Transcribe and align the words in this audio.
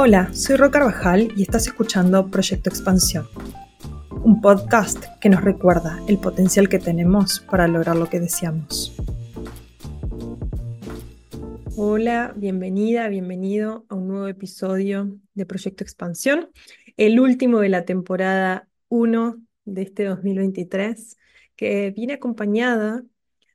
Hola, 0.00 0.32
soy 0.32 0.54
Ro 0.54 0.70
Carvajal 0.70 1.32
y 1.36 1.42
estás 1.42 1.66
escuchando 1.66 2.30
Proyecto 2.30 2.70
Expansión, 2.70 3.26
un 4.22 4.40
podcast 4.40 5.04
que 5.20 5.28
nos 5.28 5.42
recuerda 5.42 5.98
el 6.06 6.18
potencial 6.18 6.68
que 6.68 6.78
tenemos 6.78 7.40
para 7.40 7.66
lograr 7.66 7.96
lo 7.96 8.08
que 8.08 8.20
deseamos. 8.20 8.96
Hola, 11.74 12.32
bienvenida, 12.36 13.08
bienvenido 13.08 13.86
a 13.88 13.96
un 13.96 14.06
nuevo 14.06 14.28
episodio 14.28 15.18
de 15.34 15.46
Proyecto 15.46 15.82
Expansión, 15.82 16.48
el 16.96 17.18
último 17.18 17.58
de 17.58 17.68
la 17.68 17.84
temporada 17.84 18.68
1 18.90 19.42
de 19.64 19.82
este 19.82 20.04
2023, 20.04 21.16
que 21.56 21.90
viene 21.90 22.12
acompañada 22.12 23.02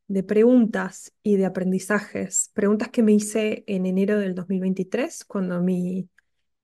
de 0.10 0.24
preguntas 0.24 1.14
y 1.24 1.38
de 1.38 1.46
aprendizajes, 1.46 2.52
preguntas 2.54 2.90
que 2.90 3.02
me 3.02 3.14
hice 3.14 3.64
en 3.66 3.86
enero 3.86 4.20
del 4.20 4.36
2023, 4.36 5.24
cuando 5.24 5.62
mi, 5.62 6.10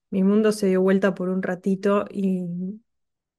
mi 0.09 0.23
mundo 0.23 0.51
se 0.51 0.67
dio 0.67 0.81
vuelta 0.81 1.15
por 1.15 1.29
un 1.29 1.43
ratito 1.43 2.05
y 2.09 2.79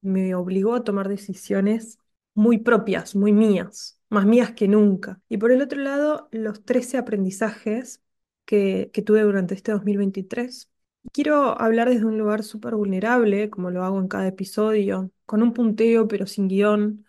me 0.01 0.35
obligó 0.35 0.75
a 0.75 0.83
tomar 0.83 1.09
decisiones 1.09 1.99
muy 2.33 2.59
propias, 2.59 3.15
muy 3.15 3.33
mías, 3.33 3.99
más 4.09 4.25
mías 4.25 4.51
que 4.51 4.67
nunca. 4.67 5.21
Y 5.29 5.37
por 5.37 5.51
el 5.51 5.61
otro 5.61 5.79
lado, 5.81 6.29
los 6.31 6.63
13 6.65 6.97
aprendizajes 6.97 8.01
que, 8.45 8.91
tuve 9.05 9.21
durante 9.21 9.55
este 9.55 9.71
2023. 9.71 10.69
Quiero 11.13 11.59
hablar 11.59 11.89
desde 11.89 12.05
un 12.05 12.17
lugar 12.17 12.43
súper 12.43 12.75
vulnerable, 12.75 13.49
como 13.49 13.71
lo 13.71 13.83
hago 13.83 13.99
en 13.99 14.07
cada 14.07 14.27
episodio, 14.27 15.11
con 15.25 15.41
un 15.41 15.53
punteo 15.53 16.07
pero 16.07 16.27
sin 16.27 16.47
guion, 16.47 17.05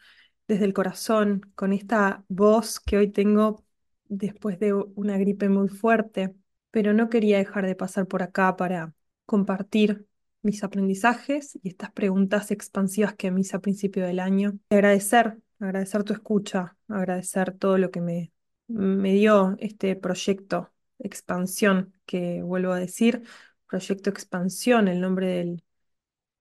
desde 0.48 0.64
el 0.64 0.72
corazón, 0.74 1.42
con 1.54 1.72
esta 1.72 2.24
voz 2.28 2.80
que 2.80 2.96
hoy 2.96 3.08
tengo 3.08 3.64
después 4.08 4.58
de 4.60 4.72
una 4.74 5.18
gripe 5.18 5.48
muy 5.48 5.68
fuerte, 5.68 6.34
pero 6.70 6.92
no 6.92 7.08
quería 7.08 7.38
dejar 7.38 7.66
de 7.66 7.76
pasar 7.76 8.06
por 8.06 8.22
acá 8.22 8.56
para 8.56 8.94
compartir 9.32 10.04
mis 10.42 10.62
aprendizajes 10.62 11.58
y 11.62 11.70
estas 11.70 11.90
preguntas 11.90 12.50
expansivas 12.50 13.14
que 13.14 13.30
me 13.30 13.40
hice 13.40 13.56
a 13.56 13.60
principio 13.60 14.04
del 14.04 14.20
año. 14.20 14.58
Agradecer, 14.68 15.38
agradecer 15.58 16.04
tu 16.04 16.12
escucha, 16.12 16.76
agradecer 16.86 17.52
todo 17.52 17.78
lo 17.78 17.90
que 17.90 18.02
me, 18.02 18.30
me 18.66 19.14
dio 19.14 19.56
este 19.58 19.96
proyecto 19.96 20.70
expansión, 20.98 21.94
que 22.04 22.42
vuelvo 22.42 22.72
a 22.72 22.78
decir, 22.78 23.22
proyecto 23.66 24.10
expansión, 24.10 24.86
el 24.86 25.00
nombre 25.00 25.28
del, 25.28 25.64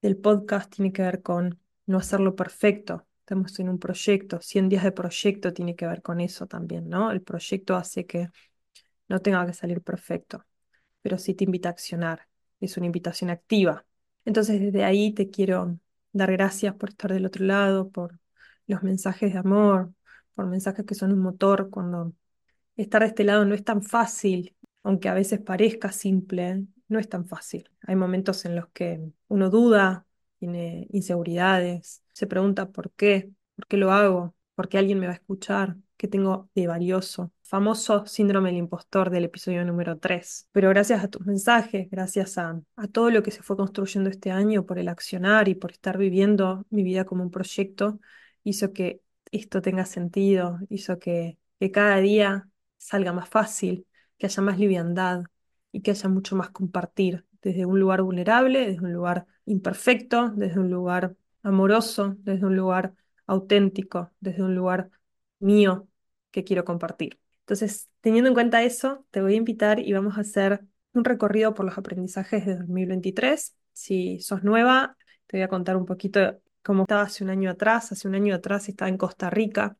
del 0.01 0.17
podcast 0.17 0.75
tiene 0.75 0.91
que 0.91 1.03
ver 1.03 1.21
con 1.21 1.61
no 1.85 1.97
hacerlo 1.97 2.35
perfecto. 2.35 3.07
Estamos 3.19 3.57
en 3.61 3.69
un 3.69 3.79
proyecto, 3.79 4.41
100 4.41 4.67
días 4.67 4.83
de 4.83 4.91
proyecto 4.91 5.53
tiene 5.53 5.77
que 5.77 5.87
ver 5.87 6.01
con 6.01 6.19
eso 6.19 6.45
también, 6.45 6.89
¿no? 6.89 7.09
El 7.09 7.21
proyecto 7.21 7.77
hace 7.77 8.05
que 8.05 8.27
no 9.07 9.21
tenga 9.21 9.45
que 9.45 9.53
salir 9.53 9.81
perfecto, 9.81 10.45
pero 11.01 11.17
sí 11.17 11.33
te 11.35 11.45
invita 11.45 11.69
a 11.69 11.71
accionar, 11.71 12.27
es 12.61 12.77
una 12.77 12.85
invitación 12.87 13.29
activa. 13.29 13.85
Entonces 14.25 14.61
desde 14.61 14.83
ahí 14.83 15.13
te 15.13 15.29
quiero 15.29 15.79
dar 16.13 16.31
gracias 16.31 16.75
por 16.75 16.89
estar 16.89 17.13
del 17.13 17.25
otro 17.25 17.45
lado, 17.45 17.89
por 17.89 18.19
los 18.67 18.83
mensajes 18.83 19.33
de 19.33 19.39
amor, 19.39 19.93
por 20.35 20.47
mensajes 20.47 20.85
que 20.85 20.95
son 20.95 21.11
un 21.13 21.19
motor 21.19 21.69
cuando 21.69 22.13
estar 22.75 23.01
de 23.01 23.09
este 23.09 23.23
lado 23.23 23.45
no 23.45 23.55
es 23.55 23.63
tan 23.63 23.83
fácil, 23.83 24.55
aunque 24.83 25.09
a 25.09 25.13
veces 25.13 25.39
parezca 25.39 25.91
simple, 25.91 26.65
no 26.87 26.99
es 26.99 27.09
tan 27.09 27.25
fácil. 27.25 27.69
Hay 27.87 27.95
momentos 27.95 28.45
en 28.45 28.55
los 28.55 28.67
que 28.69 29.01
uno 29.27 29.49
duda, 29.49 30.05
tiene 30.39 30.87
inseguridades, 30.91 32.03
se 32.13 32.27
pregunta 32.27 32.71
por 32.71 32.91
qué, 32.93 33.31
por 33.55 33.67
qué 33.67 33.77
lo 33.77 33.91
hago, 33.91 34.35
por 34.55 34.69
qué 34.69 34.77
alguien 34.77 34.99
me 34.99 35.07
va 35.07 35.13
a 35.13 35.15
escuchar, 35.15 35.77
qué 35.97 36.07
tengo 36.07 36.49
de 36.55 36.67
valioso. 36.67 37.31
Famoso 37.51 38.05
síndrome 38.05 38.47
del 38.47 38.59
impostor 38.59 39.09
del 39.09 39.25
episodio 39.25 39.65
número 39.65 39.97
3. 39.99 40.47
Pero 40.53 40.69
gracias 40.69 41.03
a 41.03 41.09
tus 41.09 41.25
mensajes, 41.25 41.89
gracias 41.91 42.37
a, 42.37 42.61
todo 42.93 43.09
lo 43.11 43.23
que 43.23 43.31
se 43.31 43.43
fue 43.43 43.57
construyendo 43.57 44.09
este 44.09 44.31
año 44.31 44.65
por 44.65 44.79
el 44.79 44.87
accionar 44.87 45.49
y 45.49 45.55
por 45.55 45.71
estar 45.71 45.97
viviendo 45.97 46.65
mi 46.69 46.81
vida 46.81 47.03
como 47.03 47.23
un 47.23 47.29
proyecto, 47.29 47.99
hizo 48.45 48.71
que 48.71 49.01
esto 49.33 49.61
tenga 49.61 49.85
sentido, 49.85 50.59
hizo 50.69 50.97
que 50.97 51.39
cada 51.73 51.97
día 51.97 52.47
salga 52.77 53.11
más 53.11 53.27
fácil, 53.27 53.85
que 54.17 54.27
haya 54.27 54.41
más 54.41 54.57
liviandad 54.57 55.23
y 55.73 55.81
que 55.81 55.91
haya 55.91 56.07
mucho 56.07 56.37
más 56.37 56.51
compartir 56.51 57.25
desde 57.41 57.65
un 57.65 57.81
lugar 57.81 58.01
vulnerable, 58.01 58.65
desde 58.65 58.85
un 58.85 58.93
lugar 58.93 59.25
imperfecto, 59.43 60.29
desde 60.37 60.57
un 60.57 60.69
lugar 60.69 61.17
amoroso, 61.43 62.15
desde 62.19 62.45
un 62.45 62.55
lugar 62.55 62.93
auténtico, 63.27 64.09
desde 64.21 64.41
un 64.41 64.55
lugar 64.55 64.89
mío 65.39 65.89
que 66.31 66.45
quiero 66.45 66.63
compartir. 66.63 67.19
Entonces, 67.51 67.89
teniendo 67.99 68.29
en 68.29 68.33
cuenta 68.33 68.63
eso, 68.63 69.05
te 69.11 69.21
voy 69.21 69.33
a 69.33 69.37
invitar 69.37 69.79
y 69.79 69.91
vamos 69.91 70.17
a 70.17 70.21
hacer 70.21 70.61
un 70.93 71.03
recorrido 71.03 71.53
por 71.53 71.65
los 71.65 71.77
aprendizajes 71.77 72.45
de 72.45 72.55
2023. 72.55 73.57
Si 73.73 74.19
sos 74.21 74.43
nueva, 74.43 74.95
te 75.27 75.37
voy 75.37 75.43
a 75.43 75.49
contar 75.49 75.75
un 75.75 75.85
poquito 75.85 76.39
cómo 76.63 76.83
estaba 76.83 77.01
hace 77.03 77.25
un 77.25 77.29
año 77.29 77.49
atrás. 77.51 77.91
Hace 77.91 78.07
un 78.07 78.15
año 78.15 78.33
atrás 78.35 78.69
estaba 78.69 78.87
en 78.87 78.97
Costa 78.97 79.29
Rica 79.29 79.77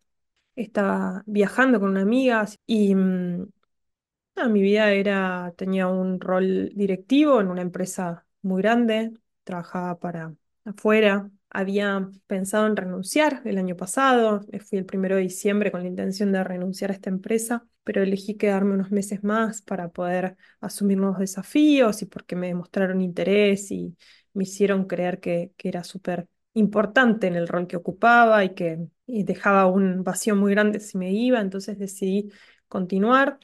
estaba 0.56 1.24
viajando 1.26 1.80
con 1.80 1.90
una 1.90 2.02
amiga 2.02 2.46
y 2.66 2.94
mm, 2.96 3.48
mi 4.50 4.62
vida 4.62 4.92
era, 4.92 5.54
tenía 5.58 5.88
un 5.88 6.20
rol 6.20 6.70
directivo 6.76 7.40
en 7.42 7.48
una 7.48 7.62
empresa 7.62 8.26
muy 8.42 8.62
grande, 8.62 9.14
trabajaba 9.44 10.00
para 10.00 10.34
afuera, 10.66 11.30
había 11.52 12.10
pensado 12.28 12.66
en 12.68 12.76
renunciar 12.76 13.42
el 13.46 13.58
año 13.58 13.76
pasado, 13.76 14.42
fui 14.68 14.78
el 14.80 14.86
primero 14.86 15.16
de 15.18 15.24
diciembre 15.24 15.72
con 15.72 15.82
la 15.84 15.90
intención 15.90 16.32
de 16.32 16.44
renunciar 16.44 16.92
a 16.92 16.94
esta 16.94 17.10
empresa, 17.10 17.66
pero 17.84 18.02
elegí 18.02 18.36
quedarme 18.36 18.74
unos 18.74 18.92
meses 18.92 19.24
más 19.24 19.62
para 19.62 19.90
poder 19.90 20.38
asumir 20.62 20.98
nuevos 20.98 21.20
desafíos 21.20 22.02
y 22.02 22.06
porque 22.06 22.36
me 22.36 22.48
demostraron 22.48 23.02
interés 23.02 23.72
y 23.72 23.96
me 24.34 24.44
hicieron 24.44 24.86
creer 24.86 25.20
que, 25.20 25.52
que 25.58 25.70
era 25.70 25.84
súper 25.84 26.28
importante 26.54 27.28
en 27.28 27.36
el 27.36 27.48
rol 27.48 27.68
que 27.68 27.78
ocupaba 27.78 28.44
y 28.44 28.54
que 28.54 28.80
dejaba 29.08 29.66
un 29.68 30.04
vacío 30.04 30.36
muy 30.36 30.52
grande 30.52 30.80
si 30.80 30.98
me 30.98 31.12
iba, 31.12 31.42
entonces 31.42 31.78
decidí 31.78 32.32
continuar. 32.68 33.40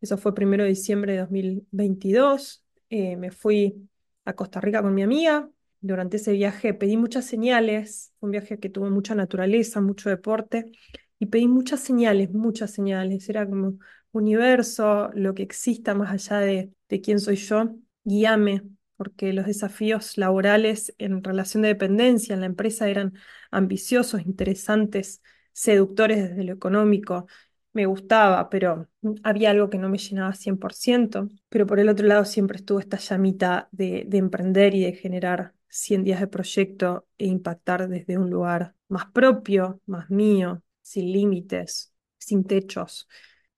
Eso 0.00 0.16
fue 0.18 0.34
primero 0.34 0.62
de 0.64 0.70
diciembre 0.70 1.12
de 1.12 1.18
2022. 1.20 2.64
Eh, 2.88 3.16
me 3.16 3.30
fui 3.30 3.88
a 4.24 4.32
Costa 4.34 4.60
Rica 4.60 4.82
con 4.82 4.94
mi 4.94 5.02
amiga. 5.02 5.50
Durante 5.82 6.18
ese 6.18 6.32
viaje 6.32 6.74
pedí 6.74 6.96
muchas 6.96 7.24
señales, 7.26 8.12
un 8.20 8.30
viaje 8.32 8.58
que 8.58 8.68
tuvo 8.68 8.90
mucha 8.90 9.14
naturaleza, 9.14 9.80
mucho 9.80 10.10
deporte, 10.10 10.70
y 11.18 11.26
pedí 11.26 11.48
muchas 11.48 11.80
señales, 11.80 12.30
muchas 12.32 12.70
señales. 12.72 13.28
Era 13.28 13.46
como 13.48 13.78
universo, 14.12 15.10
lo 15.14 15.34
que 15.34 15.42
exista 15.42 15.94
más 15.94 16.10
allá 16.12 16.40
de, 16.40 16.72
de 16.88 17.00
quién 17.00 17.18
soy 17.20 17.36
yo, 17.36 17.70
guíame, 18.04 18.62
porque 18.96 19.32
los 19.32 19.46
desafíos 19.46 20.18
laborales 20.18 20.94
en 20.98 21.22
relación 21.24 21.62
de 21.62 21.68
dependencia 21.68 22.34
en 22.34 22.40
la 22.40 22.46
empresa 22.46 22.88
eran 22.88 23.14
ambiciosos, 23.50 24.20
interesantes, 24.26 25.22
seductores 25.52 26.28
desde 26.30 26.44
lo 26.44 26.52
económico. 26.52 27.26
Me 27.72 27.86
gustaba, 27.86 28.50
pero 28.50 28.88
había 29.22 29.50
algo 29.50 29.70
que 29.70 29.78
no 29.78 29.88
me 29.88 29.98
llenaba 29.98 30.34
100%. 30.34 31.28
Pero 31.48 31.66
por 31.66 31.78
el 31.80 31.88
otro 31.88 32.06
lado 32.06 32.24
siempre 32.24 32.56
estuvo 32.58 32.80
esta 32.80 32.96
llamita 32.98 33.68
de, 33.72 34.04
de 34.06 34.18
emprender 34.18 34.74
y 34.74 34.84
de 34.84 34.92
generar 34.92 35.54
100 35.70 36.04
días 36.04 36.20
de 36.20 36.26
proyecto 36.26 37.06
e 37.18 37.26
impactar 37.26 37.88
desde 37.88 38.18
un 38.18 38.30
lugar 38.30 38.74
más 38.88 39.06
propio, 39.06 39.80
más 39.86 40.10
mío, 40.10 40.62
sin 40.82 41.12
límites, 41.12 41.94
sin 42.18 42.44
techos. 42.44 43.08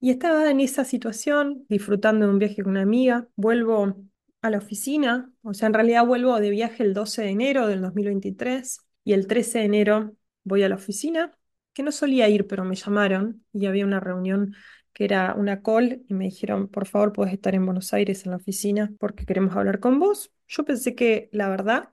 Y 0.00 0.10
estaba 0.10 0.50
en 0.50 0.60
esa 0.60 0.84
situación, 0.84 1.64
disfrutando 1.68 2.26
de 2.26 2.32
un 2.32 2.38
viaje 2.38 2.62
con 2.62 2.72
una 2.72 2.82
amiga. 2.82 3.28
Vuelvo 3.36 3.96
a 4.42 4.50
la 4.50 4.58
oficina, 4.58 5.32
o 5.42 5.54
sea, 5.54 5.68
en 5.68 5.74
realidad 5.74 6.04
vuelvo 6.04 6.38
de 6.40 6.50
viaje 6.50 6.82
el 6.82 6.94
12 6.94 7.22
de 7.22 7.28
enero 7.30 7.66
del 7.68 7.80
2023 7.80 8.80
y 9.04 9.12
el 9.12 9.26
13 9.26 9.60
de 9.60 9.64
enero 9.64 10.16
voy 10.44 10.62
a 10.64 10.68
la 10.68 10.74
oficina, 10.74 11.30
que 11.72 11.82
no 11.82 11.92
solía 11.92 12.28
ir, 12.28 12.46
pero 12.46 12.64
me 12.64 12.74
llamaron 12.74 13.44
y 13.52 13.66
había 13.66 13.86
una 13.86 14.00
reunión 14.00 14.54
que 14.92 15.04
era 15.04 15.34
una 15.34 15.62
call 15.62 16.04
y 16.08 16.14
me 16.14 16.24
dijeron, 16.24 16.68
por 16.68 16.86
favor, 16.86 17.12
puedes 17.12 17.32
estar 17.32 17.54
en 17.54 17.64
Buenos 17.64 17.92
Aires 17.94 18.24
en 18.24 18.32
la 18.32 18.36
oficina 18.36 18.92
porque 18.98 19.24
queremos 19.24 19.56
hablar 19.56 19.80
con 19.80 19.98
vos. 19.98 20.32
Yo 20.48 20.64
pensé 20.64 20.94
que, 20.94 21.30
la 21.32 21.48
verdad, 21.48 21.90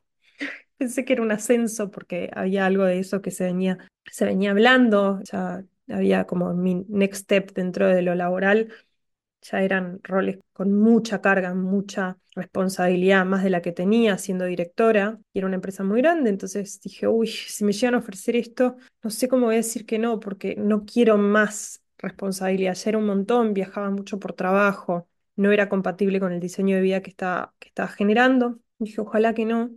pensé 0.79 1.05
que 1.05 1.13
era 1.13 1.21
un 1.21 1.31
ascenso 1.31 1.91
porque 1.91 2.31
había 2.33 2.65
algo 2.65 2.85
de 2.85 2.99
eso 2.99 3.21
que 3.21 3.29
se 3.29 3.43
venía, 3.43 3.77
se 4.11 4.25
venía 4.25 4.51
hablando, 4.51 5.21
ya 5.31 5.63
había 5.87 6.25
como 6.25 6.53
mi 6.55 6.85
next 6.89 7.23
step 7.23 7.53
dentro 7.53 7.87
de 7.87 8.01
lo 8.01 8.15
laboral 8.15 8.69
ya 9.41 9.61
eran 9.61 9.99
roles 10.03 10.39
con 10.53 10.73
mucha 10.73 11.21
carga, 11.21 11.53
mucha 11.53 12.17
responsabilidad, 12.35 13.25
más 13.25 13.43
de 13.43 13.49
la 13.49 13.61
que 13.61 13.71
tenía 13.71 14.17
siendo 14.17 14.45
directora, 14.45 15.19
y 15.33 15.39
era 15.39 15.47
una 15.47 15.55
empresa 15.55 15.83
muy 15.83 16.01
grande, 16.01 16.29
entonces 16.29 16.79
dije, 16.81 17.07
uy, 17.07 17.27
si 17.27 17.63
me 17.63 17.71
llegan 17.71 17.95
a 17.95 17.99
ofrecer 17.99 18.35
esto, 18.35 18.77
no 19.03 19.09
sé 19.09 19.27
cómo 19.27 19.45
voy 19.47 19.55
a 19.55 19.57
decir 19.57 19.85
que 19.85 19.99
no, 19.99 20.19
porque 20.19 20.55
no 20.55 20.85
quiero 20.85 21.17
más 21.17 21.81
responsabilidad, 21.97 22.75
ya 22.75 22.89
era 22.89 22.97
un 22.97 23.05
montón, 23.05 23.53
viajaba 23.53 23.89
mucho 23.91 24.19
por 24.19 24.33
trabajo, 24.33 25.07
no 25.35 25.51
era 25.51 25.69
compatible 25.69 26.19
con 26.19 26.31
el 26.33 26.39
diseño 26.39 26.75
de 26.75 26.81
vida 26.81 27.01
que 27.01 27.09
estaba, 27.09 27.53
que 27.59 27.69
estaba 27.69 27.89
generando, 27.89 28.59
dije, 28.77 29.01
ojalá 29.01 29.33
que 29.33 29.45
no, 29.45 29.71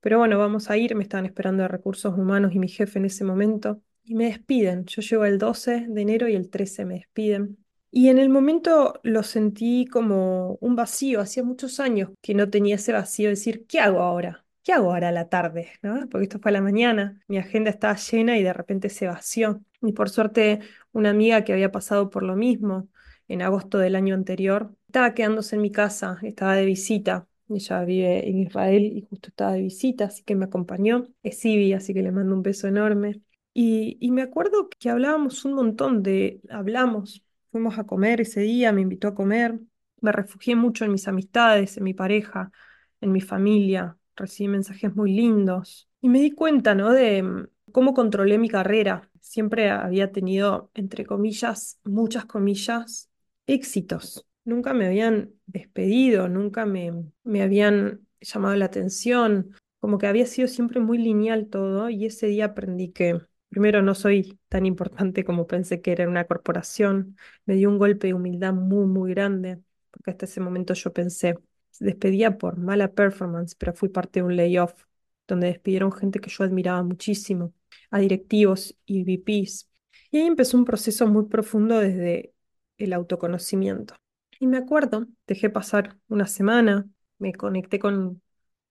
pero 0.00 0.18
bueno, 0.18 0.38
vamos 0.38 0.70
a 0.70 0.76
ir, 0.76 0.94
me 0.94 1.02
estaban 1.02 1.26
esperando 1.26 1.62
de 1.62 1.68
recursos 1.68 2.16
humanos 2.16 2.54
y 2.54 2.58
mi 2.58 2.68
jefe 2.68 2.98
en 2.98 3.06
ese 3.06 3.24
momento, 3.24 3.82
y 4.04 4.14
me 4.14 4.26
despiden, 4.26 4.86
yo 4.86 5.02
llego 5.02 5.24
el 5.24 5.38
12 5.38 5.86
de 5.88 6.00
enero 6.00 6.28
y 6.28 6.34
el 6.34 6.48
13 6.50 6.84
me 6.84 6.94
despiden. 6.94 7.58
Y 7.90 8.08
en 8.08 8.18
el 8.18 8.28
momento 8.28 9.00
lo 9.02 9.22
sentí 9.22 9.86
como 9.86 10.58
un 10.60 10.76
vacío. 10.76 11.20
Hacía 11.20 11.42
muchos 11.42 11.80
años 11.80 12.10
que 12.20 12.34
no 12.34 12.50
tenía 12.50 12.76
ese 12.76 12.92
vacío 12.92 13.26
de 13.26 13.30
decir, 13.30 13.66
¿qué 13.66 13.80
hago 13.80 14.00
ahora? 14.00 14.44
¿Qué 14.62 14.72
hago 14.72 14.92
ahora 14.92 15.08
a 15.08 15.12
la 15.12 15.28
tarde? 15.28 15.70
¿No? 15.82 16.06
Porque 16.10 16.24
esto 16.24 16.38
fue 16.38 16.50
a 16.50 16.52
la 16.52 16.60
mañana. 16.60 17.22
Mi 17.28 17.38
agenda 17.38 17.70
estaba 17.70 17.96
llena 17.96 18.38
y 18.38 18.42
de 18.42 18.52
repente 18.52 18.90
se 18.90 19.06
vació. 19.06 19.62
Y 19.80 19.92
por 19.92 20.10
suerte, 20.10 20.60
una 20.92 21.10
amiga 21.10 21.44
que 21.44 21.52
había 21.52 21.72
pasado 21.72 22.10
por 22.10 22.22
lo 22.22 22.36
mismo 22.36 22.88
en 23.28 23.42
agosto 23.42 23.78
del 23.78 23.94
año 23.96 24.14
anterior, 24.14 24.74
estaba 24.86 25.14
quedándose 25.14 25.56
en 25.56 25.62
mi 25.62 25.70
casa, 25.70 26.18
estaba 26.22 26.54
de 26.56 26.64
visita. 26.64 27.26
Ella 27.48 27.84
vive 27.84 28.28
en 28.28 28.38
Israel 28.40 28.82
y 28.84 29.06
justo 29.08 29.28
estaba 29.30 29.52
de 29.52 29.62
visita, 29.62 30.06
así 30.06 30.22
que 30.24 30.34
me 30.36 30.44
acompañó. 30.46 31.08
Es 31.22 31.44
Ibi, 31.44 31.72
así 31.72 31.94
que 31.94 32.02
le 32.02 32.12
mando 32.12 32.34
un 32.34 32.42
beso 32.42 32.68
enorme. 32.68 33.22
Y, 33.54 33.96
y 34.00 34.10
me 34.10 34.22
acuerdo 34.22 34.68
que 34.68 34.90
hablábamos 34.90 35.44
un 35.44 35.54
montón 35.54 36.02
de, 36.02 36.40
hablamos 36.50 37.24
Fuimos 37.50 37.78
a 37.78 37.84
comer 37.84 38.20
ese 38.20 38.40
día, 38.42 38.72
me 38.72 38.82
invitó 38.82 39.08
a 39.08 39.14
comer. 39.14 39.58
Me 40.00 40.12
refugié 40.12 40.54
mucho 40.54 40.84
en 40.84 40.92
mis 40.92 41.08
amistades, 41.08 41.76
en 41.78 41.84
mi 41.84 41.94
pareja, 41.94 42.52
en 43.00 43.10
mi 43.12 43.20
familia. 43.22 43.96
Recibí 44.16 44.48
mensajes 44.48 44.94
muy 44.94 45.12
lindos. 45.12 45.88
Y 46.02 46.08
me 46.10 46.20
di 46.20 46.32
cuenta, 46.32 46.74
¿no? 46.74 46.92
De 46.92 47.22
mm, 47.22 47.48
cómo 47.72 47.94
controlé 47.94 48.38
mi 48.38 48.48
carrera. 48.50 49.10
Siempre 49.20 49.70
había 49.70 50.12
tenido, 50.12 50.70
entre 50.74 51.06
comillas, 51.06 51.80
muchas 51.84 52.26
comillas, 52.26 53.10
éxitos. 53.46 54.27
Nunca 54.48 54.72
me 54.72 54.86
habían 54.86 55.34
despedido, 55.46 56.28
nunca 56.28 56.64
me, 56.66 56.92
me 57.24 57.42
habían 57.42 58.06
llamado 58.20 58.56
la 58.56 58.64
atención. 58.66 59.52
Como 59.80 59.98
que 59.98 60.06
había 60.06 60.26
sido 60.26 60.48
siempre 60.48 60.80
muy 60.80 60.98
lineal 60.98 61.48
todo. 61.48 61.90
Y 61.90 62.06
ese 62.06 62.26
día 62.28 62.46
aprendí 62.46 62.90
que 62.90 63.20
Primero, 63.48 63.80
no 63.82 63.94
soy 63.94 64.38
tan 64.48 64.66
importante 64.66 65.24
como 65.24 65.46
pensé 65.46 65.80
que 65.80 65.92
era 65.92 66.08
una 66.08 66.26
corporación. 66.26 67.16
Me 67.46 67.54
dio 67.54 67.70
un 67.70 67.78
golpe 67.78 68.08
de 68.08 68.14
humildad 68.14 68.52
muy, 68.52 68.86
muy 68.86 69.10
grande, 69.14 69.58
porque 69.90 70.10
hasta 70.10 70.26
ese 70.26 70.40
momento 70.40 70.74
yo 70.74 70.92
pensé, 70.92 71.34
despedía 71.80 72.36
por 72.36 72.58
mala 72.58 72.92
performance, 72.92 73.54
pero 73.56 73.72
fui 73.72 73.88
parte 73.88 74.20
de 74.20 74.24
un 74.24 74.36
layoff, 74.36 74.84
donde 75.26 75.46
despidieron 75.48 75.92
gente 75.92 76.20
que 76.20 76.30
yo 76.30 76.44
admiraba 76.44 76.82
muchísimo, 76.82 77.54
a 77.90 77.98
directivos 78.00 78.76
y 78.84 79.02
VPs. 79.04 79.68
Y 80.10 80.18
ahí 80.18 80.26
empezó 80.26 80.58
un 80.58 80.64
proceso 80.64 81.06
muy 81.06 81.26
profundo 81.26 81.78
desde 81.78 82.34
el 82.76 82.92
autoconocimiento. 82.92 83.94
Y 84.38 84.46
me 84.46 84.58
acuerdo, 84.58 85.06
dejé 85.26 85.50
pasar 85.50 85.96
una 86.08 86.26
semana, 86.26 86.88
me 87.18 87.32
conecté 87.34 87.78
con, 87.78 88.22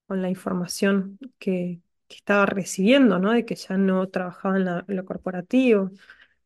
con 0.08 0.22
la 0.22 0.30
información 0.30 1.19
que, 1.40 1.81
que 2.08 2.16
estaba 2.16 2.46
recibiendo, 2.46 3.19
¿no? 3.19 3.31
De 3.34 3.46
que 3.46 3.56
ya 3.56 3.78
no 3.78 4.08
trabajaba 4.10 4.58
en, 4.58 4.96
lo 4.96 5.06
corporativo. 5.06 5.92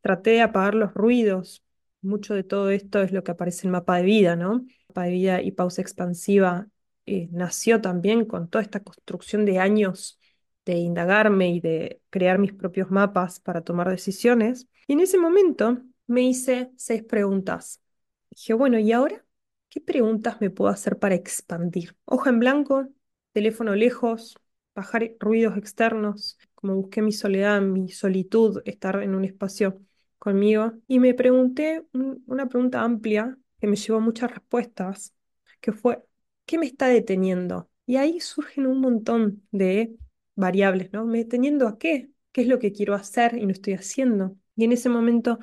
Traté 0.01 0.31
de 0.31 0.41
apagar 0.41 0.75
los 0.75 0.93
ruidos. 0.93 1.63
Mucho 2.01 2.33
de 2.33 2.43
todo 2.43 2.71
esto 2.71 3.01
es 3.01 3.11
lo 3.11 3.23
que 3.23 3.31
aparece 3.31 3.67
en 3.67 3.71
Mapa 3.71 3.97
de 3.97 4.03
Vida, 4.03 4.35
¿no? 4.35 4.65
Mapa 4.89 5.03
de 5.03 5.11
Vida 5.11 5.41
y 5.41 5.51
Pausa 5.51 5.81
Expansiva 5.81 6.67
eh, 7.05 7.29
nació 7.31 7.81
también 7.81 8.25
con 8.25 8.49
toda 8.49 8.63
esta 8.63 8.81
construcción 8.81 9.45
de 9.45 9.59
años 9.59 10.19
de 10.65 10.75
indagarme 10.77 11.49
y 11.51 11.59
de 11.59 12.01
crear 12.09 12.39
mis 12.39 12.53
propios 12.53 12.89
mapas 12.91 13.39
para 13.39 13.61
tomar 13.61 13.89
decisiones. 13.89 14.67
Y 14.87 14.93
en 14.93 15.01
ese 15.01 15.17
momento 15.17 15.79
me 16.07 16.23
hice 16.23 16.71
seis 16.75 17.03
preguntas. 17.03 17.81
Dije, 18.31 18.53
bueno, 18.53 18.79
¿y 18.79 18.91
ahora? 18.91 19.25
¿Qué 19.69 19.81
preguntas 19.81 20.41
me 20.41 20.49
puedo 20.49 20.71
hacer 20.71 20.97
para 20.99 21.15
expandir? 21.15 21.95
Hoja 22.05 22.29
en 22.29 22.39
blanco, 22.39 22.87
teléfono 23.33 23.75
lejos, 23.75 24.35
bajar 24.75 25.11
ruidos 25.19 25.57
externos, 25.57 26.37
como 26.55 26.75
busqué 26.75 27.01
mi 27.01 27.11
soledad, 27.11 27.61
mi 27.61 27.89
solitud, 27.89 28.61
estar 28.65 29.01
en 29.03 29.15
un 29.15 29.25
espacio 29.25 29.81
conmigo. 30.19 30.73
Y 30.87 30.99
me 30.99 31.13
pregunté 31.13 31.85
una 31.93 32.47
pregunta 32.49 32.81
amplia 32.83 33.37
que 33.59 33.67
me 33.67 33.75
llevó 33.75 33.97
a 33.99 34.01
muchas 34.01 34.31
respuestas, 34.31 35.13
que 35.61 35.71
fue, 35.73 36.01
¿qué 36.45 36.57
me 36.57 36.65
está 36.65 36.87
deteniendo? 36.87 37.69
Y 37.85 37.97
ahí 37.97 38.19
surgen 38.19 38.67
un 38.67 38.79
montón 38.81 39.43
de 39.51 39.95
variables, 40.35 40.91
¿no? 40.93 41.05
¿Me 41.05 41.19
deteniendo 41.19 41.67
a 41.67 41.77
qué? 41.77 42.11
¿Qué 42.31 42.41
es 42.41 42.47
lo 42.47 42.59
que 42.59 42.71
quiero 42.71 42.95
hacer 42.95 43.37
y 43.37 43.45
no 43.45 43.51
estoy 43.51 43.73
haciendo? 43.73 44.35
Y 44.55 44.63
en 44.65 44.71
ese 44.73 44.89
momento 44.89 45.39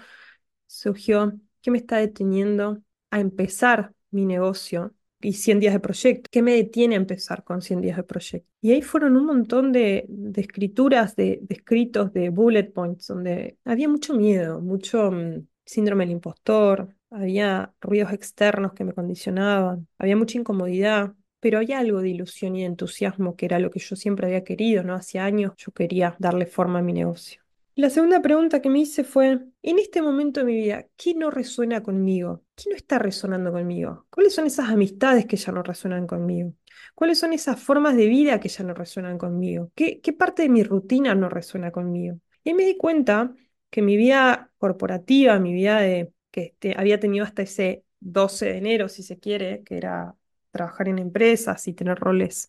surgió, 0.67 1.39
¿qué 1.63 1.71
me 1.71 1.79
está 1.79 1.97
deteniendo 1.99 2.83
a 3.11 3.21
empezar 3.21 3.93
mi 4.11 4.27
negocio? 4.27 4.95
y 5.21 5.33
100 5.33 5.61
días 5.61 5.73
de 5.75 5.81
proyecto. 5.81 6.29
¿Qué 6.31 6.43
me 6.43 6.55
detiene 6.55 6.95
a 6.95 6.99
empezar 6.99 7.43
con 7.45 7.63
100 7.63 7.81
días 7.81 7.97
de 7.97 8.05
proyecto? 8.05 8.49
Y 8.61 8.73
ahí 8.73 8.83
fueron 8.83 9.17
un 9.17 9.27
montón 9.27 9.73
de, 9.73 10.05
de 10.09 10.41
escrituras, 10.41 11.17
de, 11.17 11.41
de, 11.43 11.55
escritos, 11.55 12.13
de 12.13 12.29
bullet 12.31 12.73
points, 12.73 13.09
donde 13.09 13.59
había 13.65 13.89
mucho 13.89 14.15
miedo, 14.15 14.61
mucho 14.61 15.11
mm, 15.11 15.47
síndrome 15.65 16.05
del 16.05 16.13
impostor, 16.13 16.95
había 17.11 17.73
ruidos 17.81 18.13
externos 18.13 18.73
que 18.75 18.85
me 18.85 18.93
condicionaban, 18.93 19.89
había 19.99 20.17
mucha 20.17 20.39
incomodidad. 20.39 21.15
Pero 21.41 21.59
había 21.59 21.79
algo 21.79 22.01
de 22.01 22.09
ilusión 22.09 22.57
y 22.57 22.63
de 22.63 22.67
entusiasmo 22.67 23.37
que 23.37 23.47
era 23.47 23.61
lo 23.61 23.71
que 23.71 23.79
yo 23.79 23.95
siempre 23.95 24.27
había 24.27 24.43
querido, 24.43 24.83
¿no? 24.83 24.95
Hace 24.95 25.21
años 25.21 25.53
yo 25.57 25.71
quería 25.71 26.17
darle 26.19 26.47
forma 26.47 26.81
a 26.81 26.83
mi 26.83 26.93
negocio. 26.93 27.41
La 27.79 27.91
segunda 27.91 28.21
pregunta 28.21 28.61
que 28.61 28.71
me 28.71 28.81
hice 28.81 29.05
fue, 29.05 29.39
en 29.63 29.79
este 29.79 30.03
momento 30.03 30.41
de 30.41 30.47
mi 30.47 30.57
vida, 30.57 30.89
¿qué 30.97 31.15
no 31.15 31.31
resuena 31.31 31.81
conmigo? 31.81 32.43
¿Qué 32.57 32.71
no 32.71 32.75
está 32.77 32.99
resonando 32.99 33.53
conmigo? 33.53 34.05
¿Cuáles 34.11 34.35
son 34.35 34.47
esas 34.47 34.69
amistades 34.71 35.27
que 35.27 35.37
ya 35.37 35.53
no 35.53 35.63
resuenan 35.63 36.09
conmigo? 36.09 36.55
¿Cuáles 36.97 37.21
son 37.21 37.33
esas 37.35 37.63
formas 37.63 37.97
de 37.97 38.09
vida 38.09 38.41
que 38.41 38.49
ya 38.49 38.65
no 38.65 38.75
resuenan 38.75 39.17
conmigo? 39.17 39.71
¿Qué, 39.77 40.01
parte 40.19 40.43
de 40.43 40.49
mi 40.49 40.65
rutina 40.65 41.15
no 41.15 41.29
resuena 41.29 41.71
conmigo? 41.71 42.19
Y 42.43 42.53
me 42.53 42.65
di 42.65 42.77
cuenta 42.77 43.33
que 43.71 43.81
mi 43.81 43.97
vida 43.97 44.51
corporativa, 44.59 45.39
mi 45.39 45.53
vida 45.53 45.79
de, 45.79 46.13
que 46.33 46.47
este, 46.47 46.75
había 46.77 46.99
tenido 46.99 47.25
hasta 47.25 47.43
ese 47.43 47.85
12 48.01 48.47
de 48.47 48.57
enero, 48.57 48.89
si 48.89 49.05
se 49.05 49.21
quiere, 49.21 49.63
que 49.63 49.77
era 49.77 50.17
trabajar 50.51 50.89
en 50.89 50.99
empresas 50.99 51.69
y 51.69 51.75
tener 51.75 51.97
roles 51.97 52.49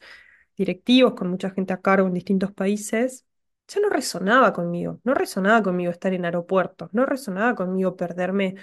directivos 0.58 1.14
con 1.14 1.30
mucha 1.30 1.52
gente 1.52 1.72
a 1.72 1.82
cargo 1.82 2.08
en 2.08 2.16
distintos 2.16 2.52
países, 2.52 3.28
ya 3.70 3.82
no 3.82 3.90
resonaba 3.90 4.52
conmigo, 4.54 5.00
no 5.04 5.14
resonaba 5.14 5.62
conmigo 5.64 5.92
estar 5.92 6.14
en 6.14 6.26
aeropuertos, 6.26 6.90
no 6.92 7.06
resonaba 7.06 7.56
conmigo 7.56 7.96
perderme 7.96 8.56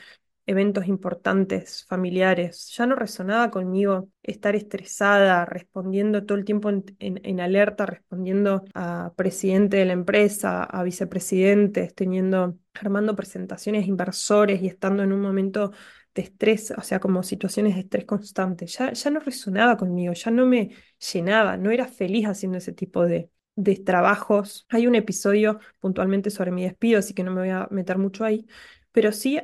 eventos 0.47 0.87
importantes, 0.87 1.85
familiares, 1.89 2.73
ya 2.77 2.87
no 2.87 2.95
resonaba 2.95 3.51
conmigo 3.51 4.11
estar 4.23 4.55
estresada, 4.55 5.45
respondiendo 5.45 6.25
todo 6.25 6.39
el 6.39 6.45
tiempo 6.45 6.71
en, 6.71 7.41
alerta, 7.41 7.85
respondiendo 7.85 8.65
a 8.75 9.13
presidente 9.17 9.77
de 9.79 9.87
la 9.87 9.93
empresa, 9.93 10.63
a 10.63 10.83
vicepresidentes, 10.85 11.95
teniendo, 11.95 12.59
armando 12.75 13.17
presentaciones 13.17 13.89
inversores 13.89 14.63
y 14.63 14.69
estando 14.69 15.03
en 15.03 15.13
un 15.13 15.21
momento 15.21 15.73
de 16.15 16.23
estrés, 16.23 16.73
o 16.77 16.83
sea, 16.83 17.01
como 17.01 17.23
situaciones 17.25 17.75
de 17.75 17.81
estrés 17.81 18.05
constante. 18.05 18.67
Ya, 18.67 18.93
ya 18.93 19.11
no 19.11 19.21
resonaba 19.21 19.77
conmigo, 19.77 20.13
ya 20.15 20.31
no 20.31 20.47
me 20.47 20.71
llenaba, 21.13 21.57
no 21.57 21.71
era 21.73 21.87
feliz 21.89 22.27
haciendo 22.27 22.59
ese 22.59 22.73
tipo 22.73 23.05
de, 23.05 23.31
de 23.57 23.77
trabajos. 23.77 24.67
Hay 24.69 24.87
un 24.87 24.95
episodio 24.95 25.59
puntualmente 25.81 26.31
sobre 26.31 26.53
mi 26.53 26.65
despido, 26.65 26.99
así 27.01 27.15
que 27.15 27.25
no 27.25 27.33
me 27.33 27.41
voy 27.41 27.51
a 27.51 27.69
meter 27.71 27.99
mucho 27.99 28.25
ahí, 28.25 28.47
pero 28.93 29.13
sí 29.13 29.41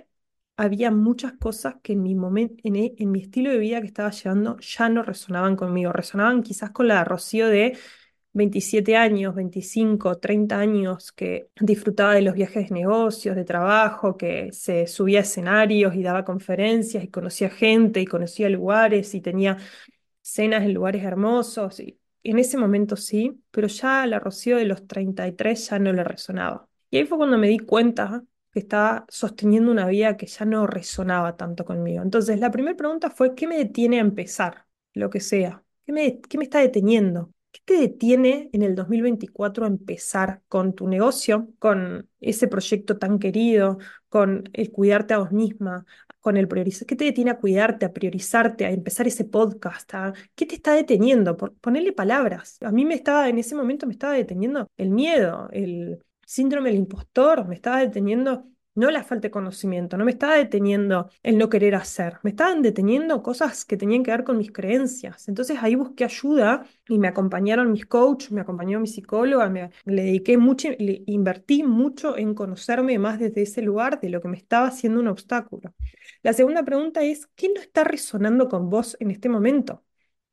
había 0.57 0.91
muchas 0.91 1.33
cosas 1.35 1.77
que 1.83 1.95
en 1.95 2.03
mi 2.03 2.15
momento, 2.15 2.57
en, 2.65 2.77
e, 2.77 2.95
en, 2.99 3.11
mi 3.11 3.21
estilo 3.23 3.51
de 3.51 3.59
vida 3.59 3.81
que 3.81 3.87
estaba 3.87 4.11
llevando 4.11 4.59
ya 4.61 4.89
no 4.89 5.03
resonaban 5.03 5.57
conmigo, 5.57 5.93
resonaban 5.93 6.43
quizás 6.43 6.71
con 6.71 6.89
la 6.89 7.05
Rocío 7.05 7.49
de 7.49 7.77
27 8.35 8.97
años, 8.97 9.35
25, 9.35 10.19
30 10.19 10.59
años, 10.59 11.13
que 11.13 11.51
disfrutaba 11.61 12.15
de 12.15 12.23
los 12.23 12.35
viajes 12.35 12.69
de 12.69 12.75
negocios, 12.75 13.37
de 13.37 13.45
trabajo, 13.45 14.17
que 14.17 14.51
se 14.53 14.87
subía 14.87 15.21
a 15.21 15.23
escenarios 15.23 15.95
y 15.95 16.03
daba 16.03 16.25
conferencias 16.25 17.05
y 17.05 17.09
conocía 17.09 17.51
gente 17.51 18.01
y 18.01 18.07
conocía 18.07 18.49
lugares 18.49 19.15
y 19.15 19.21
tenía 19.21 19.59
cenas 20.23 20.65
en 20.65 20.75
lugares 20.75 21.05
hermosos 21.05 21.81
y 21.81 21.99
en 22.25 22.39
ese 22.39 22.57
momento 22.59 22.97
sí, 22.97 23.43
pero 23.51 23.69
ya 23.69 24.07
la 24.07 24.19
Rocío 24.19 24.57
de 24.57 24.65
los 24.65 24.87
33 24.87 25.71
ya 25.71 25.79
no 25.79 25.93
le 25.93 26.05
resonaba. 26.05 26.69
Y 26.91 26.99
ahí 26.99 27.07
fue 27.07 27.19
cuando 27.19 27.39
me 27.39 27.49
di 27.49 27.59
cuenta 27.59 28.23
que 28.53 28.61
estaba 28.61 29.07
sosteniendo 29.09 29.71
una 29.71 29.87
vida 29.87 30.17
que 30.17 30.27
ya 30.27 30.45
no 30.45 30.67
resonaba 30.67 31.37
tanto 31.37 31.65
conmigo. 31.65 32.03
Entonces, 32.03 32.39
la 32.39 32.51
primera 32.51 32.77
pregunta 32.77 33.11
fue, 33.11 33.35
¿qué 33.35 33.47
me 33.47 33.57
detiene 33.57 33.99
a 33.99 34.01
empezar? 34.03 34.67
Lo 34.95 35.09
que 35.11 35.21
sea. 35.21 35.65
¿Qué 35.87 35.93
me, 35.93 36.21
qué 36.21 36.39
me 36.39 36.45
está 36.45 36.61
deteniendo? 36.61 37.33
¿Qué 37.51 37.61
te 37.65 37.75
detiene 37.79 38.51
en 38.53 38.63
el 38.63 38.75
2024 38.75 39.65
a 39.65 39.69
empezar 39.69 40.43
con 40.49 40.75
tu 40.75 40.89
negocio, 40.89 41.49
con 41.59 42.09
ese 42.21 42.47
proyecto 42.49 42.99
tan 42.99 43.19
querido, 43.19 43.79
con 44.09 44.45
el 44.53 44.71
cuidarte 44.71 45.15
a 45.15 45.19
vos 45.19 45.33
misma, 45.33 45.85
con 46.23 46.39
el 46.39 46.49
priorizar? 46.49 46.87
¿Qué 46.87 46.97
te 46.97 47.05
detiene 47.05 47.33
a 47.33 47.39
cuidarte, 47.39 47.85
a 47.85 47.93
priorizarte, 47.93 48.65
a 48.65 48.71
empezar 48.71 49.07
ese 49.07 49.25
podcast? 49.27 49.93
¿Qué 50.35 50.47
te 50.47 50.55
está 50.55 50.73
deteniendo? 50.73 51.37
Por 51.37 51.55
ponerle 51.57 51.93
palabras. 51.93 52.59
A 52.63 52.73
mí 52.73 52.87
me 52.87 52.95
estaba, 52.95 53.29
en 53.29 53.39
ese 53.39 53.55
momento 53.55 53.87
me 53.87 53.93
estaba 53.93 54.15
deteniendo 54.15 54.71
el 54.79 54.91
miedo, 54.91 55.49
el 55.53 56.03
síndrome 56.25 56.71
del 56.71 56.79
impostor, 56.79 57.47
me 57.47 57.57
estaba 57.57 57.81
deteniendo 57.81 58.47
no 58.75 58.91
la 58.91 59.05
falta 59.05 59.29
de 59.29 59.31
conocimiento, 59.31 59.97
no 59.97 60.05
me 60.05 60.13
estaba 60.13 60.37
deteniendo 60.37 61.11
el 61.23 61.37
no 61.37 61.49
querer 61.49 61.75
hacer, 61.75 62.19
me 62.23 62.31
estaban 62.31 62.63
deteniendo 62.63 63.23
cosas 63.23 63.65
que 63.65 63.77
tenían 63.77 64.03
que 64.03 64.11
ver 64.11 64.25
con 64.25 64.39
mis 64.39 64.51
creencias. 64.51 65.29
Entonces 65.29 65.59
ahí 65.61 65.75
busqué 65.75 66.05
ayuda 66.05 66.65
y 66.89 66.99
me 66.99 67.09
acompañaron 67.09 67.73
mis 67.73 67.87
coaches, 67.87 68.33
me 68.33 68.41
acompañó 68.41 68.81
mi 68.81 68.87
psicóloga, 68.87 69.49
me, 69.51 69.71
le 69.85 70.05
dediqué 70.05 70.39
mucho, 70.39 70.71
le 70.79 71.03
invertí 71.07 71.63
mucho 71.63 72.17
en 72.17 72.35
conocerme 72.35 72.99
más 72.99 73.19
desde 73.19 73.43
ese 73.43 73.63
lugar 73.63 74.01
de 74.01 74.09
lo 74.11 74.21
que 74.21 74.29
me 74.29 74.37
estaba 74.37 74.69
haciendo 74.69 75.01
un 75.01 75.09
obstáculo. 75.09 75.75
La 76.23 76.33
segunda 76.33 76.65
pregunta 76.65 77.03
es, 77.03 77.27
¿qué 77.35 77.49
no 77.55 77.61
está 77.61 77.85
resonando 77.85 78.49
con 78.49 78.71
vos 78.71 78.97
en 79.01 79.11
este 79.11 79.29
momento? 79.29 79.85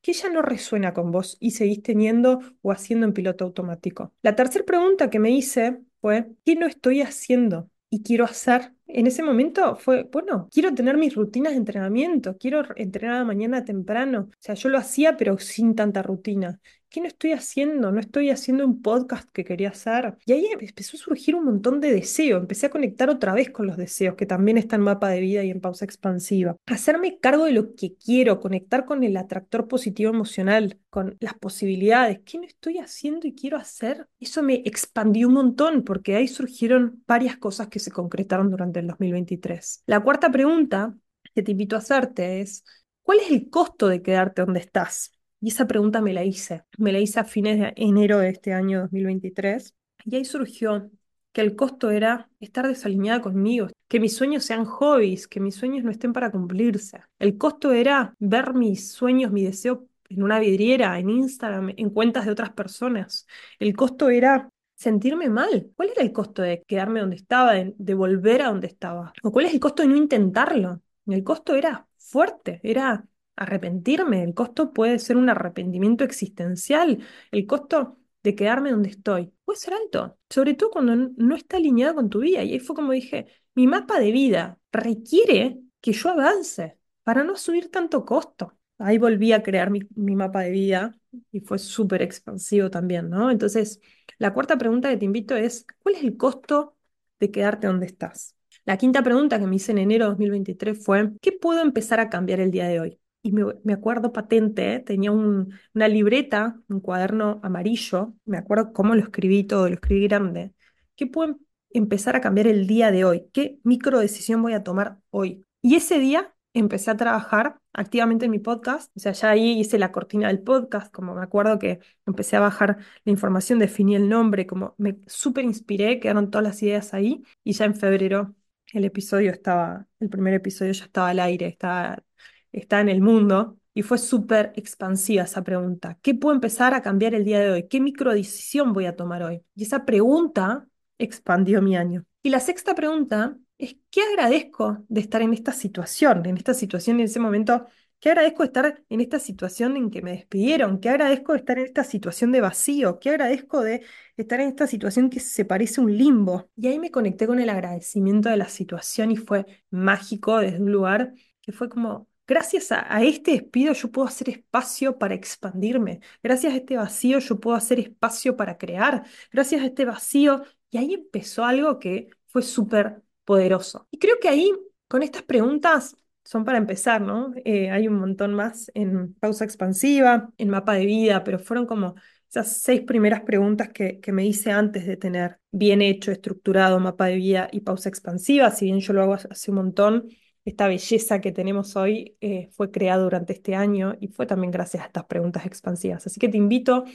¿Qué 0.01 0.13
ya 0.13 0.29
no 0.29 0.41
resuena 0.41 0.93
con 0.93 1.11
vos 1.11 1.35
y 1.39 1.51
seguís 1.51 1.81
teniendo 1.83 2.39
o 2.61 2.71
haciendo 2.71 3.05
en 3.05 3.13
piloto 3.13 3.45
automático? 3.45 4.13
La 4.21 4.35
tercera 4.35 4.65
pregunta 4.65 5.09
que 5.09 5.19
me 5.19 5.31
hice 5.31 5.79
fue, 6.01 6.27
¿qué 6.45 6.55
no 6.55 6.67
estoy 6.67 7.01
haciendo 7.01 7.69
y 7.89 8.03
quiero 8.03 8.25
hacer? 8.25 8.73
En 8.87 9.07
ese 9.07 9.23
momento 9.23 9.75
fue, 9.75 10.03
bueno, 10.03 10.47
quiero 10.51 10.73
tener 10.73 10.97
mis 10.97 11.15
rutinas 11.15 11.53
de 11.53 11.57
entrenamiento, 11.57 12.37
quiero 12.37 12.63
entrenar 12.75 13.25
mañana 13.25 13.65
temprano. 13.65 14.29
O 14.31 14.35
sea, 14.39 14.55
yo 14.55 14.69
lo 14.69 14.77
hacía, 14.77 15.17
pero 15.17 15.37
sin 15.39 15.75
tanta 15.75 16.01
rutina. 16.01 16.59
¿Qué 16.89 17.01
no 17.01 17.07
estoy 17.07 17.31
haciendo? 17.33 17.91
No 17.91 17.99
estoy 17.99 18.29
haciendo 18.29 18.65
un 18.65 18.81
podcast 18.81 19.29
que 19.31 19.43
quería 19.43 19.69
hacer. 19.69 20.17
Y 20.25 20.33
ahí 20.33 20.47
empezó 20.51 20.97
a 20.97 20.99
surgir 20.99 21.35
un 21.35 21.45
montón 21.45 21.79
de 21.79 21.91
deseos. 21.93 22.41
Empecé 22.41 22.65
a 22.65 22.69
conectar 22.69 23.09
otra 23.09 23.33
vez 23.33 23.51
con 23.51 23.67
los 23.67 23.77
deseos, 23.77 24.15
que 24.15 24.25
también 24.25 24.57
está 24.57 24.75
en 24.75 24.81
mapa 24.81 25.09
de 25.09 25.21
vida 25.21 25.43
y 25.43 25.51
en 25.51 25.61
pausa 25.61 25.85
expansiva. 25.85 26.55
Hacerme 26.65 27.19
cargo 27.19 27.45
de 27.45 27.53
lo 27.53 27.75
que 27.75 27.95
quiero, 27.95 28.39
conectar 28.39 28.85
con 28.85 29.03
el 29.03 29.15
atractor 29.17 29.67
positivo 29.67 30.11
emocional, 30.11 30.79
con 30.89 31.17
las 31.19 31.35
posibilidades. 31.35 32.19
¿Qué 32.25 32.39
no 32.39 32.45
estoy 32.45 32.79
haciendo 32.79 33.27
y 33.27 33.35
quiero 33.35 33.57
hacer? 33.57 34.07
Eso 34.19 34.41
me 34.43 34.61
expandió 34.65 35.27
un 35.27 35.35
montón 35.35 35.83
porque 35.83 36.15
ahí 36.15 36.27
surgieron 36.27 37.03
varias 37.07 37.37
cosas 37.37 37.67
que 37.67 37.79
se 37.79 37.91
concretaron 37.91 38.49
durante 38.49 38.79
el 38.79 38.87
2023. 38.87 39.83
La 39.85 39.99
cuarta 39.99 40.31
pregunta 40.31 40.95
que 41.35 41.43
te 41.43 41.51
invito 41.51 41.75
a 41.75 41.79
hacerte 41.79 42.41
es, 42.41 42.63
¿cuál 43.03 43.19
es 43.19 43.31
el 43.31 43.49
costo 43.49 43.87
de 43.87 44.01
quedarte 44.01 44.41
donde 44.41 44.59
estás? 44.59 45.18
Y 45.41 45.49
esa 45.49 45.67
pregunta 45.67 46.01
me 46.01 46.13
la 46.13 46.23
hice. 46.23 46.63
Me 46.77 46.91
la 46.91 46.99
hice 46.99 47.19
a 47.19 47.23
fines 47.23 47.59
de 47.59 47.73
enero 47.75 48.19
de 48.19 48.29
este 48.29 48.53
año 48.53 48.81
2023. 48.81 49.73
Y 50.05 50.15
ahí 50.15 50.25
surgió 50.25 50.89
que 51.31 51.41
el 51.41 51.55
costo 51.55 51.91
era 51.91 52.29
estar 52.39 52.67
desalineada 52.67 53.21
conmigo, 53.21 53.67
que 53.87 53.99
mis 53.99 54.15
sueños 54.15 54.43
sean 54.43 54.65
hobbies, 54.65 55.27
que 55.27 55.39
mis 55.39 55.55
sueños 55.55 55.83
no 55.83 55.91
estén 55.91 56.13
para 56.13 56.31
cumplirse. 56.31 57.01
El 57.19 57.37
costo 57.37 57.71
era 57.71 58.15
ver 58.19 58.53
mis 58.53 58.91
sueños, 58.91 59.31
mi 59.31 59.43
deseo 59.43 59.87
en 60.09 60.23
una 60.23 60.39
vidriera, 60.39 60.97
en 60.99 61.09
Instagram, 61.09 61.73
en 61.77 61.89
cuentas 61.91 62.25
de 62.25 62.31
otras 62.31 62.51
personas. 62.51 63.27
El 63.59 63.75
costo 63.75 64.09
era 64.09 64.49
sentirme 64.75 65.29
mal. 65.29 65.71
¿Cuál 65.75 65.89
era 65.89 66.01
el 66.01 66.11
costo 66.11 66.41
de 66.41 66.63
quedarme 66.67 67.01
donde 67.01 67.15
estaba, 67.17 67.53
de, 67.53 67.75
de 67.77 67.93
volver 67.93 68.41
a 68.41 68.47
donde 68.47 68.67
estaba? 68.67 69.13
¿O 69.23 69.31
cuál 69.31 69.45
es 69.45 69.53
el 69.53 69.59
costo 69.59 69.83
de 69.83 69.89
no 69.89 69.95
intentarlo? 69.95 70.81
El 71.05 71.23
costo 71.23 71.55
era 71.55 71.87
fuerte, 71.97 72.59
era 72.63 73.05
arrepentirme. 73.39 74.23
El 74.23 74.33
costo 74.33 74.73
puede 74.73 74.99
ser 74.99 75.17
un 75.17 75.29
arrepentimiento 75.29 76.03
existencial. 76.03 76.99
El 77.31 77.47
costo 77.47 77.97
de 78.23 78.35
quedarme 78.35 78.71
donde 78.71 78.89
estoy 78.89 79.33
puede 79.45 79.59
ser 79.59 79.73
alto, 79.73 80.17
sobre 80.29 80.53
todo 80.53 80.71
cuando 80.71 80.95
no 80.95 81.35
está 81.35 81.57
alineado 81.57 81.95
con 81.95 82.09
tu 82.09 82.19
vida. 82.19 82.43
Y 82.43 82.53
ahí 82.53 82.59
fue 82.59 82.75
como 82.75 82.91
dije, 82.91 83.27
mi 83.55 83.67
mapa 83.67 83.99
de 83.99 84.11
vida 84.11 84.59
requiere 84.71 85.59
que 85.81 85.93
yo 85.93 86.09
avance 86.09 86.77
para 87.03 87.23
no 87.23 87.35
subir 87.35 87.71
tanto 87.71 88.05
costo. 88.05 88.53
Ahí 88.77 88.97
volví 88.97 89.33
a 89.33 89.43
crear 89.43 89.71
mi, 89.71 89.81
mapa 90.15 90.41
de 90.41 90.51
vida 90.51 90.97
y 91.31 91.41
fue 91.41 91.59
súper 91.59 92.01
expansivo 92.01 92.69
también, 92.69 93.09
¿no? 93.09 93.31
Entonces, 93.31 93.81
la 94.17 94.33
cuarta 94.33 94.57
pregunta 94.57 94.89
que 94.89 94.97
te 94.97 95.05
invito 95.05 95.35
es, 95.35 95.65
¿cuál 95.79 95.95
es 95.95 96.03
el 96.03 96.15
costo 96.17 96.77
de 97.19 97.31
quedarte 97.31 97.67
donde 97.67 97.87
estás? 97.87 98.35
La 98.65 98.77
quinta 98.77 99.03
pregunta 99.03 99.39
que 99.39 99.47
me 99.47 99.55
hice 99.55 99.71
en 99.71 99.79
enero 99.79 100.05
de 100.05 100.09
2023 100.11 100.83
fue, 100.83 101.11
¿qué 101.21 101.31
puedo 101.33 101.61
empezar 101.61 101.99
a 101.99 102.09
cambiar 102.09 102.39
el 102.39 102.51
día 102.51 102.67
de 102.67 102.79
hoy? 102.79 102.99
Y 103.21 103.31
me, 103.31 103.73
acuerdo 103.73 104.13
patente, 104.13 104.79
tenía 104.79 105.11
una 105.11 105.87
libreta, 105.87 106.59
un 106.69 106.79
cuaderno 106.79 107.39
amarillo, 107.43 108.13
me 108.25 108.37
acuerdo 108.37 108.73
cómo 108.73 108.95
lo 108.95 109.01
escribí 109.01 109.43
todo, 109.43 109.67
lo 109.67 109.75
escribí 109.75 110.07
grande. 110.07 110.53
¿Qué 110.95 111.07
puedo 111.07 111.31
em, 111.31 111.37
empezar 111.71 112.15
a 112.15 112.21
cambiar 112.21 112.47
el 112.47 112.67
día 112.67 112.91
de 112.91 113.05
hoy? 113.05 113.25
¿Qué 113.33 113.59
micro 113.63 113.99
decisión 113.99 114.41
voy 114.41 114.53
a 114.53 114.63
tomar 114.63 114.99
hoy? 115.09 115.45
Y 115.61 115.75
ese 115.75 115.99
día 115.99 116.33
empecé 116.53 116.91
a 116.91 116.97
trabajar 116.97 117.59
activamente 117.73 118.25
en 118.25 118.31
mi 118.31 118.39
podcast, 118.39 118.91
o 118.95 118.99
sea, 118.99 119.11
ya 119.11 119.29
ahí 119.31 119.59
hice 119.59 119.77
la 119.79 119.91
cortina 119.91 120.27
del 120.27 120.41
podcast, 120.41 120.91
como 120.91 121.13
me 121.15 121.21
acuerdo 121.21 121.59
que 121.59 121.79
empecé 122.05 122.37
a 122.37 122.39
bajar 122.39 122.77
la 123.05 123.11
información, 123.11 123.59
definí 123.59 123.95
el 123.95 124.09
nombre, 124.09 124.47
como 124.47 124.75
me 124.77 124.97
súper 125.07 125.45
inspiré, 125.45 125.99
quedaron 125.99 126.31
todas 126.31 126.43
las 126.43 126.63
ideas 126.63 126.93
ahí, 126.93 127.23
y 127.43 127.53
ya 127.53 127.65
en 127.65 127.75
febrero 127.75 128.35
el 128.73 128.85
episodio 128.85 129.31
estaba, 129.31 129.87
el 129.99 130.09
primer 130.09 130.33
episodio 130.33 130.71
ya 130.73 130.85
estaba 130.85 131.09
al 131.09 131.19
aire, 131.19 131.47
estaba 131.47 132.03
está 132.51 132.81
en 132.81 132.89
el 132.89 133.01
mundo. 133.01 133.57
Y 133.73 133.83
fue 133.83 133.97
súper 133.97 134.51
expansiva 134.55 135.23
esa 135.23 135.43
pregunta. 135.43 135.97
¿Qué 136.01 136.13
puedo 136.13 136.35
empezar 136.35 136.73
a 136.73 136.81
cambiar 136.81 137.13
el 137.13 137.23
día 137.23 137.39
de 137.39 137.51
hoy? 137.51 137.67
¿Qué 137.67 137.79
microdecisión 137.79 138.73
voy 138.73 138.85
a 138.87 138.95
tomar 138.95 139.23
hoy? 139.23 139.41
Y 139.55 139.63
esa 139.63 139.85
pregunta 139.85 140.67
expandió 140.97 141.61
mi 141.61 141.77
año. 141.77 142.03
Y 142.21 142.29
la 142.29 142.41
sexta 142.41 142.75
pregunta 142.75 143.37
es, 143.57 143.77
¿qué 143.89 144.01
agradezco 144.01 144.83
de 144.89 145.01
estar 145.01 145.21
en 145.21 145.33
esta 145.33 145.53
situación? 145.53 146.25
En 146.25 146.37
esta 146.37 146.53
situación, 146.53 146.99
en 146.99 147.05
ese 147.05 147.19
momento, 147.19 147.65
¿qué 147.99 148.09
agradezco 148.09 148.43
de 148.43 148.47
estar 148.47 148.83
en 148.89 149.01
esta 149.01 149.19
situación 149.19 149.77
en 149.77 149.89
que 149.89 150.01
me 150.01 150.11
despidieron? 150.11 150.79
¿Qué 150.79 150.89
agradezco 150.89 151.31
de 151.31 151.39
estar 151.39 151.57
en 151.57 151.65
esta 151.65 151.85
situación 151.85 152.31
de 152.33 152.41
vacío? 152.41 152.99
¿Qué 152.99 153.11
agradezco 153.11 153.61
de 153.61 153.83
estar 154.17 154.41
en 154.41 154.49
esta 154.49 154.67
situación 154.67 155.09
que 155.09 155.21
se 155.21 155.45
parece 155.45 155.79
a 155.79 155.85
un 155.85 155.95
limbo? 155.97 156.49
Y 156.57 156.67
ahí 156.67 156.79
me 156.79 156.91
conecté 156.91 157.27
con 157.27 157.39
el 157.39 157.49
agradecimiento 157.49 158.27
de 158.29 158.37
la 158.37 158.49
situación 158.49 159.11
y 159.11 159.15
fue 159.15 159.45
mágico 159.69 160.39
desde 160.39 160.61
un 160.61 160.71
lugar 160.73 161.13
que 161.41 161.53
fue 161.53 161.69
como 161.69 162.08
Gracias 162.29 162.71
a, 162.71 163.01
este 163.01 163.31
despido 163.31 163.73
yo 163.73 163.91
puedo 163.91 164.07
hacer 164.07 164.29
espacio 164.29 164.99
para 164.99 165.15
expandirme. 165.15 165.99
Gracias 166.21 166.53
a 166.53 166.57
este 166.57 166.77
vacío 166.77 167.17
yo 167.17 167.39
puedo 167.39 167.57
hacer 167.57 167.79
espacio 167.79 168.37
para 168.37 168.59
crear. 168.59 169.03
Gracias 169.31 169.63
a 169.63 169.65
este 169.65 169.83
vacío. 169.83 170.43
Y 170.69 170.77
ahí 170.77 170.93
empezó 170.93 171.43
algo 171.43 171.79
que 171.79 172.11
fue 172.27 172.43
súper 172.43 173.01
poderoso. 173.25 173.87
Y 173.89 173.97
creo 173.97 174.19
que 174.21 174.29
ahí, 174.29 174.51
con 174.87 175.01
estas 175.01 175.23
preguntas, 175.23 175.95
son 176.23 176.45
para 176.45 176.59
empezar, 176.59 177.01
¿no? 177.01 177.33
Eh, 177.45 177.71
hay 177.71 177.87
un 177.87 177.95
montón 177.95 178.35
más 178.35 178.69
en 178.75 179.15
pausa 179.15 179.43
expansiva, 179.43 180.31
en 180.37 180.49
mapa 180.49 180.73
de 180.75 180.85
vida, 180.85 181.23
pero 181.23 181.39
fueron 181.39 181.65
como 181.65 181.95
esas 182.29 182.57
seis 182.57 182.81
primeras 182.81 183.21
preguntas 183.21 183.69
que, 183.69 183.99
que, 183.99 184.11
me 184.11 184.27
hice 184.27 184.51
antes 184.51 184.85
de 184.85 184.97
tener 184.97 185.39
bien 185.49 185.81
hecho, 185.81 186.11
estructurado 186.11 186.79
mapa 186.79 187.07
de 187.07 187.15
vida 187.15 187.49
y 187.51 187.61
pausa 187.61 187.89
expansiva, 187.89 188.51
si 188.51 188.65
bien 188.65 188.81
yo 188.81 188.93
lo 188.93 189.01
hago 189.01 189.15
hace 189.15 189.49
un 189.49 189.57
montón, 189.57 190.07
esta 190.49 190.67
belleza 190.67 191.21
que 191.21 191.31
tenemos 191.31 191.75
hoy 191.75 192.17
eh, 192.21 192.49
fue 192.51 192.71
creada 192.71 193.03
durante 193.03 193.33
este 193.33 193.55
año 193.55 193.95
y 193.99 194.07
fue 194.07 194.25
también 194.25 194.51
gracias 194.51 194.83
a 194.83 194.87
estas 194.87 195.05
preguntas 195.05 195.45
expansivas. 195.45 196.05
Así 196.05 196.19
que 196.19 196.29
te 196.29 196.37
invito 196.37 196.85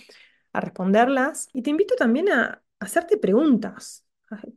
a 0.53 0.61
responderlas 0.61 1.49
y 1.53 1.63
te 1.63 1.71
invito 1.71 1.95
también 1.97 2.31
a 2.31 2.63
hacerte 2.79 3.17
preguntas. 3.17 4.05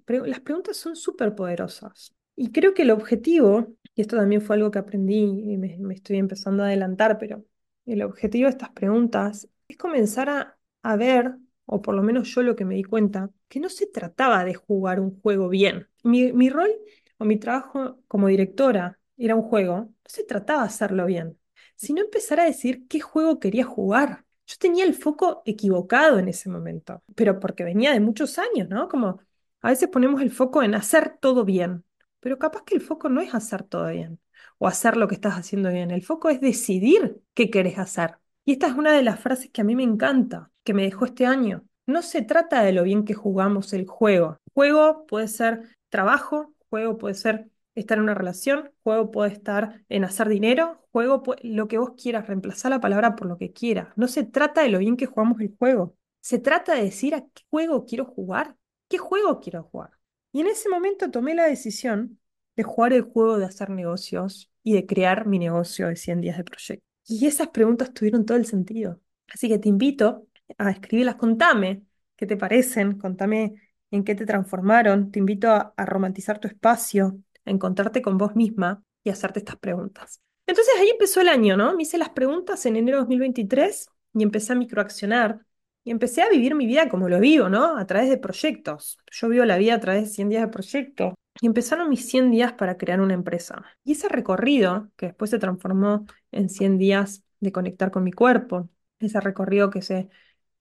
Las 0.07 0.39
preguntas 0.41 0.77
son 0.77 0.95
súper 0.95 1.35
poderosas. 1.35 2.15
Y 2.35 2.51
creo 2.51 2.73
que 2.73 2.83
el 2.83 2.91
objetivo, 2.91 3.75
y 3.95 4.01
esto 4.01 4.15
también 4.15 4.41
fue 4.41 4.55
algo 4.55 4.71
que 4.71 4.79
aprendí 4.79 5.23
y 5.23 5.57
me, 5.57 5.93
estoy 5.93 6.17
empezando 6.17 6.63
a 6.63 6.67
adelantar, 6.67 7.17
pero 7.17 7.43
el 7.85 8.01
objetivo 8.03 8.45
de 8.45 8.51
estas 8.51 8.69
preguntas 8.69 9.47
es 9.67 9.77
comenzar 9.77 10.29
a, 10.29 10.57
a 10.83 10.95
ver, 10.95 11.35
o 11.65 11.81
por 11.81 11.95
lo 11.95 12.03
menos 12.03 12.33
yo 12.33 12.43
lo 12.43 12.55
que 12.55 12.65
me 12.65 12.75
di 12.75 12.83
cuenta, 12.83 13.31
que 13.47 13.59
no 13.59 13.69
se 13.69 13.87
trataba 13.87 14.45
de 14.45 14.53
jugar 14.53 14.99
un 14.99 15.19
juego 15.21 15.49
bien. 15.49 15.87
Mi, 16.03 16.31
mi 16.31 16.49
rol 16.49 16.69
o 17.17 17.25
mi 17.25 17.37
trabajo 17.37 17.99
como 18.07 18.27
directora 18.27 18.99
era 19.17 19.35
un 19.35 19.43
juego, 19.43 19.75
no 19.77 19.93
se 20.05 20.23
trataba 20.23 20.61
de 20.61 20.67
hacerlo 20.67 21.05
bien, 21.05 21.39
sino 21.75 22.01
empezar 22.01 22.39
a 22.39 22.45
decir 22.45 22.87
qué 22.87 22.99
juego 22.99 23.39
quería 23.39 23.65
jugar. 23.65 24.25
Yo 24.45 24.55
tenía 24.59 24.85
el 24.85 24.93
foco 24.93 25.41
equivocado 25.45 26.19
en 26.19 26.27
ese 26.29 26.49
momento, 26.49 27.03
pero 27.15 27.39
porque 27.39 27.63
venía 27.63 27.91
de 27.91 27.99
muchos 27.99 28.37
años, 28.37 28.69
¿no? 28.69 28.87
Como 28.87 29.19
a 29.61 29.69
veces 29.69 29.89
ponemos 29.89 30.21
el 30.21 30.31
foco 30.31 30.63
en 30.63 30.75
hacer 30.75 31.17
todo 31.19 31.43
bien, 31.43 31.83
pero 32.19 32.39
capaz 32.39 32.63
que 32.63 32.75
el 32.75 32.81
foco 32.81 33.09
no 33.09 33.21
es 33.21 33.33
hacer 33.33 33.63
todo 33.63 33.87
bien 33.89 34.19
o 34.59 34.67
hacer 34.67 34.97
lo 34.97 35.07
que 35.07 35.15
estás 35.15 35.35
haciendo 35.35 35.69
bien. 35.69 35.91
El 35.91 36.03
foco 36.03 36.29
es 36.29 36.41
decidir 36.41 37.21
qué 37.33 37.49
querés 37.49 37.77
hacer. 37.77 38.17
Y 38.45 38.53
esta 38.53 38.67
es 38.67 38.73
una 38.73 38.93
de 38.93 39.03
las 39.03 39.19
frases 39.19 39.49
que 39.51 39.61
a 39.61 39.63
mí 39.63 39.75
me 39.75 39.83
encanta, 39.83 40.51
que 40.63 40.73
me 40.73 40.83
dejó 40.83 41.05
este 41.05 41.25
año. 41.25 41.65
No 41.85 42.01
se 42.01 42.21
trata 42.21 42.63
de 42.63 42.73
lo 42.73 42.83
bien 42.83 43.05
que 43.05 43.13
jugamos 43.13 43.73
el 43.73 43.85
juego. 43.85 44.37
Juego 44.53 45.05
puede 45.05 45.27
ser 45.27 45.77
trabajo, 45.89 46.53
Juego 46.69 46.97
puede 46.97 47.15
ser 47.15 47.49
estar 47.75 47.97
en 47.97 48.05
una 48.05 48.15
relación, 48.15 48.71
juego 48.83 49.11
puede 49.11 49.33
estar 49.33 49.83
en 49.89 50.03
hacer 50.03 50.29
dinero, 50.29 50.87
juego 50.91 51.23
lo 51.43 51.67
que 51.67 51.77
vos 51.77 51.91
quieras, 52.01 52.27
reemplazar 52.27 52.71
la 52.71 52.79
palabra 52.79 53.15
por 53.15 53.27
lo 53.27 53.37
que 53.37 53.53
quieras. 53.53 53.89
No 53.95 54.07
se 54.07 54.23
trata 54.23 54.61
de 54.63 54.69
lo 54.69 54.79
bien 54.79 54.97
que 54.97 55.05
jugamos 55.05 55.39
el 55.41 55.55
juego, 55.57 55.95
se 56.21 56.39
trata 56.39 56.75
de 56.75 56.83
decir 56.83 57.15
a 57.15 57.21
qué 57.21 57.43
juego 57.49 57.85
quiero 57.85 58.05
jugar, 58.05 58.55
qué 58.89 58.97
juego 58.97 59.39
quiero 59.39 59.63
jugar. 59.63 59.91
Y 60.31 60.41
en 60.41 60.47
ese 60.47 60.69
momento 60.69 61.09
tomé 61.11 61.35
la 61.35 61.45
decisión 61.45 62.19
de 62.55 62.63
jugar 62.63 62.93
el 62.93 63.03
juego 63.03 63.37
de 63.37 63.45
hacer 63.45 63.69
negocios 63.69 64.51
y 64.63 64.73
de 64.73 64.85
crear 64.85 65.27
mi 65.27 65.39
negocio 65.39 65.87
de 65.87 65.95
100 65.95 66.21
días 66.21 66.37
de 66.37 66.43
proyecto. 66.43 66.85
Y 67.07 67.25
esas 67.27 67.49
preguntas 67.49 67.93
tuvieron 67.93 68.25
todo 68.25 68.37
el 68.37 68.45
sentido. 68.45 68.99
Así 69.29 69.47
que 69.47 69.59
te 69.59 69.69
invito 69.69 70.27
a 70.57 70.71
escribirlas, 70.71 71.15
contame 71.15 71.83
qué 72.15 72.25
te 72.25 72.35
parecen, 72.37 72.97
contame 72.97 73.66
en 73.91 74.03
qué 74.03 74.15
te 74.15 74.25
transformaron. 74.25 75.11
Te 75.11 75.19
invito 75.19 75.49
a, 75.49 75.73
romantizar 75.85 76.39
tu 76.39 76.47
espacio, 76.47 77.19
a 77.45 77.51
encontrarte 77.51 78.01
con 78.01 78.17
vos 78.17 78.35
misma 78.35 78.83
y 79.03 79.09
a 79.09 79.13
hacerte 79.13 79.39
estas 79.39 79.57
preguntas. 79.57 80.21
Entonces 80.45 80.73
ahí 80.79 80.89
empezó 80.89 81.21
el 81.21 81.29
año, 81.29 81.57
¿no? 81.57 81.75
Me 81.75 81.83
hice 81.83 81.97
las 81.97 82.09
preguntas 82.09 82.65
en 82.65 82.75
enero 82.77 82.97
de 82.97 83.01
2023 83.01 83.89
y 84.13 84.23
empecé 84.23 84.53
a 84.53 84.55
microaccionar 84.55 85.45
y 85.83 85.91
empecé 85.91 86.21
a 86.21 86.29
vivir 86.29 86.55
mi 86.55 86.65
vida 86.65 86.89
como 86.89 87.09
lo 87.09 87.19
vivo, 87.19 87.49
¿no? 87.49 87.77
A 87.77 87.85
través 87.85 88.09
de 88.09 88.17
proyectos. 88.17 88.97
Yo 89.11 89.29
vivo 89.29 89.45
la 89.45 89.57
vida 89.57 89.75
a 89.75 89.79
través 89.79 90.03
de 90.03 90.09
100 90.09 90.29
días 90.29 90.41
de 90.41 90.47
proyecto. 90.49 91.13
y 91.39 91.45
empezaron 91.45 91.89
mis 91.89 92.09
100 92.09 92.31
días 92.31 92.53
para 92.53 92.77
crear 92.77 92.99
una 92.99 93.13
empresa. 93.13 93.63
Y 93.83 93.91
ese 93.91 94.09
recorrido, 94.09 94.89
que 94.97 95.07
después 95.07 95.29
se 95.31 95.37
transformó 95.39 96.07
en 96.31 96.49
100 96.49 96.77
días 96.79 97.23
de 97.39 97.51
conectar 97.51 97.91
con 97.91 98.03
mi 98.03 98.11
cuerpo, 98.11 98.69
ese 98.99 99.21
recorrido 99.21 99.69
que 99.69 99.83
se 99.83 100.09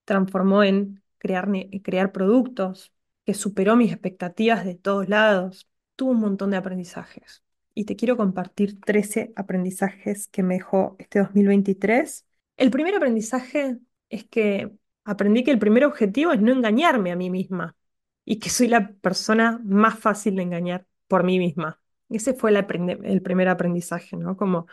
transformó 0.05 0.63
en 0.63 1.03
crear, 1.19 1.49
crear 1.83 2.13
productos, 2.13 2.93
que 3.27 3.35
superó 3.35 3.77
mis 3.77 3.93
expectativas 3.93 4.65
de 4.65 4.77
todos 4.77 5.09
lados, 5.09 5.69
tuvo 5.97 6.13
un 6.13 6.21
montón 6.21 6.51
de 6.53 6.57
aprendizajes. 6.59 7.43
Y 7.75 7.85
te 7.85 7.97
quiero 7.97 8.17
compartir 8.17 8.81
13 8.81 9.33
aprendizajes 9.37 10.29
que 10.29 10.43
me 10.43 10.55
dejó 10.55 10.97
este 10.99 11.19
2023. 11.21 12.27
El 12.57 12.71
primer 12.71 12.95
aprendizaje 12.95 13.79
es 14.09 14.25
que 14.25 14.73
aprendí 15.05 15.45
que 15.45 15.51
el 15.51 15.59
primer 15.59 15.85
objetivo 15.85 16.33
es 16.33 16.41
no 16.41 16.53
engañarme 16.53 17.13
a 17.13 17.17
mí 17.17 17.31
misma 17.31 17.77
y 18.25 18.39
que 18.39 18.51
soy 18.51 18.69
la 18.69 18.93
persona 18.95 19.61
más 19.65 19.99
fácil 19.99 20.37
de 20.37 20.43
engañar 20.43 20.87
por 21.09 21.25
mí 21.25 21.39
misma. 21.39 21.81
Ese 22.09 22.35
fue 22.35 22.51
el, 22.51 22.65
el 23.05 23.23
primer 23.23 23.49
aprendizaje, 23.49 24.17
¿no? 24.17 24.37
Como 24.37 24.67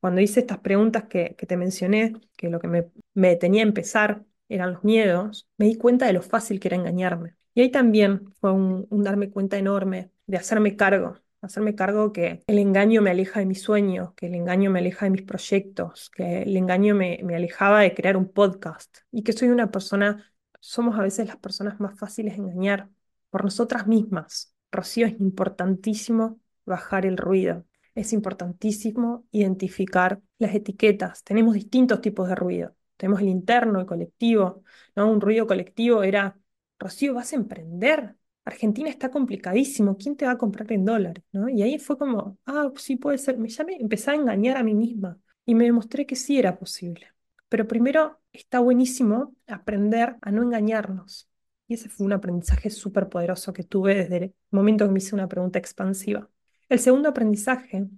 cuando 0.00 0.20
hice 0.20 0.40
estas 0.40 0.58
preguntas 0.58 1.04
que, 1.04 1.34
que 1.36 1.46
te 1.46 1.56
mencioné, 1.56 2.14
que 2.36 2.48
lo 2.50 2.60
que 2.60 2.68
me, 2.68 2.90
me 3.14 3.36
tenía 3.36 3.62
a 3.62 3.66
empezar 3.66 4.24
eran 4.48 4.72
los 4.74 4.84
miedos, 4.84 5.48
me 5.56 5.66
di 5.66 5.76
cuenta 5.76 6.06
de 6.06 6.12
lo 6.14 6.22
fácil 6.22 6.58
que 6.60 6.68
era 6.68 6.76
engañarme. 6.76 7.36
Y 7.54 7.62
ahí 7.62 7.70
también 7.70 8.32
fue 8.40 8.52
un, 8.52 8.86
darme 8.90 9.30
cuenta 9.30 9.58
enorme 9.58 10.10
de 10.26 10.36
hacerme 10.36 10.76
cargo, 10.76 11.18
hacerme 11.40 11.74
cargo 11.74 12.12
que 12.12 12.42
el 12.46 12.58
engaño 12.58 13.02
me 13.02 13.10
aleja 13.10 13.40
de 13.40 13.46
mis 13.46 13.62
sueños, 13.62 14.12
que 14.14 14.26
el 14.26 14.34
engaño 14.34 14.70
me 14.70 14.78
aleja 14.80 15.06
de 15.06 15.10
mis 15.10 15.22
proyectos, 15.22 16.10
que 16.10 16.42
el 16.42 16.56
engaño 16.56 16.94
me, 16.94 17.20
me 17.24 17.36
alejaba 17.36 17.80
de 17.80 17.94
crear 17.94 18.16
un 18.16 18.30
podcast 18.30 18.98
y 19.10 19.22
que 19.22 19.32
soy 19.32 19.48
una 19.48 19.70
persona, 19.70 20.32
somos 20.60 20.98
a 20.98 21.02
veces 21.02 21.26
las 21.26 21.36
personas 21.36 21.80
más 21.80 21.98
fáciles 21.98 22.36
de 22.36 22.42
engañar 22.42 22.88
por 23.30 23.44
nosotras 23.44 23.86
mismas. 23.86 24.54
Rocío, 24.70 25.06
es 25.06 25.18
importantísimo 25.20 26.40
bajar 26.66 27.06
el 27.06 27.16
ruido. 27.16 27.64
Es 27.94 28.12
importantísimo 28.12 29.26
identificar 29.32 30.20
las 30.38 30.54
etiquetas. 30.54 31.24
Tenemos 31.24 31.54
distintos 31.54 32.00
tipos 32.00 32.28
de 32.28 32.34
ruido. 32.34 32.76
Tenemos 32.96 33.20
el 33.20 33.28
interno, 33.28 33.80
el 33.80 33.86
colectivo. 33.86 34.62
¿no? 34.94 35.10
Un 35.10 35.20
ruido 35.20 35.46
colectivo 35.46 36.02
era, 36.02 36.38
Rocío, 36.80 37.14
vas 37.14 37.32
a 37.32 37.36
emprender. 37.36 38.16
Argentina 38.44 38.90
está 38.90 39.10
complicadísimo. 39.10 39.96
¿Quién 39.96 40.16
te 40.16 40.26
va 40.26 40.32
a 40.32 40.38
comprar 40.38 40.72
en 40.72 40.84
dólares? 40.84 41.24
¿no? 41.32 41.48
Y 41.48 41.62
ahí 41.62 41.78
fue 41.78 41.98
como, 41.98 42.38
ah, 42.46 42.72
sí 42.76 42.96
puede 42.96 43.18
ser. 43.18 43.38
Me, 43.38 43.48
ya 43.48 43.64
empecé 43.68 44.10
a 44.10 44.14
engañar 44.14 44.56
a 44.56 44.64
mí 44.64 44.74
misma 44.74 45.18
y 45.46 45.54
me 45.54 45.64
demostré 45.64 46.06
que 46.06 46.16
sí 46.16 46.38
era 46.38 46.58
posible. 46.58 47.08
Pero 47.48 47.66
primero 47.68 48.20
está 48.32 48.60
buenísimo 48.60 49.34
aprender 49.46 50.16
a 50.22 50.30
no 50.30 50.42
engañarnos, 50.42 51.28
y 51.66 51.74
ese 51.74 51.88
fue 51.88 52.06
un 52.06 52.12
aprendizaje 52.12 52.70
súper 52.70 53.08
poderoso 53.08 53.52
que 53.52 53.64
tuve 53.64 53.94
desde 53.94 54.16
el 54.16 54.34
momento 54.50 54.86
que 54.86 54.92
me 54.92 54.98
hice 54.98 55.14
una 55.14 55.28
pregunta 55.28 55.58
expansiva. 55.58 56.28
El 56.68 56.78
segundo 56.78 57.08
aprendizaje 57.08 57.88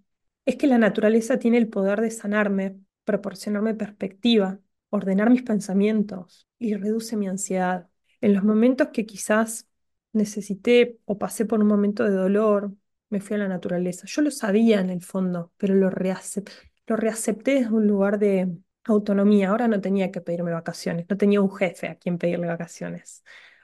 es 0.46 0.56
que 0.56 0.66
la 0.66 0.78
naturaleza 0.78 1.38
tiene 1.38 1.58
el 1.58 1.68
poder 1.68 2.00
de 2.00 2.10
sanarme, 2.10 2.80
proporcionarme 3.04 3.74
perspectiva, 3.74 4.60
ordenar 4.90 5.30
mis 5.30 5.42
pensamientos 5.42 6.48
y 6.58 6.74
reduce 6.74 7.16
mi 7.16 7.28
ansiedad. 7.28 7.88
En 8.22 8.34
los 8.34 8.44
momentos 8.44 8.88
que 8.92 9.06
quizás 9.06 9.68
necesité 10.12 10.98
o 11.04 11.18
pasé 11.18 11.44
por 11.46 11.60
un 11.60 11.68
momento 11.68 12.04
de 12.04 12.12
dolor, 12.12 12.72
me 13.10 13.20
fui 13.20 13.36
a 13.36 13.38
la 13.40 13.48
naturaleza. 13.48 14.06
Yo 14.06 14.22
lo 14.22 14.30
sabía 14.30 14.80
en 14.80 14.88
el 14.90 15.02
fondo, 15.02 15.52
pero 15.58 15.74
lo, 15.74 15.90
lo 15.90 16.96
reacepté 16.96 17.54
desde 17.54 17.70
un 17.74 17.86
lugar 17.86 18.18
de 18.18 18.56
autonomía. 18.84 19.50
Ahora 19.50 19.68
no 19.68 19.80
tenía 19.80 20.10
que 20.10 20.22
pedirme 20.22 20.52
vacaciones, 20.52 21.06
no 21.10 21.16
tenía 21.18 21.42
un 21.42 21.54
jefe 21.54 21.88
a 21.88 21.96
quien 21.96 22.18
pedirle 22.18 22.46
vacaciones 22.46 23.22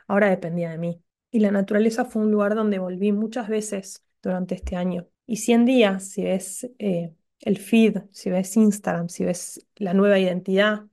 ahora 0.09 0.31
dependía 0.31 0.71
de 0.71 0.79
mí. 0.79 1.03
Y 1.31 1.41
la 1.41 1.53
naturaleza 1.53 2.05
fue 2.05 2.23
un 2.23 2.33
lugar 2.33 2.55
donde 2.55 2.79
volví 2.79 3.13
muchas 3.13 3.49
veces 3.49 4.05
durante 4.23 4.55
este 4.57 4.75
año. 4.77 5.07
Y 5.27 5.37
100 5.37 5.67
días, 5.67 6.09
si 6.09 6.25
ves 6.25 6.69
eh, 6.79 7.13
el 7.41 7.59
feed, 7.59 7.99
si 8.11 8.31
ves 8.31 8.57
Instagram, 8.57 9.09
si 9.09 9.25
ves 9.25 9.67
la 9.77 9.95
nueva 9.95 10.19
identidad, 10.19 10.87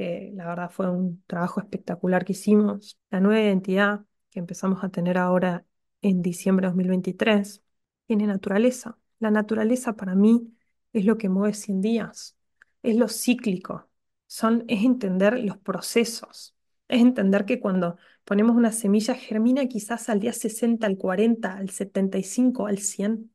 que 0.00 0.32
la 0.34 0.46
verdad 0.46 0.70
fue 0.70 0.88
un 0.90 1.22
trabajo 1.26 1.60
espectacular 1.60 2.24
que 2.24 2.32
hicimos, 2.32 2.98
la 3.10 3.20
nueva 3.20 3.42
identidad 3.42 4.00
que 4.30 4.38
empezamos 4.38 4.82
a 4.82 4.88
tener 4.88 5.18
ahora 5.18 5.66
en 6.00 6.22
diciembre 6.22 6.64
de 6.64 6.68
2023, 6.70 7.62
tiene 8.06 8.26
naturaleza. 8.26 8.96
La 9.18 9.30
naturaleza 9.30 9.96
para 9.96 10.14
mí 10.14 10.54
es 10.94 11.04
lo 11.04 11.18
que 11.18 11.28
mueve 11.28 11.52
100 11.52 11.82
días, 11.82 12.34
es 12.82 12.96
lo 12.96 13.08
cíclico, 13.08 13.90
son, 14.26 14.64
es 14.68 14.84
entender 14.84 15.38
los 15.38 15.58
procesos, 15.58 16.56
es 16.88 17.02
entender 17.02 17.44
que 17.44 17.60
cuando 17.60 17.98
ponemos 18.24 18.56
una 18.56 18.72
semilla, 18.72 19.14
germina 19.14 19.66
quizás 19.66 20.08
al 20.08 20.20
día 20.20 20.32
60, 20.32 20.86
al 20.86 20.96
40, 20.96 21.58
al 21.58 21.68
75, 21.68 22.66
al 22.66 22.78
100. 22.78 23.30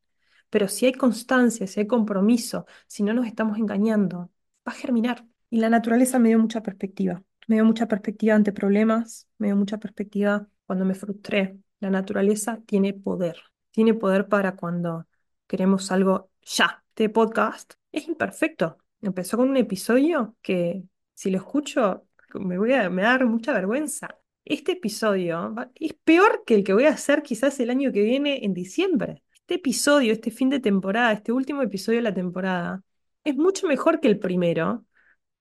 Pero 0.50 0.68
si 0.68 0.88
hay 0.88 0.94
constancia, 0.94 1.68
si 1.68 1.82
hay 1.82 1.88
compromiso, 1.88 2.66
si 2.88 3.04
no 3.04 3.14
nos 3.14 3.28
estamos 3.28 3.60
engañando, 3.60 4.32
va 4.68 4.72
a 4.72 4.76
germinar. 4.76 5.28
Y 5.50 5.60
la 5.60 5.70
naturaleza 5.70 6.20
me 6.20 6.30
dio 6.30 6.40
mucha 6.40 6.62
perspectiva. 6.62 7.24
Me 7.48 7.56
dio 7.56 7.66
mucha 7.66 7.88
perspectiva 7.88 8.36
ante 8.36 8.52
problemas, 8.52 9.28
me 9.38 9.48
dio 9.48 9.56
mucha 9.56 9.78
perspectiva 9.78 10.48
cuando 10.66 10.86
me 10.86 10.96
frustré. 10.96 11.58
La 11.80 11.90
naturaleza 11.90 12.62
tiene 12.66 12.94
poder. 12.94 13.38
Tiene 13.72 13.94
poder 13.94 14.28
para 14.28 14.56
cuando 14.56 15.08
queremos 15.48 15.92
algo 15.92 16.32
ya. 16.42 16.84
Este 16.90 17.10
podcast 17.10 17.74
es 17.92 18.08
imperfecto. 18.08 18.78
Empezó 19.02 19.38
con 19.38 19.50
un 19.50 19.58
episodio 19.58 20.36
que, 20.42 20.84
si 21.14 21.30
lo 21.30 21.38
escucho, 21.38 22.08
me, 22.34 22.58
voy 22.58 22.74
a, 22.74 22.90
me 22.90 23.04
dar 23.04 23.26
mucha 23.26 23.54
vergüenza 23.54 24.18
este 24.46 24.74
episodio 24.74 25.56
es 25.76 25.94
peor 26.04 26.44
que 26.46 26.54
el 26.56 26.64
que 26.64 26.74
voy 26.74 26.86
a 26.86 26.92
hacer 26.92 27.24
quizás 27.24 27.60
el 27.60 27.72
año 27.72 27.92
que 27.92 28.04
viene 28.04 28.46
en 28.46 28.54
diciembre. 28.54 29.24
Este 29.34 29.56
episodio, 29.56 30.14
este 30.14 30.32
fin 30.32 30.50
de 30.50 30.60
temporada, 30.60 31.12
este 31.14 31.32
último 31.32 31.64
episodio 31.64 32.00
de 32.00 32.04
la 32.04 32.14
temporada, 32.14 32.84
es 33.24 33.36
mucho 33.36 33.68
mejor 33.68 34.00
que 34.00 34.08
el 34.08 34.20
primero, 34.20 34.85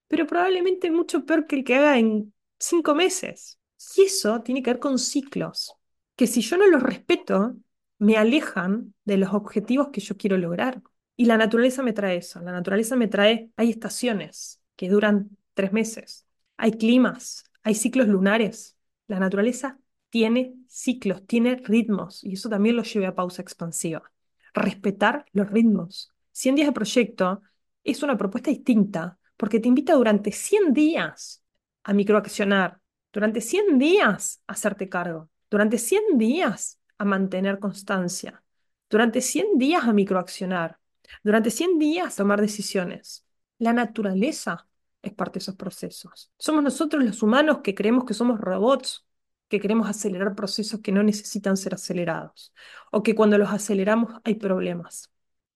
pero 0.07 0.27
probablemente 0.27 0.91
mucho 0.91 1.25
peor 1.25 1.47
que 1.47 1.57
el 1.57 1.63
que 1.63 1.75
haga 1.75 1.97
en 1.97 2.33
cinco 2.59 2.95
meses. 2.95 3.59
Y 3.95 4.03
eso 4.03 4.41
tiene 4.41 4.63
que 4.63 4.71
ver 4.71 4.79
con 4.79 4.99
ciclos, 4.99 5.73
que 6.15 6.27
si 6.27 6.41
yo 6.41 6.57
no 6.57 6.67
los 6.67 6.81
respeto, 6.81 7.55
me 7.97 8.17
alejan 8.17 8.93
de 9.03 9.17
los 9.17 9.33
objetivos 9.33 9.89
que 9.89 10.01
yo 10.01 10.17
quiero 10.17 10.37
lograr. 10.37 10.81
Y 11.15 11.25
la 11.25 11.37
naturaleza 11.37 11.81
me 11.81 11.93
trae 11.93 12.17
eso. 12.17 12.41
La 12.41 12.51
naturaleza 12.51 12.95
me 12.95 13.07
trae, 13.07 13.49
hay 13.55 13.69
estaciones 13.69 14.61
que 14.75 14.89
duran 14.89 15.29
tres 15.53 15.71
meses, 15.71 16.25
hay 16.57 16.73
climas, 16.73 17.45
hay 17.63 17.75
ciclos 17.75 18.07
lunares, 18.07 18.77
la 19.07 19.19
naturaleza 19.19 19.79
tiene 20.09 20.55
ciclos, 20.67 21.25
tiene 21.25 21.55
ritmos, 21.55 22.23
y 22.23 22.33
eso 22.33 22.49
también 22.49 22.75
lo 22.75 22.83
lleva 22.83 23.09
a 23.09 23.15
pausa 23.15 23.41
expansiva. 23.41 24.11
Respetar 24.53 25.25
los 25.33 25.49
ritmos. 25.49 26.11
100 26.31 26.55
días 26.55 26.67
de 26.67 26.73
proyecto 26.73 27.41
es 27.83 28.03
una 28.03 28.17
propuesta 28.17 28.49
distinta, 28.49 29.17
porque 29.37 29.59
te 29.59 29.67
invita 29.67 29.93
durante 29.93 30.31
100 30.31 30.73
días 30.73 31.43
a 31.83 31.93
microaccionar, 31.93 32.79
durante 33.11 33.41
100 33.41 33.77
días 33.77 34.41
a 34.47 34.53
hacerte 34.53 34.89
cargo, 34.89 35.29
durante 35.49 35.77
100 35.77 36.17
días 36.17 36.79
a 36.97 37.05
mantener 37.05 37.59
constancia, 37.59 38.43
durante 38.89 39.21
100 39.21 39.57
días 39.57 39.83
a 39.83 39.93
microaccionar, 39.93 40.79
durante 41.23 41.51
100 41.51 41.79
días 41.79 42.13
a 42.13 42.17
tomar 42.17 42.41
decisiones. 42.41 43.25
La 43.57 43.73
naturaleza 43.73 44.67
es 45.01 45.13
parte 45.13 45.39
de 45.39 45.43
esos 45.43 45.55
procesos. 45.55 46.31
Somos 46.37 46.63
nosotros 46.63 47.03
los 47.03 47.21
humanos 47.23 47.59
que 47.63 47.75
creemos 47.75 48.05
que 48.05 48.13
somos 48.13 48.39
robots, 48.39 49.05
que 49.47 49.59
queremos 49.59 49.87
acelerar 49.87 50.35
procesos 50.35 50.81
que 50.81 50.91
no 50.91 51.03
necesitan 51.03 51.55
ser 51.57 51.75
acelerados, 51.75 52.53
o 52.91 53.03
que 53.03 53.15
cuando 53.15 53.37
los 53.37 53.51
aceleramos 53.51 54.19
hay 54.23 54.35
problemas, 54.35 55.11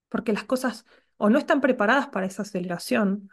porque 0.10 0.34
las 0.34 0.44
cosas 0.44 0.86
o 1.18 1.30
no 1.30 1.40
están 1.40 1.60
preparadas 1.60 2.08
para 2.08 2.28
esa 2.28 2.44
aceleración, 2.44 3.30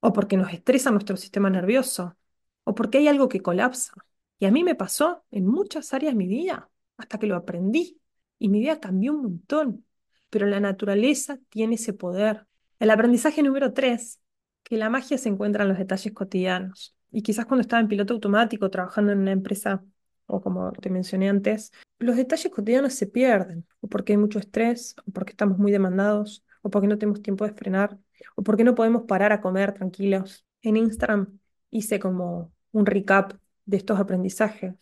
o 0.00 0.12
porque 0.12 0.36
nos 0.36 0.52
estresa 0.52 0.90
nuestro 0.90 1.16
sistema 1.16 1.50
nervioso, 1.50 2.16
o 2.64 2.74
porque 2.74 2.98
hay 2.98 3.08
algo 3.08 3.28
que 3.28 3.40
colapsa. 3.40 3.92
Y 4.38 4.46
a 4.46 4.50
mí 4.50 4.64
me 4.64 4.74
pasó 4.74 5.24
en 5.30 5.46
muchas 5.46 5.94
áreas 5.94 6.12
de 6.12 6.18
mi 6.18 6.26
vida, 6.26 6.70
hasta 6.96 7.18
que 7.18 7.26
lo 7.26 7.36
aprendí, 7.36 8.00
y 8.38 8.48
mi 8.48 8.60
vida 8.60 8.80
cambió 8.80 9.12
un 9.12 9.22
montón. 9.22 9.84
Pero 10.30 10.46
la 10.46 10.60
naturaleza 10.60 11.38
tiene 11.48 11.76
ese 11.76 11.92
poder. 11.92 12.46
El 12.78 12.90
aprendizaje 12.90 13.42
número 13.42 13.72
tres 13.72 14.20
que 14.62 14.76
la 14.76 14.90
magia 14.90 15.16
se 15.16 15.28
encuentra 15.28 15.62
en 15.62 15.68
los 15.68 15.78
detalles 15.78 16.12
cotidianos. 16.12 16.94
Y 17.12 17.22
quizás 17.22 17.46
cuando 17.46 17.62
estaba 17.62 17.80
en 17.80 17.88
piloto 17.88 18.14
automático, 18.14 18.68
trabajando 18.68 19.12
en 19.12 19.20
una 19.20 19.32
empresa, 19.32 19.84
o 20.26 20.40
como 20.40 20.72
te 20.72 20.90
mencioné 20.90 21.28
antes, 21.28 21.72
los 21.98 22.16
detalles 22.16 22.52
cotidianos 22.52 22.94
se 22.94 23.06
pierden, 23.06 23.66
o 23.80 23.86
porque 23.88 24.12
hay 24.12 24.18
mucho 24.18 24.38
estrés, 24.38 24.96
o 25.06 25.12
porque 25.12 25.30
estamos 25.30 25.58
muy 25.58 25.70
demandados, 25.70 26.44
o 26.62 26.70
porque 26.70 26.88
no 26.88 26.98
tenemos 26.98 27.22
tiempo 27.22 27.46
de 27.46 27.52
frenar, 27.52 27.96
o 28.36 28.42
porque 28.44 28.64
no 28.64 28.76
podemos 28.76 29.04
parar 29.04 29.32
a 29.32 29.40
comer 29.40 29.74
tranquilos. 29.74 30.46
En 30.62 30.76
Instagram 30.76 31.40
hice 31.70 31.98
como 32.00 32.52
un 32.72 32.86
recap 32.86 33.34
de 33.64 33.76
estos 33.78 33.98
aprendizajes 33.98 34.74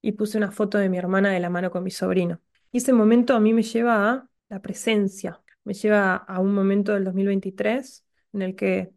y 0.00 0.12
puse 0.12 0.38
una 0.38 0.50
foto 0.50 0.78
de 0.78 0.88
mi 0.88 0.98
hermana 0.98 1.30
de 1.30 1.40
la 1.40 1.50
mano 1.50 1.70
con 1.70 1.84
mi 1.84 1.90
sobrino. 1.90 2.40
Y 2.72 2.78
ese 2.78 2.92
momento 2.92 3.34
a 3.34 3.40
mí 3.40 3.52
me 3.54 3.62
lleva 3.62 4.10
a 4.10 4.28
la 4.48 4.60
presencia, 4.62 5.42
me 5.64 5.74
lleva 5.74 6.16
a 6.16 6.40
un 6.40 6.54
momento 6.54 6.94
del 6.94 7.04
2023 7.04 8.04
en 8.32 8.42
el 8.42 8.56
que 8.56 8.92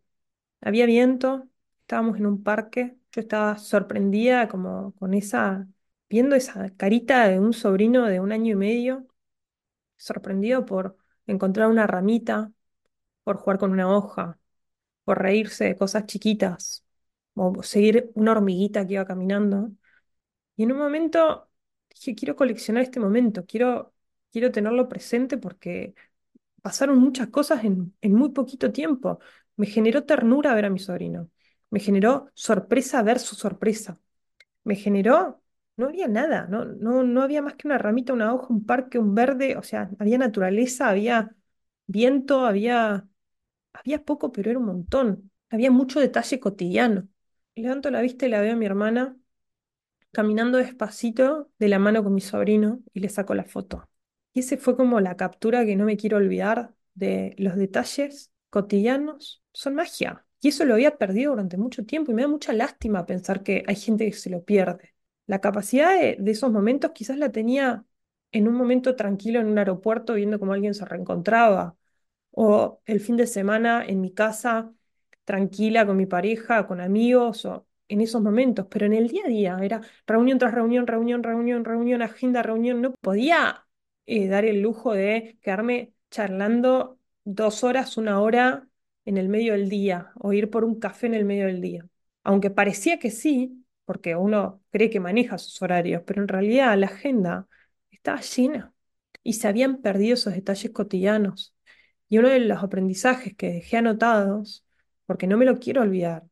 había 0.62 0.86
viento, 0.86 1.48
estábamos 1.82 2.18
en 2.18 2.26
un 2.26 2.44
parque, 2.44 2.98
yo 3.12 3.22
estaba 3.22 3.58
sorprendida 3.58 4.48
como 4.48 4.94
con 4.96 5.14
esa, 5.14 5.68
viendo 6.10 6.36
esa 6.36 6.70
carita 6.76 7.28
de 7.28 7.40
un 7.40 7.54
sobrino 7.54 8.06
de 8.06 8.20
un 8.20 8.32
año 8.32 8.54
y 8.54 8.56
medio 8.56 9.08
sorprendido 9.98 10.66
por 10.66 10.98
encontrar 11.28 11.70
una 11.70 11.88
ramita, 11.88 12.52
por 13.26 13.38
jugar 13.40 13.60
con 13.60 13.74
una 13.74 13.90
hoja, 13.96 14.40
por 15.06 15.22
reírse 15.22 15.66
de 15.66 15.78
cosas 15.78 16.06
chiquitas, 16.08 16.86
o 17.36 17.64
seguir 17.64 18.12
una 18.16 18.34
hormiguita 18.34 18.88
que 18.88 18.96
iba 18.96 19.06
caminando. 19.06 19.72
Y 20.56 20.64
en 20.64 20.72
un 20.72 20.78
momento 20.80 21.50
dije, 21.90 22.16
quiero 22.16 22.36
coleccionar 22.36 22.84
este 22.84 23.00
momento, 23.00 23.46
quiero, 23.46 23.94
quiero 24.32 24.52
tenerlo 24.52 24.88
presente 24.90 25.38
porque 25.38 25.94
pasaron 26.62 27.00
muchas 27.00 27.30
cosas 27.30 27.64
en, 27.64 27.96
en 28.02 28.14
muy 28.16 28.32
poquito 28.32 28.72
tiempo. 28.72 29.20
Me 29.58 29.68
generó 29.68 30.06
ternura 30.06 30.54
ver 30.56 30.66
a 30.66 30.70
mi 30.70 30.80
sobrino, 30.80 31.30
me 31.70 31.80
generó 31.80 32.32
sorpresa 32.36 33.04
ver 33.04 33.20
su 33.20 33.36
sorpresa, 33.36 34.00
me 34.64 34.76
generó, 34.76 35.42
no 35.78 35.88
había 35.88 36.08
nada, 36.08 36.48
no, 36.50 36.66
no, 36.66 37.04
no 37.04 37.22
había 37.24 37.42
más 37.42 37.56
que 37.56 37.68
una 37.68 37.78
ramita, 37.78 38.14
una 38.14 38.34
hoja, 38.34 38.48
un 38.54 38.66
parque, 38.66 39.00
un 39.00 39.16
verde, 39.16 39.58
o 39.58 39.64
sea, 39.64 39.90
había 40.00 40.18
naturaleza, 40.18 40.90
había 40.90 41.36
viento, 41.88 42.46
había, 42.46 43.08
había 43.80 44.04
poco, 44.04 44.32
pero 44.32 44.50
era 44.52 44.60
un 44.60 44.66
montón, 44.66 45.32
había 45.50 45.72
mucho 45.72 46.00
detalle 46.00 46.40
cotidiano. 46.40 47.08
Levanto 47.56 47.90
la 47.92 48.02
vista 48.02 48.26
y 48.26 48.30
la 48.30 48.42
veo 48.42 48.54
a 48.54 48.56
mi 48.56 48.66
hermana 48.66 49.18
caminando 50.12 50.58
despacito 50.58 51.52
de 51.60 51.68
la 51.70 51.80
mano 51.80 52.04
con 52.04 52.14
mi 52.14 52.22
sobrino 52.22 52.82
y 52.94 53.02
le 53.02 53.10
saco 53.10 53.34
la 53.36 53.44
foto. 53.46 53.90
Y 54.34 54.40
ese 54.42 54.58
fue 54.58 54.76
como 54.78 55.00
la 55.02 55.18
captura 55.18 55.66
que 55.66 55.76
no 55.76 55.86
me 55.86 55.98
quiero 55.98 56.18
olvidar 56.18 56.74
de 56.94 57.36
los 57.38 57.56
detalles 57.56 58.32
cotidianos. 58.50 59.44
Son 59.54 59.76
magia. 59.76 60.26
Y 60.42 60.50
eso 60.50 60.66
lo 60.66 60.74
había 60.76 60.98
perdido 60.98 61.32
durante 61.32 61.58
mucho 61.58 61.86
tiempo 61.86 62.12
y 62.12 62.16
me 62.16 62.22
da 62.24 62.28
mucha 62.28 62.54
lástima 62.54 63.06
pensar 63.06 63.44
que 63.44 63.64
hay 63.68 63.76
gente 63.76 64.06
que 64.06 64.14
se 64.14 64.30
lo 64.30 64.44
pierde. 64.44 64.94
La 65.28 65.42
capacidad 65.42 66.00
de, 66.00 66.18
de 66.20 66.32
esos 66.32 66.52
momentos 66.52 66.92
quizás 66.94 67.18
la 67.18 67.32
tenía 67.32 67.86
en 68.32 68.48
un 68.48 68.56
momento 68.56 68.96
tranquilo 68.96 69.40
en 69.40 69.48
un 69.48 69.58
aeropuerto 69.58 70.14
viendo 70.14 70.40
cómo 70.40 70.54
alguien 70.54 70.74
se 70.74 70.86
reencontraba 70.86 71.76
o 72.36 72.82
el 72.86 73.00
fin 73.00 73.18
de 73.18 73.28
semana 73.28 73.86
en 73.86 74.02
mi 74.02 74.14
casa 74.14 74.74
tranquila 75.24 75.86
con 75.86 75.98
mi 75.98 76.06
pareja, 76.06 76.68
con 76.68 76.82
amigos 76.82 77.46
o 77.46 77.68
en 77.88 78.02
esos 78.02 78.22
momentos, 78.22 78.68
pero 78.70 78.86
en 78.86 78.94
el 78.94 79.08
día 79.08 79.24
a 79.26 79.30
día 79.30 79.58
era 79.62 79.82
reunión 80.08 80.38
tras 80.40 80.54
reunión, 80.54 80.88
reunión, 80.88 81.24
reunión, 81.24 81.66
reunión, 81.66 82.02
agenda, 82.02 82.42
reunión. 82.44 82.82
No 82.82 82.94
podía 83.02 83.66
eh, 84.06 84.28
dar 84.28 84.46
el 84.46 84.62
lujo 84.62 84.94
de 84.94 85.38
quedarme 85.42 85.94
charlando 86.12 87.00
dos 87.24 87.64
horas, 87.64 87.98
una 87.98 88.22
hora 88.22 88.68
en 89.06 89.18
el 89.18 89.30
medio 89.30 89.54
del 89.54 89.70
día 89.70 90.12
o 90.16 90.34
ir 90.34 90.50
por 90.50 90.66
un 90.66 90.80
café 90.80 91.08
en 91.08 91.14
el 91.16 91.26
medio 91.26 91.46
del 91.48 91.62
día. 91.62 91.88
Aunque 92.24 92.50
parecía 92.50 93.00
que 93.00 93.12
sí, 93.12 93.66
porque 93.86 94.16
uno 94.16 94.62
cree 94.72 94.90
que 94.90 95.00
maneja 95.00 95.38
sus 95.38 95.62
horarios, 95.62 96.04
pero 96.06 96.22
en 96.22 96.28
realidad 96.28 96.78
la 96.78 96.88
agenda 96.88 97.48
estaba 97.92 98.20
llena 98.22 98.74
y 99.24 99.34
se 99.34 99.48
habían 99.48 99.82
perdido 99.82 100.16
esos 100.16 100.34
detalles 100.34 100.72
cotidianos. 100.72 101.55
Y 102.16 102.18
uno 102.18 102.30
de 102.30 102.40
los 102.40 102.64
aprendizajes 102.64 103.36
que 103.36 103.52
dejé 103.52 103.76
anotados, 103.76 104.66
porque 105.06 105.28
no 105.28 105.36
me 105.36 105.44
lo 105.44 105.60
quiero 105.60 105.82
olvidar, 105.82 106.24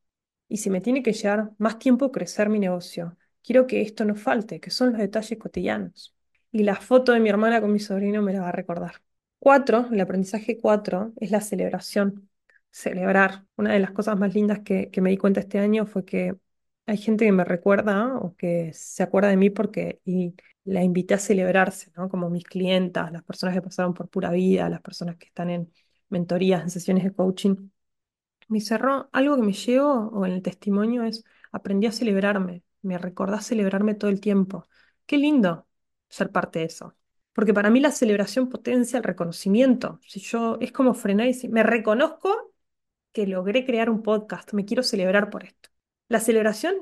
y 0.48 0.58
si 0.58 0.69
me 0.69 0.80
tiene 0.80 1.04
que 1.04 1.12
llevar 1.12 1.52
más 1.58 1.78
tiempo 1.78 2.10
crecer 2.10 2.48
mi 2.48 2.58
negocio, 2.58 3.17
quiero 3.43 3.67
que 3.67 3.82
esto 3.82 4.06
no 4.06 4.15
falte, 4.15 4.62
que 4.62 4.69
son 4.72 4.91
los 4.91 5.00
detalles 5.00 5.38
cotidianos. 5.38 6.15
Y 6.54 6.63
la 6.63 6.78
foto 6.78 7.12
de 7.12 7.19
mi 7.19 7.28
hermana 7.28 7.60
con 7.60 7.74
mi 7.74 7.80
sobrino 7.82 8.22
me 8.22 8.32
la 8.32 8.41
va 8.43 8.50
a 8.50 8.52
recordar. 8.54 9.02
Cuatro, 9.39 9.89
el 9.91 10.00
aprendizaje 10.00 10.58
cuatro, 10.58 11.12
es 11.17 11.32
la 11.32 11.41
celebración. 11.41 12.30
Celebrar. 12.72 13.43
Una 13.58 13.74
de 13.74 13.80
las 13.82 13.91
cosas 13.91 14.17
más 14.17 14.34
lindas 14.34 14.62
que, 14.62 14.89
que 14.89 15.02
me 15.02 15.10
di 15.10 15.17
cuenta 15.17 15.41
este 15.41 15.60
año 15.60 15.86
fue 15.86 16.06
que 16.06 16.34
hay 16.86 16.98
gente 16.98 17.26
que 17.26 17.34
me 17.34 17.43
recuerda 17.43 18.15
o 18.15 18.38
que 18.38 18.72
se 18.74 19.04
acuerda 19.04 19.28
de 19.28 19.38
mí 19.38 19.50
porque 19.50 20.00
y 20.06 20.34
la 20.65 20.84
invité 20.84 21.15
a 21.15 21.17
celebrarse, 21.19 21.91
¿no? 21.95 22.10
Como 22.10 22.30
mis 22.30 22.43
clientas, 22.45 23.12
las 23.12 23.23
personas 23.23 23.56
que 23.56 23.62
pasaron 23.62 23.93
por 23.93 24.10
pura 24.10 24.32
vida, 24.32 24.69
las 24.69 24.82
personas 24.82 25.17
que 25.17 25.28
están 25.28 25.49
en 25.49 25.71
mentorías, 26.10 26.63
en 26.63 26.69
sesiones 26.69 27.04
de 27.04 27.13
coaching. 27.13 27.69
Me 28.47 28.62
cerró, 28.62 29.10
algo 29.13 29.36
que 29.36 29.41
me 29.43 29.54
llevo, 29.54 30.10
o 30.10 30.26
en 30.26 30.34
el 30.34 30.41
testimonio, 30.41 31.04
es 31.04 31.23
aprendí 31.52 31.88
a 31.88 31.91
celebrarme, 31.91 32.63
me 32.82 32.97
recordá 32.97 33.41
celebrarme 33.41 33.95
todo 33.95 34.10
el 34.12 34.21
tiempo. 34.21 34.67
Qué 35.06 35.17
lindo 35.17 35.67
ser 36.10 36.32
parte 36.32 36.60
de 36.60 36.65
eso. 36.65 36.95
Porque 37.34 37.54
para 37.54 37.69
mí 37.69 37.80
la 37.80 37.91
celebración 37.91 38.49
potencia 38.49 38.97
el 38.97 39.04
reconocimiento. 39.04 39.99
Si 40.08 40.19
yo 40.19 40.58
es 40.62 40.71
como 40.71 40.93
frenar 40.93 41.28
y 41.28 41.34
decir, 41.34 41.49
me 41.52 41.63
reconozco 41.63 42.54
que 43.12 43.28
logré 43.28 43.65
crear 43.65 43.89
un 43.89 44.04
podcast, 44.04 44.54
me 44.54 44.65
quiero 44.65 44.84
celebrar 44.84 45.30
por 45.30 45.43
esto. 45.45 45.69
La 46.10 46.19
celebración 46.19 46.76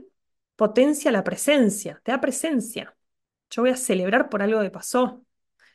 potencia 0.56 1.12
la 1.12 1.24
presencia, 1.24 2.02
te 2.04 2.12
da 2.12 2.22
presencia. 2.22 2.96
Yo 3.52 3.62
voy 3.62 3.72
a 3.72 3.78
celebrar 3.78 4.30
por 4.30 4.42
algo 4.42 4.62
que 4.62 4.72
pasó, 4.72 5.24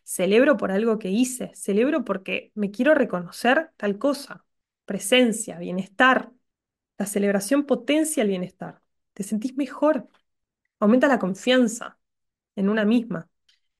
celebro 0.04 0.56
por 0.56 0.72
algo 0.72 0.98
que 0.98 1.10
hice, 1.10 1.52
celebro 1.54 2.04
porque 2.04 2.50
me 2.54 2.70
quiero 2.72 2.94
reconocer 2.94 3.70
tal 3.76 3.98
cosa 3.98 4.46
presencia, 4.86 5.58
bienestar. 5.58 6.32
La 6.96 7.04
celebración 7.04 7.66
potencia 7.66 8.22
el 8.22 8.30
bienestar. 8.30 8.80
Te 9.12 9.22
sentís 9.22 9.54
mejor. 9.56 10.08
Aumenta 10.78 11.08
la 11.08 11.18
confianza 11.18 11.98
en 12.54 12.70
una 12.70 12.86
misma. 12.86 13.28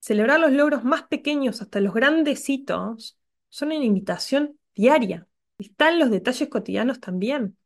Celebrar 0.01 0.39
los 0.41 0.53
logros 0.53 0.85
más 0.85 1.05
pequeños 1.05 1.63
hasta 1.63 1.81
los 1.81 1.95
grandes 1.95 2.49
hitos 2.51 3.19
son 3.49 3.69
una 3.69 3.85
invitación 3.85 4.59
diaria. 4.75 5.27
Están 5.59 5.99
los 5.99 6.11
detalles 6.11 6.49
cotidianos 6.49 7.01
también. 7.01 7.57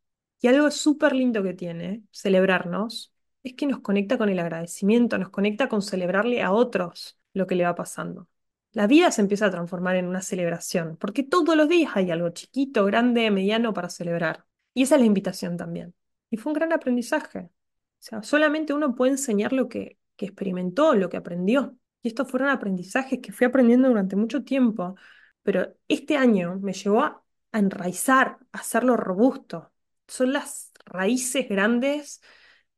Y 0.40 0.46
algo 0.46 0.70
súper 0.70 1.14
lindo 1.14 1.42
que 1.42 1.54
tiene 1.54 2.02
celebrarnos 2.12 3.12
es 3.42 3.54
que 3.54 3.66
nos 3.66 3.80
conecta 3.80 4.18
con 4.18 4.28
el 4.28 4.38
agradecimiento, 4.38 5.18
nos 5.18 5.30
conecta 5.30 5.68
con 5.68 5.82
celebrarle 5.82 6.42
a 6.42 6.52
otros 6.52 7.18
lo 7.32 7.46
que 7.46 7.54
le 7.54 7.64
va 7.64 7.74
pasando. 7.74 8.28
La 8.72 8.86
vida 8.86 9.10
se 9.10 9.22
empieza 9.22 9.46
a 9.46 9.50
transformar 9.50 9.96
en 9.96 10.06
una 10.06 10.22
celebración, 10.22 10.96
porque 10.96 11.22
todos 11.24 11.56
los 11.56 11.68
días 11.68 11.92
hay 11.96 12.10
algo 12.10 12.30
chiquito, 12.30 12.84
grande, 12.84 13.30
mediano 13.30 13.74
para 13.74 13.88
celebrar. 13.88 14.46
Y 14.74 14.82
esa 14.84 14.94
es 14.96 15.00
la 15.00 15.06
invitación 15.06 15.56
también. 15.56 15.94
Y 16.30 16.36
fue 16.36 16.50
un 16.52 16.54
gran 16.54 16.72
aprendizaje. 16.72 17.40
O 17.40 17.50
sea, 17.98 18.22
solamente 18.22 18.72
uno 18.72 18.94
puede 18.94 19.12
enseñar 19.12 19.52
lo 19.52 19.68
que, 19.68 19.98
que 20.16 20.26
experimentó, 20.26 20.94
lo 20.94 21.08
que 21.10 21.16
aprendió. 21.16 21.76
Y 22.02 22.08
estos 22.08 22.30
fueron 22.30 22.48
aprendizajes 22.48 23.18
que 23.20 23.32
fui 23.32 23.46
aprendiendo 23.46 23.88
durante 23.88 24.16
mucho 24.16 24.44
tiempo, 24.44 24.94
pero 25.42 25.74
este 25.88 26.16
año 26.16 26.58
me 26.60 26.72
llevó 26.72 27.02
a, 27.02 27.24
a 27.52 27.58
enraizar, 27.58 28.38
a 28.52 28.58
hacerlo 28.58 28.96
robusto. 28.96 29.72
Son 30.06 30.32
las 30.32 30.72
raíces 30.86 31.48
grandes 31.48 32.20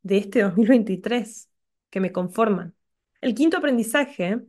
de 0.03 0.19
este 0.19 0.43
2023 0.43 1.51
que 1.91 2.01
me 2.01 2.12
conforman. 2.12 2.75
El 3.21 3.35
quinto 3.35 3.57
aprendizaje 3.59 4.41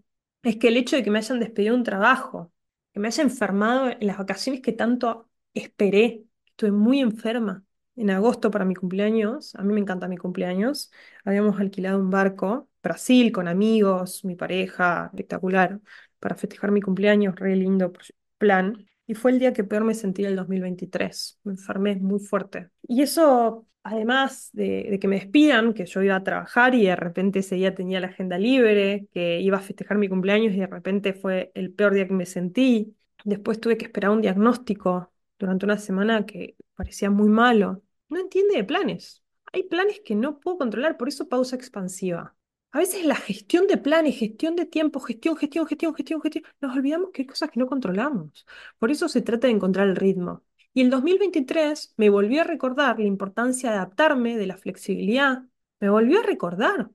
es 0.44 0.58
que 0.58 0.68
el 0.70 0.78
hecho 0.78 0.96
de 0.96 1.04
que 1.04 1.12
me 1.12 1.20
hayan 1.20 1.40
despedido 1.40 1.76
un 1.76 1.84
trabajo, 1.84 2.52
que 2.92 3.00
me 3.00 3.08
haya 3.08 3.24
enfermado 3.24 3.90
en 3.90 4.08
las 4.08 4.18
vacaciones 4.18 4.62
que 4.62 4.74
tanto 4.74 5.30
esperé, 5.54 6.26
estuve 6.46 6.72
muy 6.72 7.00
enferma 7.00 7.64
en 7.96 8.10
agosto 8.10 8.52
para 8.52 8.66
mi 8.66 8.76
cumpleaños, 8.76 9.56
a 9.56 9.64
mí 9.64 9.74
me 9.74 9.80
encanta 9.80 10.08
mi 10.08 10.18
cumpleaños, 10.18 10.92
habíamos 11.24 11.60
alquilado 11.60 12.00
un 12.00 12.10
barco, 12.10 12.70
Brasil, 12.82 13.32
con 13.32 13.48
amigos, 13.48 14.26
mi 14.26 14.36
pareja, 14.36 15.08
espectacular, 15.08 15.80
para 16.20 16.36
festejar 16.36 16.72
mi 16.72 16.82
cumpleaños, 16.82 17.36
re 17.36 17.56
lindo 17.56 17.94
plan, 18.38 18.86
y 19.08 19.16
fue 19.16 19.32
el 19.32 19.40
día 19.40 19.54
que 19.54 19.64
peor 19.64 19.84
me 19.84 19.94
sentí 19.94 20.24
el 20.26 20.36
2023, 20.36 21.40
me 21.44 21.54
enfermé 21.54 21.96
muy 21.98 22.20
fuerte. 22.20 22.70
Y 22.88 23.02
eso 23.02 23.68
además 23.84 24.50
de, 24.54 24.98
que 25.00 25.08
me 25.08 25.18
despidan, 25.18 25.74
que 25.74 25.86
yo 25.86 26.02
iba 26.02 26.16
a 26.16 26.24
trabajar 26.24 26.74
y 26.74 26.86
de 26.86 26.96
repente 26.96 27.40
ese 27.40 27.56
día 27.56 27.76
tenía 27.76 28.00
la 28.00 28.08
agenda 28.08 28.38
libre, 28.38 29.08
que 29.12 29.42
iba 29.42 29.58
a 29.58 29.62
festejar 29.62 29.98
mi 29.98 30.08
cumpleaños 30.10 30.54
y 30.54 30.60
de 30.60 30.68
repente 30.68 31.14
fue 31.14 31.52
el 31.54 31.74
peor 31.74 31.94
día 31.94 32.08
que 32.08 32.14
me 32.14 32.26
sentí. 32.26 32.96
Después 33.26 33.60
tuve 33.60 33.78
que 33.78 33.86
esperar 33.86 34.12
un 34.12 34.22
diagnóstico 34.22 35.12
durante 35.38 35.66
una 35.66 35.78
semana 35.78 36.26
que 36.26 36.56
parecía 36.76 37.10
muy 37.10 37.30
malo. 37.30 37.84
No 38.10 38.20
entiende 38.20 38.56
de 38.56 38.64
planes. 38.64 39.24
Hay 39.52 39.64
planes 39.64 40.02
que 40.04 40.16
no 40.16 40.40
puedo 40.40 40.58
controlar, 40.58 40.98
por 40.98 41.10
eso 41.10 41.28
pausa 41.28 41.56
expansiva. 41.56 42.36
A 42.74 42.80
veces 42.80 43.06
la 43.06 43.16
gestión 43.16 43.68
de 43.68 43.78
planes, 43.78 44.18
gestión 44.18 44.56
de 44.56 44.66
tiempo, 44.66 45.00
gestión, 45.00 45.38
gestión, 45.38 45.68
gestión, 45.68 45.94
gestión, 45.96 46.22
gestión, 46.22 46.44
nos 46.60 46.76
olvidamos 46.76 47.12
que 47.14 47.22
hay 47.24 47.28
cosas 47.28 47.52
que 47.52 47.60
no 47.60 47.68
controlamos. 47.68 48.46
Por 48.80 48.92
eso 48.92 49.08
se 49.10 49.22
trata 49.22 49.48
de 49.48 49.54
encontrar 49.54 49.88
el 49.88 49.96
ritmo. 49.96 50.44
Y 50.74 50.82
el 50.82 50.90
2023 50.90 51.94
me 51.98 52.10
volvió 52.10 52.42
a 52.42 52.46
recordar 52.46 53.00
la 53.00 53.06
importancia 53.06 53.70
de 53.70 53.78
adaptarme, 53.78 54.38
de 54.38 54.48
la 54.48 54.58
flexibilidad. 54.58 55.44
Me 55.80 55.90
volvió 55.90 56.20
a 56.20 56.24
recordar 56.24 56.90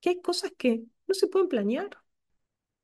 que 0.00 0.10
hay 0.10 0.22
cosas 0.22 0.52
que 0.58 0.84
no 1.08 1.14
se 1.14 1.28
pueden 1.28 1.48
planear. 1.48 1.90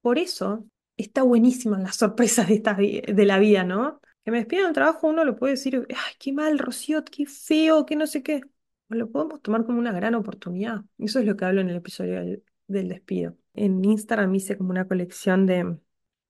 Por 0.00 0.18
eso 0.18 0.66
está 0.96 1.22
buenísima 1.22 1.78
las 1.78 1.96
sorpresas 1.96 2.48
de, 2.48 2.54
esta, 2.56 2.74
de 2.74 3.24
la 3.26 3.38
vida, 3.38 3.64
¿no? 3.64 4.00
Que 4.24 4.30
me 4.30 4.38
despidan 4.38 4.66
del 4.66 4.74
trabajo, 4.74 5.08
uno 5.08 5.24
lo 5.24 5.36
puede 5.36 5.54
decir, 5.54 5.86
ay, 5.90 6.14
qué 6.18 6.32
mal, 6.32 6.58
Rocío, 6.58 7.04
qué 7.04 7.26
feo, 7.26 7.86
qué 7.86 7.96
no 7.96 8.06
sé 8.06 8.22
qué. 8.22 8.42
Lo 8.94 9.10
podemos 9.10 9.42
tomar 9.42 9.64
como 9.66 9.78
una 9.78 9.92
gran 9.92 10.14
oportunidad. 10.14 10.82
Eso 10.98 11.18
es 11.20 11.26
lo 11.26 11.36
que 11.36 11.44
hablo 11.44 11.60
en 11.60 11.70
el 11.70 11.76
episodio 11.76 12.20
del, 12.66 12.88
despido. 12.88 13.36
En 13.54 13.84
Instagram 13.84 14.34
hice 14.34 14.56
como 14.56 14.70
una 14.70 14.88
colección 14.88 15.46
de, 15.46 15.78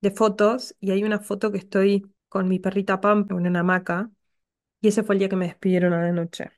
de 0.00 0.10
fotos 0.10 0.74
y 0.80 0.90
hay 0.90 1.04
una 1.04 1.20
foto 1.20 1.52
que 1.52 1.58
estoy 1.58 2.06
con 2.28 2.48
mi 2.48 2.58
perrita 2.58 3.00
Pam 3.00 3.26
en 3.30 3.36
una 3.36 3.60
hamaca, 3.60 4.10
y 4.80 4.88
ese 4.88 5.02
fue 5.02 5.14
el 5.14 5.20
día 5.20 5.28
que 5.28 5.36
me 5.36 5.46
despidieron 5.46 5.92
a 5.94 6.02
la 6.02 6.12
noche. 6.12 6.50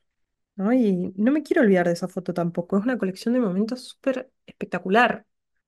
¿no? 0.55 0.73
Y 0.73 1.13
no 1.15 1.31
me 1.31 1.43
quiero 1.43 1.61
olvidar 1.61 1.87
de 1.87 1.93
esa 1.93 2.07
foto 2.07 2.33
tampoco, 2.33 2.77
es 2.77 2.83
una 2.83 2.97
colección 2.97 3.33
de 3.33 3.39
momentos 3.41 3.83
súper 3.83 4.31
espectacular. 4.45 5.25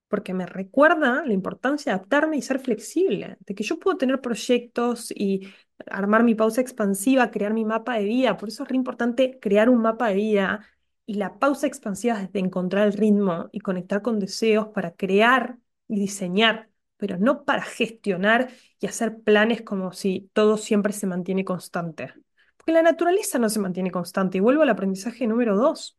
porque 0.08 0.34
me 0.34 0.46
recuerda 0.48 1.24
la 1.26 1.34
importancia 1.34 1.92
de 1.92 1.98
adaptarme 1.98 2.38
y 2.38 2.42
ser 2.42 2.60
flexible, 2.60 3.38
de 3.42 3.56
que 3.56 3.64
yo 3.64 3.80
puedo 3.80 3.98
tener 3.98 4.22
proyectos 4.22 5.12
y 5.12 5.50
armar 5.88 6.24
mi 6.24 6.36
pausa 6.36 6.62
expansiva, 6.62 7.32
crear 7.32 7.54
mi 7.54 7.66
mapa 7.66 7.96
de 7.96 8.06
vida. 8.06 8.38
Por 8.38 8.50
eso 8.50 8.64
es 8.64 8.70
re 8.70 8.76
importante 8.76 9.40
crear 9.40 9.70
un 9.70 9.82
mapa 9.82 10.10
de 10.10 10.16
vida 10.16 10.66
y 11.06 11.16
la 11.16 11.40
pausa 11.40 11.68
expansiva 11.68 12.22
es 12.22 12.32
de 12.32 12.40
encontrar 12.40 12.86
el 12.88 12.94
ritmo 12.94 13.50
y 13.52 13.60
conectar 13.62 14.02
con 14.02 14.20
deseos 14.20 14.68
para 14.68 14.92
crear 14.92 15.58
y 15.88 16.00
diseñar, 16.00 16.70
pero 16.98 17.18
no 17.18 17.46
para 17.46 17.64
gestionar 17.64 18.50
y 18.80 18.86
hacer 18.88 19.20
planes 19.22 19.62
como 19.64 19.92
si 19.92 20.30
todo 20.34 20.58
siempre 20.58 20.94
se 20.94 21.08
mantiene 21.08 21.44
constante. 21.46 22.14
Porque 22.58 22.74
la 22.74 22.84
naturaleza 22.84 23.40
no 23.40 23.50
se 23.50 23.60
mantiene 23.60 23.90
constante. 23.92 24.38
Y 24.38 24.42
vuelvo 24.42 24.62
al 24.64 24.70
aprendizaje 24.70 25.26
número 25.28 25.58
dos. 25.58 25.98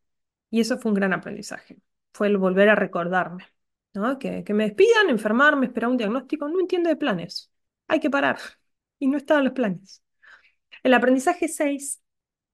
Y 0.51 0.61
eso 0.61 0.79
fue 0.79 0.90
un 0.90 0.95
gran 0.95 1.12
aprendizaje. 1.12 1.79
Fue 2.12 2.29
el 2.29 2.37
volver 2.38 2.69
a 2.69 2.75
recordarme. 2.75 3.47
Que, 4.21 4.45
que 4.45 4.55
me 4.55 4.64
despidan, 4.64 5.11
enfermarme, 5.11 5.66
esperar 5.66 5.90
un 5.90 5.97
diagnóstico. 5.97 6.49
No 6.49 6.61
entiendo 6.61 6.88
de 6.88 6.97
planes. 6.97 7.51
Hay 7.88 7.99
que 8.01 8.11
parar. 8.11 8.38
Y 9.00 9.08
no 9.08 9.16
estaban 9.16 9.44
los 9.44 9.54
planes. 9.54 10.04
El 10.82 10.94
aprendizaje 10.94 11.48
6 11.48 12.02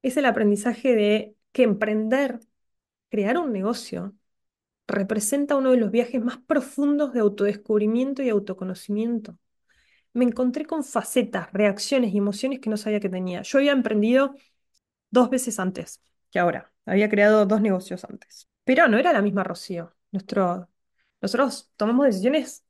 es 0.03 0.17
el 0.17 0.27
aprendizaje 0.27 0.95
de 0.97 1.37
que 1.53 1.65
emprender, 1.65 2.41
crear 3.11 3.39
un 3.39 3.53
negocio, 3.53 4.15
representa 4.89 5.57
uno 5.57 5.73
de 5.73 5.79
los 5.79 5.91
viajes 5.91 6.23
más 6.23 6.39
profundos 6.39 7.13
de 7.13 7.21
autodescubrimiento 7.21 8.23
y 8.23 8.31
autoconocimiento. 8.31 9.39
Me 10.15 10.25
encontré 10.25 10.67
con 10.67 10.85
facetas, 10.85 11.53
reacciones 11.53 12.15
y 12.15 12.19
emociones 12.19 12.61
que 12.61 12.71
no 12.71 12.77
sabía 12.77 13.01
que 13.01 13.11
tenía. 13.11 13.43
Yo 13.43 13.59
había 13.59 13.73
emprendido 13.73 14.35
dos 15.11 15.31
veces 15.31 15.59
antes 15.59 16.03
que 16.31 16.39
ahora. 16.39 16.73
Había 16.87 17.09
creado 17.09 17.47
dos 17.47 17.61
negocios 17.61 18.05
antes. 18.05 18.49
Pero 18.65 18.89
no 18.89 18.99
era 18.99 19.13
la 19.13 19.23
misma 19.23 19.45
Rocío. 19.45 19.95
Nuestro, 20.13 20.69
nosotros 21.21 21.71
tomamos 21.77 22.07
decisiones 22.07 22.65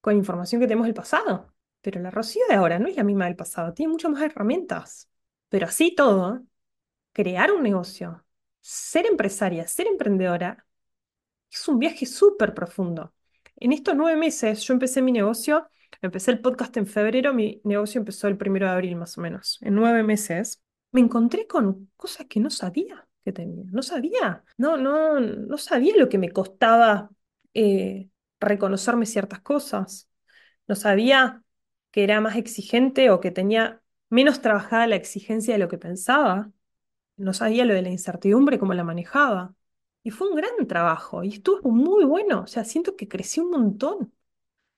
con 0.00 0.16
información 0.16 0.60
que 0.60 0.66
tenemos 0.66 0.86
del 0.86 0.94
pasado. 0.94 1.51
Pero 1.82 2.00
la 2.00 2.10
Rocío 2.10 2.42
de 2.48 2.54
ahora 2.54 2.78
no 2.78 2.88
es 2.88 2.96
la 2.96 3.04
misma 3.04 3.26
del 3.26 3.36
pasado. 3.36 3.74
Tiene 3.74 3.92
muchas 3.92 4.10
más 4.12 4.22
herramientas. 4.22 5.10
Pero 5.48 5.66
así 5.66 5.94
todo, 5.94 6.42
crear 7.12 7.52
un 7.52 7.62
negocio, 7.62 8.24
ser 8.60 9.06
empresaria, 9.06 9.66
ser 9.68 9.86
emprendedora, 9.86 10.66
es 11.50 11.68
un 11.68 11.78
viaje 11.78 12.06
súper 12.06 12.54
profundo. 12.54 13.14
En 13.56 13.72
estos 13.72 13.94
nueve 13.94 14.18
meses 14.18 14.62
yo 14.62 14.72
empecé 14.74 15.02
mi 15.02 15.12
negocio, 15.12 15.68
empecé 16.00 16.30
el 16.30 16.40
podcast 16.40 16.76
en 16.78 16.86
febrero, 16.86 17.34
mi 17.34 17.60
negocio 17.64 17.98
empezó 18.00 18.28
el 18.28 18.38
primero 18.38 18.66
de 18.66 18.72
abril 18.72 18.96
más 18.96 19.18
o 19.18 19.20
menos. 19.20 19.58
En 19.62 19.74
nueve 19.74 20.02
meses 20.02 20.62
me 20.92 21.00
encontré 21.00 21.46
con 21.46 21.90
cosas 21.96 22.26
que 22.26 22.40
no 22.40 22.50
sabía 22.50 23.06
que 23.24 23.32
tenía. 23.32 23.64
No 23.70 23.82
sabía, 23.82 24.44
no, 24.56 24.76
no, 24.76 25.20
no 25.20 25.58
sabía 25.58 25.96
lo 25.96 26.08
que 26.08 26.18
me 26.18 26.30
costaba 26.30 27.10
eh, 27.54 28.08
reconocerme 28.40 29.06
ciertas 29.06 29.40
cosas. 29.40 30.08
No 30.66 30.74
sabía 30.74 31.41
que 31.92 32.04
era 32.04 32.20
más 32.20 32.36
exigente 32.36 33.10
o 33.10 33.20
que 33.20 33.30
tenía 33.30 33.82
menos 34.10 34.42
trabajada 34.42 34.86
la 34.88 34.96
exigencia 34.96 35.54
de 35.54 35.60
lo 35.60 35.68
que 35.68 35.78
pensaba. 35.78 36.52
No 37.16 37.34
sabía 37.34 37.64
lo 37.66 37.74
de 37.74 37.82
la 37.82 37.90
incertidumbre, 37.90 38.58
cómo 38.58 38.74
la 38.74 38.84
manejaba. 38.84 39.54
Y 40.02 40.10
fue 40.10 40.28
un 40.30 40.36
gran 40.36 40.66
trabajo 40.66 41.22
y 41.24 41.28
estuvo 41.34 41.70
muy 41.70 42.04
bueno. 42.04 42.42
O 42.42 42.46
sea, 42.46 42.64
siento 42.64 42.96
que 42.96 43.08
crecí 43.08 43.40
un 43.40 43.50
montón. 43.50 44.14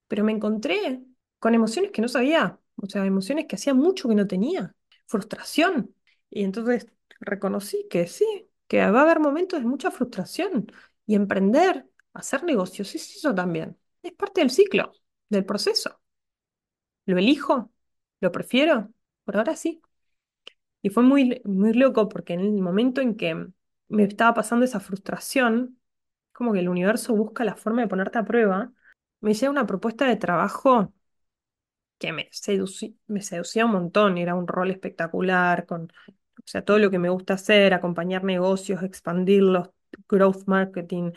Pero 0.08 0.24
me 0.24 0.32
encontré 0.32 1.02
con 1.38 1.54
emociones 1.54 1.90
que 1.92 2.02
no 2.02 2.08
sabía. 2.08 2.58
O 2.76 2.86
sea, 2.86 3.04
emociones 3.06 3.46
que 3.46 3.56
hacía 3.56 3.74
mucho 3.74 4.08
que 4.08 4.14
no 4.14 4.26
tenía. 4.26 4.74
Frustración. 5.06 5.94
Y 6.30 6.44
entonces 6.44 6.86
reconocí 7.20 7.86
que 7.90 8.06
sí, 8.06 8.48
que 8.68 8.78
va 8.90 9.00
a 9.00 9.02
haber 9.02 9.20
momentos 9.20 9.60
de 9.60 9.66
mucha 9.66 9.90
frustración. 9.90 10.66
Y 11.06 11.14
emprender, 11.14 11.88
hacer 12.14 12.44
negocios, 12.44 12.94
es 12.94 13.16
eso 13.16 13.34
también. 13.34 13.78
Es 14.02 14.12
parte 14.12 14.40
del 14.40 14.50
ciclo, 14.50 14.92
del 15.28 15.44
proceso. 15.44 16.00
¿Lo 17.06 17.18
elijo? 17.18 17.70
¿Lo 18.20 18.32
prefiero? 18.32 18.92
Por 19.24 19.36
ahora 19.36 19.56
sí. 19.56 19.82
Y 20.82 20.90
fue 20.90 21.02
muy, 21.02 21.40
muy 21.44 21.72
loco 21.72 22.08
porque 22.08 22.34
en 22.34 22.40
el 22.40 22.52
momento 22.60 23.00
en 23.00 23.16
que 23.16 23.46
me 23.88 24.04
estaba 24.04 24.34
pasando 24.34 24.64
esa 24.64 24.80
frustración, 24.80 25.78
como 26.32 26.52
que 26.52 26.60
el 26.60 26.68
universo 26.68 27.14
busca 27.14 27.44
la 27.44 27.56
forma 27.56 27.82
de 27.82 27.88
ponerte 27.88 28.18
a 28.18 28.24
prueba, 28.24 28.72
me 29.20 29.34
llega 29.34 29.50
una 29.50 29.66
propuesta 29.66 30.06
de 30.06 30.16
trabajo 30.16 30.92
que 31.98 32.12
me, 32.12 32.28
me 33.06 33.22
seducía 33.22 33.66
un 33.66 33.72
montón, 33.72 34.18
era 34.18 34.34
un 34.34 34.46
rol 34.46 34.70
espectacular, 34.70 35.66
con 35.66 35.84
o 35.84 36.46
sea, 36.46 36.64
todo 36.64 36.78
lo 36.78 36.90
que 36.90 36.98
me 36.98 37.08
gusta 37.08 37.34
hacer, 37.34 37.72
acompañar 37.74 38.24
negocios, 38.24 38.82
expandirlos, 38.82 39.70
growth 40.08 40.44
marketing, 40.46 41.12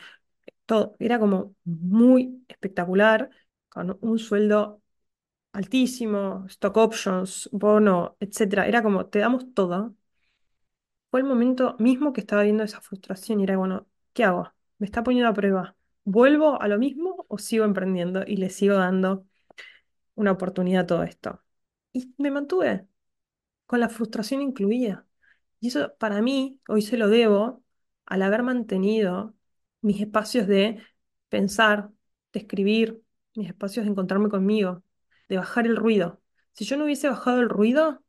todo, 0.66 0.96
era 0.98 1.18
como 1.18 1.54
muy 1.64 2.44
espectacular, 2.48 3.30
con 3.68 3.98
un 4.00 4.18
sueldo 4.18 4.82
altísimo, 5.52 6.46
stock 6.48 6.76
options, 6.76 7.48
bono, 7.52 8.16
etcétera. 8.20 8.66
Era 8.68 8.82
como, 8.82 9.06
te 9.06 9.18
damos 9.20 9.52
todo. 9.54 9.94
Fue 11.10 11.20
el 11.20 11.26
momento 11.26 11.76
mismo 11.78 12.12
que 12.12 12.20
estaba 12.20 12.42
viendo 12.42 12.62
esa 12.64 12.80
frustración 12.80 13.40
y 13.40 13.44
era, 13.44 13.56
bueno, 13.56 13.86
¿qué 14.12 14.24
hago? 14.24 14.52
Me 14.78 14.86
está 14.86 15.02
poniendo 15.02 15.28
a 15.30 15.34
prueba. 15.34 15.76
¿Vuelvo 16.04 16.60
a 16.60 16.68
lo 16.68 16.78
mismo 16.78 17.24
o 17.28 17.38
sigo 17.38 17.64
emprendiendo 17.64 18.24
y 18.26 18.36
le 18.36 18.50
sigo 18.50 18.74
dando 18.76 19.26
una 20.14 20.32
oportunidad 20.32 20.82
a 20.84 20.86
todo 20.86 21.02
esto? 21.04 21.42
Y 21.92 22.14
me 22.18 22.30
mantuve 22.30 22.86
con 23.66 23.80
la 23.80 23.88
frustración 23.90 24.42
incluida. 24.42 25.06
Y 25.60 25.68
eso 25.68 25.94
para 25.98 26.22
mí, 26.22 26.60
hoy 26.68 26.82
se 26.82 26.98
lo 26.98 27.08
debo 27.08 27.64
al 28.06 28.22
haber 28.22 28.42
mantenido 28.42 29.34
mis 29.82 30.00
espacios 30.00 30.46
de 30.46 30.82
pensar, 31.28 31.90
de 32.32 32.40
escribir, 32.40 33.02
mis 33.34 33.48
espacios 33.48 33.86
de 33.86 33.92
encontrarme 33.92 34.28
conmigo, 34.30 34.82
de 35.28 35.36
bajar 35.38 35.66
el 35.66 35.76
ruido. 35.76 36.20
Si 36.52 36.64
yo 36.64 36.76
no 36.76 36.84
hubiese 36.84 37.08
bajado 37.08 37.40
el 37.40 37.48
ruido, 37.48 38.02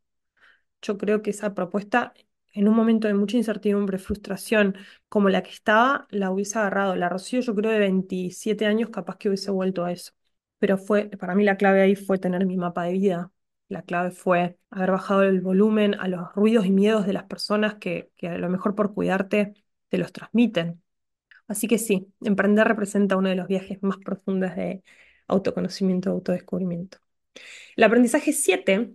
yo 0.82 0.98
creo 0.98 1.22
que 1.22 1.32
esa 1.32 1.54
propuesta, 1.54 2.14
en 2.54 2.68
un 2.68 2.76
momento 2.76 3.08
de 3.08 3.14
mucha 3.14 3.38
incertidumbre, 3.38 3.98
frustración, 4.00 4.76
como 5.10 5.30
la 5.30 5.44
que 5.44 5.52
estaba, 5.52 6.08
la 6.12 6.32
hubiese 6.32 6.60
agarrado. 6.60 6.96
La 6.96 7.10
Rocío, 7.10 7.42
yo 7.42 7.56
creo 7.56 7.72
de 7.72 7.80
27 7.80 8.66
años, 8.66 8.90
capaz 8.90 9.18
que 9.18 9.30
hubiese 9.30 9.52
vuelto 9.52 9.86
a 9.86 9.92
eso. 9.92 10.14
Pero 10.60 10.78
fue, 10.78 11.06
para 11.10 11.36
mí 11.36 11.44
la 11.44 11.58
clave 11.58 11.82
ahí 11.82 11.96
fue 11.96 12.18
tener 12.20 12.46
mi 12.46 12.58
mapa 12.58 12.84
de 12.84 12.94
vida, 12.94 13.32
la 13.70 13.84
clave 13.84 14.12
fue 14.12 14.58
haber 14.72 14.92
bajado 14.92 15.24
el 15.24 15.42
volumen 15.42 15.94
a 16.00 16.08
los 16.08 16.34
ruidos 16.36 16.66
y 16.66 16.72
miedos 16.72 17.06
de 17.06 17.14
las 17.14 17.24
personas 17.26 17.76
que, 17.76 18.12
que 18.18 18.28
a 18.30 18.38
lo 18.38 18.50
mejor 18.50 18.76
por 18.76 18.94
cuidarte 18.94 19.54
te 19.90 19.98
los 19.98 20.12
transmiten. 20.12 20.82
Así 21.48 21.68
que 21.68 21.78
sí, 21.80 22.14
emprender 22.22 22.68
representa 22.68 23.18
uno 23.18 23.30
de 23.30 23.36
los 23.36 23.48
viajes 23.48 23.82
más 23.84 23.98
profundos 23.98 24.56
de 24.56 24.84
autoconocimiento, 25.28 26.12
autodescubrimiento. 26.12 27.00
El 27.76 27.84
aprendizaje 27.84 28.34
7, 28.34 28.94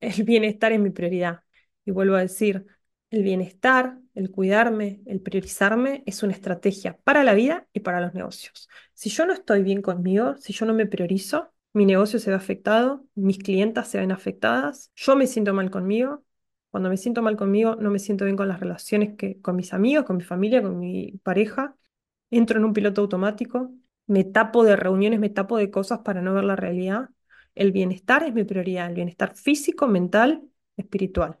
el 0.00 0.22
bienestar 0.24 0.72
es 0.72 0.80
mi 0.80 0.90
prioridad. 0.90 1.40
Y 1.84 1.90
vuelvo 1.90 2.16
a 2.16 2.20
decir, 2.20 2.66
el 3.10 3.22
bienestar, 3.22 3.98
el 4.14 4.30
cuidarme, 4.30 5.02
el 5.06 5.20
priorizarme 5.20 6.02
es 6.06 6.22
una 6.22 6.32
estrategia 6.32 6.98
para 7.04 7.24
la 7.24 7.34
vida 7.34 7.66
y 7.72 7.80
para 7.80 8.00
los 8.00 8.14
negocios. 8.14 8.68
Si 8.94 9.10
yo 9.10 9.26
no 9.26 9.32
estoy 9.32 9.62
bien 9.62 9.82
conmigo, 9.82 10.36
si 10.38 10.52
yo 10.52 10.66
no 10.66 10.74
me 10.74 10.86
priorizo, 10.86 11.52
mi 11.72 11.86
negocio 11.86 12.18
se 12.18 12.30
ve 12.30 12.36
afectado, 12.36 13.04
mis 13.14 13.38
clientas 13.38 13.88
se 13.88 13.98
ven 13.98 14.12
afectadas, 14.12 14.92
yo 14.94 15.16
me 15.16 15.26
siento 15.26 15.52
mal 15.54 15.70
conmigo. 15.70 16.24
Cuando 16.70 16.88
me 16.88 16.96
siento 16.96 17.22
mal 17.22 17.36
conmigo, 17.36 17.76
no 17.76 17.90
me 17.90 17.98
siento 18.00 18.24
bien 18.24 18.36
con 18.36 18.48
las 18.48 18.60
relaciones 18.60 19.16
que, 19.16 19.40
con 19.40 19.56
mis 19.56 19.72
amigos, 19.72 20.04
con 20.04 20.16
mi 20.16 20.24
familia, 20.24 20.62
con 20.62 20.78
mi 20.78 21.20
pareja. 21.22 21.76
Entro 22.30 22.58
en 22.58 22.64
un 22.64 22.72
piloto 22.72 23.00
automático, 23.02 23.72
me 24.06 24.24
tapo 24.24 24.64
de 24.64 24.76
reuniones, 24.76 25.20
me 25.20 25.30
tapo 25.30 25.56
de 25.56 25.70
cosas 25.70 26.00
para 26.00 26.20
no 26.20 26.34
ver 26.34 26.44
la 26.44 26.56
realidad. 26.56 27.10
El 27.54 27.72
bienestar 27.72 28.22
es 28.24 28.34
mi 28.34 28.44
prioridad, 28.44 28.88
el 28.88 28.94
bienestar 28.94 29.34
físico, 29.36 29.86
mental, 29.86 30.42
espiritual. 30.76 31.38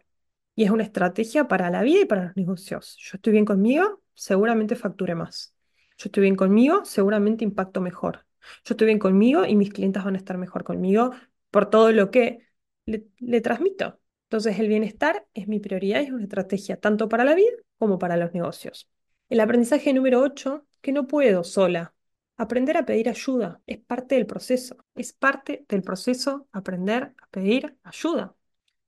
Y 0.54 0.64
es 0.64 0.70
una 0.70 0.84
estrategia 0.84 1.48
para 1.48 1.70
la 1.70 1.82
vida 1.82 2.02
y 2.02 2.04
para 2.06 2.26
los 2.26 2.36
negocios. 2.36 2.96
Yo 3.00 3.16
estoy 3.16 3.32
bien 3.32 3.44
conmigo, 3.44 4.02
seguramente 4.14 4.76
facture 4.76 5.14
más. 5.14 5.54
Yo 5.98 6.08
estoy 6.08 6.22
bien 6.22 6.36
conmigo, 6.36 6.84
seguramente 6.84 7.44
impacto 7.44 7.80
mejor. 7.80 8.26
Yo 8.64 8.74
estoy 8.74 8.86
bien 8.86 8.98
conmigo 8.98 9.44
y 9.44 9.56
mis 9.56 9.70
clientes 9.72 10.04
van 10.04 10.14
a 10.14 10.18
estar 10.18 10.38
mejor 10.38 10.64
conmigo 10.64 11.12
por 11.50 11.70
todo 11.70 11.92
lo 11.92 12.10
que 12.10 12.40
le, 12.86 13.40
transmito. 13.40 14.00
Entonces, 14.28 14.58
el 14.58 14.68
bienestar 14.68 15.26
es 15.34 15.48
mi 15.48 15.60
prioridad 15.60 16.00
y 16.00 16.04
es 16.04 16.10
una 16.10 16.24
estrategia 16.24 16.76
tanto 16.76 17.08
para 17.08 17.24
la 17.24 17.34
vida 17.34 17.52
como 17.78 17.98
para 17.98 18.16
los 18.16 18.32
negocios. 18.32 18.88
El 19.28 19.40
aprendizaje 19.40 19.92
número 19.92 20.20
8, 20.20 20.66
que 20.80 20.92
no 20.92 21.06
puedo 21.06 21.44
sola. 21.44 21.93
Aprender 22.36 22.76
a 22.76 22.84
pedir 22.84 23.08
ayuda 23.08 23.60
es 23.66 23.78
parte 23.78 24.16
del 24.16 24.26
proceso. 24.26 24.76
Es 24.94 25.12
parte 25.12 25.64
del 25.68 25.82
proceso 25.82 26.48
aprender 26.52 27.14
a 27.22 27.28
pedir 27.30 27.76
ayuda. 27.84 28.34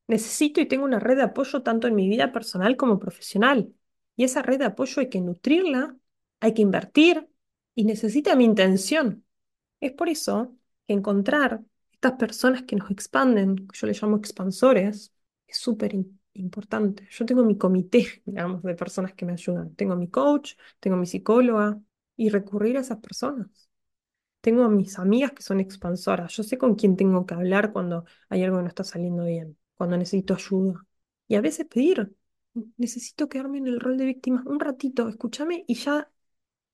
Necesito 0.08 0.60
y 0.60 0.66
tengo 0.66 0.84
una 0.84 0.98
red 1.00 1.16
de 1.16 1.22
apoyo 1.24 1.62
tanto 1.62 1.86
en 1.86 1.94
mi 1.94 2.08
vida 2.08 2.32
personal 2.32 2.76
como 2.76 2.98
profesional. 2.98 3.72
Y 4.16 4.24
esa 4.24 4.42
red 4.42 4.58
de 4.58 4.66
apoyo 4.66 5.00
hay 5.00 5.08
que 5.10 5.20
nutrirla, 5.20 5.96
hay 6.40 6.54
que 6.54 6.62
invertir 6.62 7.28
y 7.74 7.84
necesita 7.84 8.34
mi 8.36 8.44
intención. 8.44 9.24
Es 9.80 9.92
por 9.92 10.08
eso 10.08 10.56
que 10.86 10.94
encontrar 10.94 11.62
estas 11.92 12.12
personas 12.14 12.62
que 12.64 12.76
nos 12.76 12.90
expanden, 12.90 13.68
yo 13.72 13.86
les 13.86 14.00
llamo 14.02 14.16
expansores, 14.16 15.12
es 15.46 15.58
súper 15.58 15.94
importante. 16.34 17.08
Yo 17.10 17.26
tengo 17.26 17.44
mi 17.44 17.56
comité, 17.58 18.22
digamos, 18.26 18.62
de 18.62 18.74
personas 18.74 19.14
que 19.14 19.24
me 19.26 19.32
ayudan. 19.32 19.74
Tengo 19.76 19.96
mi 19.96 20.08
coach, 20.08 20.54
tengo 20.80 20.96
mi 20.96 21.06
psicóloga 21.06 21.80
y 22.16 22.30
recurrir 22.30 22.76
a 22.78 22.80
esas 22.80 22.98
personas. 22.98 23.68
Tengo 24.40 24.64
a 24.64 24.68
mis 24.70 24.98
amigas 24.98 25.32
que 25.32 25.42
son 25.42 25.60
expansoras. 25.60 26.32
Yo 26.36 26.42
sé 26.42 26.58
con 26.58 26.76
quién 26.76 26.96
tengo 26.96 27.26
que 27.26 27.34
hablar 27.34 27.72
cuando 27.72 28.04
hay 28.28 28.44
algo 28.44 28.58
que 28.58 28.62
no 28.64 28.68
está 28.68 28.84
saliendo 28.84 29.24
bien, 29.24 29.58
cuando 29.76 29.96
necesito 29.96 30.34
ayuda. 30.34 30.86
Y 31.28 31.34
a 31.36 31.40
veces 31.40 31.66
pedir, 31.66 32.14
necesito 32.76 33.28
quedarme 33.28 33.58
en 33.58 33.66
el 33.66 33.80
rol 33.80 33.98
de 33.98 34.04
víctima 34.06 34.42
un 34.46 34.60
ratito, 34.60 35.08
escúchame 35.08 35.64
y 35.66 35.74
ya 35.74 36.10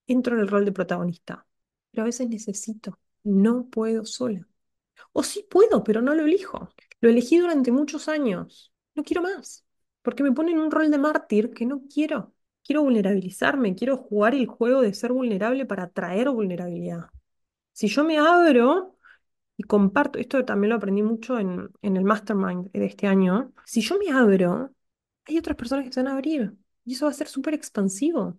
entro 0.07 0.35
en 0.37 0.43
el 0.43 0.49
rol 0.49 0.65
de 0.65 0.73
protagonista. 0.73 1.47
Pero 1.91 2.03
a 2.03 2.07
veces 2.07 2.29
necesito, 2.29 2.99
no 3.25 3.69
puedo 3.71 4.05
sola. 4.05 4.47
O 5.13 5.23
sí 5.23 5.47
puedo, 5.51 5.85
pero 5.85 6.03
no 6.03 6.15
lo 6.15 6.25
elijo. 6.25 6.71
Lo 7.01 7.09
elegí 7.11 7.39
durante 7.39 7.73
muchos 7.73 8.09
años. 8.09 8.73
No 8.95 9.05
quiero 9.05 9.23
más, 9.23 9.65
porque 10.03 10.23
me 10.23 10.33
ponen 10.33 10.59
un 10.59 10.71
rol 10.71 10.91
de 10.91 10.99
mártir 10.99 11.51
que 11.53 11.67
no 11.67 11.83
quiero. 11.93 12.35
Quiero 12.65 12.83
vulnerabilizarme, 12.83 13.75
quiero 13.75 13.97
jugar 13.97 14.35
el 14.35 14.47
juego 14.47 14.83
de 14.83 14.95
ser 14.95 15.13
vulnerable 15.13 15.67
para 15.67 15.85
atraer 15.85 16.31
vulnerabilidad. 16.31 17.11
Si 17.73 17.89
yo 17.89 18.05
me 18.05 18.19
abro 18.19 18.97
y 19.57 19.65
comparto, 19.65 20.19
esto 20.19 20.45
también 20.45 20.71
lo 20.71 20.77
aprendí 20.77 21.03
mucho 21.03 21.39
en, 21.39 21.71
el 21.83 22.05
mastermind 22.05 22.71
de 22.73 22.87
este 22.87 23.07
año, 23.07 23.53
si 23.65 23.81
yo 23.81 23.99
me 23.99 24.11
abro, 24.13 24.73
hay 25.25 25.39
otras 25.39 25.57
personas 25.57 25.85
que 25.87 25.93
se 25.93 26.03
van 26.03 26.13
a 26.13 26.17
abrir 26.17 26.55
y 26.85 26.95
eso 26.95 27.07
va 27.07 27.11
a 27.11 27.15
ser 27.15 27.29
súper 27.29 27.55
expansivo 27.55 28.39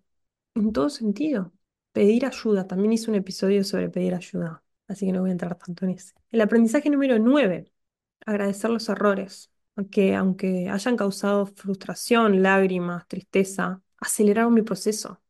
en 0.56 0.72
todo 0.72 0.90
sentido. 0.90 1.54
Pedir 1.92 2.26
ayuda, 2.26 2.68
también 2.68 2.94
hice 2.94 3.10
un 3.10 3.16
episodio 3.16 3.64
sobre 3.64 3.90
pedir 3.90 4.16
ayuda, 4.16 4.64
así 4.88 5.06
que 5.06 5.12
no 5.12 5.22
voy 5.22 5.30
a 5.30 5.34
entrar 5.34 5.56
tanto 5.58 5.86
en 5.86 5.92
ese. 5.92 6.14
El 6.32 6.42
aprendizaje 6.42 6.90
número 6.90 7.20
9, 7.20 7.72
agradecer 8.26 8.70
los 8.70 8.90
errores, 8.90 9.52
aunque, 9.76 10.16
aunque 10.16 10.70
hayan 10.70 10.98
causado 10.98 11.46
frustración, 11.46 12.42
lágrimas, 12.42 13.08
tristeza, 13.08 13.82
aceleraron 14.04 14.54
mi 14.54 14.62
proceso, 14.62 15.22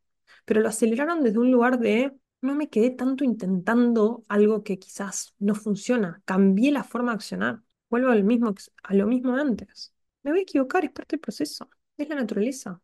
pero 0.45 0.61
lo 0.61 0.69
aceleraron 0.69 1.23
desde 1.23 1.39
un 1.39 1.51
lugar 1.51 1.79
de 1.79 2.13
no 2.41 2.55
me 2.55 2.69
quedé 2.69 2.91
tanto 2.91 3.23
intentando 3.23 4.25
algo 4.27 4.63
que 4.63 4.77
quizás 4.79 5.33
no 5.39 5.55
funciona, 5.55 6.21
cambié 6.25 6.71
la 6.71 6.83
forma 6.83 7.13
de 7.13 7.15
accionar, 7.15 7.61
vuelvo 7.89 8.09
al 8.11 8.23
mismo, 8.23 8.53
a 8.83 8.93
lo 8.93 9.07
mismo 9.07 9.35
antes. 9.35 9.93
Me 10.23 10.31
voy 10.31 10.41
a 10.41 10.43
equivocar, 10.43 10.83
es 10.83 10.91
parte 10.91 11.15
del 11.15 11.21
proceso, 11.21 11.69
es 11.97 12.09
la 12.09 12.15
naturaleza. 12.15 12.81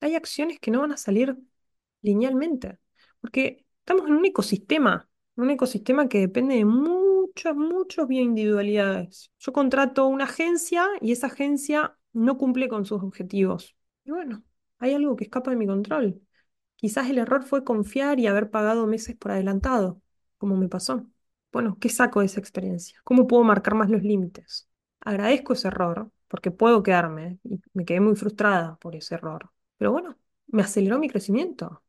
Hay 0.00 0.14
acciones 0.14 0.58
que 0.60 0.70
no 0.70 0.80
van 0.80 0.92
a 0.92 0.96
salir 0.96 1.36
linealmente, 2.02 2.78
porque 3.20 3.64
estamos 3.80 4.06
en 4.06 4.14
un 4.14 4.24
ecosistema, 4.26 5.08
un 5.36 5.50
ecosistema 5.50 6.08
que 6.08 6.18
depende 6.20 6.56
de 6.56 6.64
muchas, 6.64 7.56
muchas 7.56 8.06
bioindividualidades. 8.08 9.30
Yo 9.38 9.52
contrato 9.52 10.06
una 10.06 10.24
agencia 10.24 10.86
y 11.00 11.12
esa 11.12 11.28
agencia 11.28 11.96
no 12.12 12.36
cumple 12.38 12.68
con 12.68 12.84
sus 12.84 13.02
objetivos. 13.02 13.76
Y 14.04 14.10
bueno, 14.10 14.42
hay 14.78 14.94
algo 14.94 15.16
que 15.16 15.24
escapa 15.24 15.50
de 15.50 15.56
mi 15.56 15.66
control. 15.66 16.20
Quizás 16.76 17.10
el 17.10 17.18
error 17.18 17.44
fue 17.44 17.64
confiar 17.64 18.20
y 18.20 18.26
haber 18.26 18.50
pagado 18.50 18.86
meses 18.86 19.16
por 19.16 19.32
adelantado, 19.32 20.00
como 20.38 20.56
me 20.56 20.68
pasó. 20.68 21.06
Bueno, 21.52 21.78
¿qué 21.80 21.88
saco 21.88 22.20
de 22.20 22.26
esa 22.26 22.40
experiencia? 22.40 23.00
¿Cómo 23.04 23.26
puedo 23.26 23.44
marcar 23.44 23.74
más 23.74 23.90
los 23.90 24.02
límites? 24.02 24.68
Agradezco 25.00 25.54
ese 25.54 25.68
error, 25.68 26.10
porque 26.28 26.50
puedo 26.50 26.82
quedarme, 26.82 27.38
y 27.44 27.60
me 27.74 27.84
quedé 27.84 28.00
muy 28.00 28.16
frustrada 28.16 28.76
por 28.78 28.94
ese 28.96 29.14
error. 29.16 29.50
Pero 29.78 29.92
bueno, 29.92 30.16
me 30.48 30.62
aceleró 30.62 30.98
mi 30.98 31.08
crecimiento. 31.08 31.82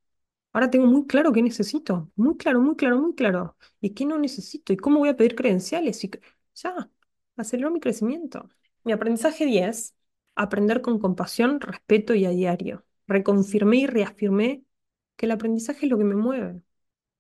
Ahora 0.53 0.69
tengo 0.71 0.87
muy 0.87 1.05
claro 1.07 1.31
qué 1.31 1.41
necesito, 1.43 2.11
muy 2.15 2.35
claro, 2.37 2.61
muy 2.61 2.75
claro, 2.75 2.99
muy 2.99 3.13
claro. 3.15 3.55
Y 3.81 3.91
qué 3.93 4.05
no 4.05 4.17
necesito, 4.17 4.73
y 4.73 4.77
cómo 4.77 4.99
voy 4.99 5.09
a 5.09 5.15
pedir 5.17 5.35
credenciales. 5.35 6.01
Ya, 6.55 6.89
aceleró 7.37 7.71
mi 7.71 7.79
crecimiento. 7.79 8.49
Mi 8.83 8.91
aprendizaje 8.93 9.45
10, 9.45 9.95
aprender 10.39 10.81
con 10.81 10.99
compasión, 10.99 11.59
respeto 11.59 12.15
y 12.15 12.25
a 12.25 12.29
diario. 12.29 12.85
Reconfirmé 13.07 13.77
y 13.79 13.87
reafirmé 13.87 14.63
que 15.17 15.25
el 15.25 15.31
aprendizaje 15.33 15.85
es 15.85 15.91
lo 15.91 15.97
que 15.97 16.05
me 16.05 16.15
mueve. 16.15 16.61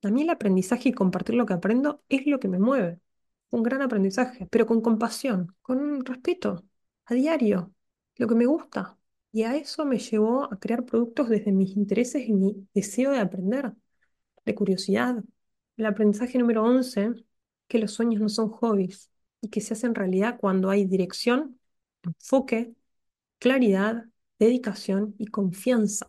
A 0.03 0.09
mí 0.09 0.21
el 0.23 0.29
aprendizaje 0.29 0.89
y 0.89 0.93
compartir 0.93 1.35
lo 1.35 1.45
que 1.45 1.53
aprendo 1.53 2.03
es 2.09 2.25
lo 2.27 2.39
que 2.39 2.47
me 2.47 2.59
mueve. 2.59 2.99
Un 3.51 3.63
gran 3.63 3.81
aprendizaje, 3.81 4.47
pero 4.47 4.65
con 4.65 4.81
compasión, 4.81 5.55
con 5.61 6.05
respeto, 6.05 6.63
a 7.05 7.13
diario, 7.13 7.73
lo 8.17 8.27
que 8.27 8.35
me 8.35 8.45
gusta. 8.45 8.97
Y 9.31 9.43
a 9.43 9.55
eso 9.57 9.85
me 9.85 9.99
llevó 9.99 10.45
a 10.51 10.59
crear 10.59 10.85
productos 10.85 11.29
desde 11.29 11.51
mis 11.51 11.75
intereses 11.75 12.27
y 12.27 12.33
mi 12.33 12.67
deseo 12.73 13.11
de 13.11 13.19
aprender, 13.19 13.73
de 14.45 14.55
curiosidad. 14.55 15.23
El 15.77 15.85
aprendizaje 15.85 16.37
número 16.39 16.63
11, 16.63 17.15
que 17.67 17.79
los 17.79 17.91
sueños 17.91 18.21
no 18.21 18.29
son 18.29 18.49
hobbies 18.49 19.11
y 19.41 19.49
que 19.49 19.61
se 19.61 19.73
hacen 19.73 19.95
realidad 19.95 20.37
cuando 20.39 20.69
hay 20.69 20.85
dirección, 20.85 21.59
enfoque, 22.03 22.73
claridad, 23.39 24.05
dedicación 24.39 25.15
y 25.17 25.27
confianza. 25.27 26.07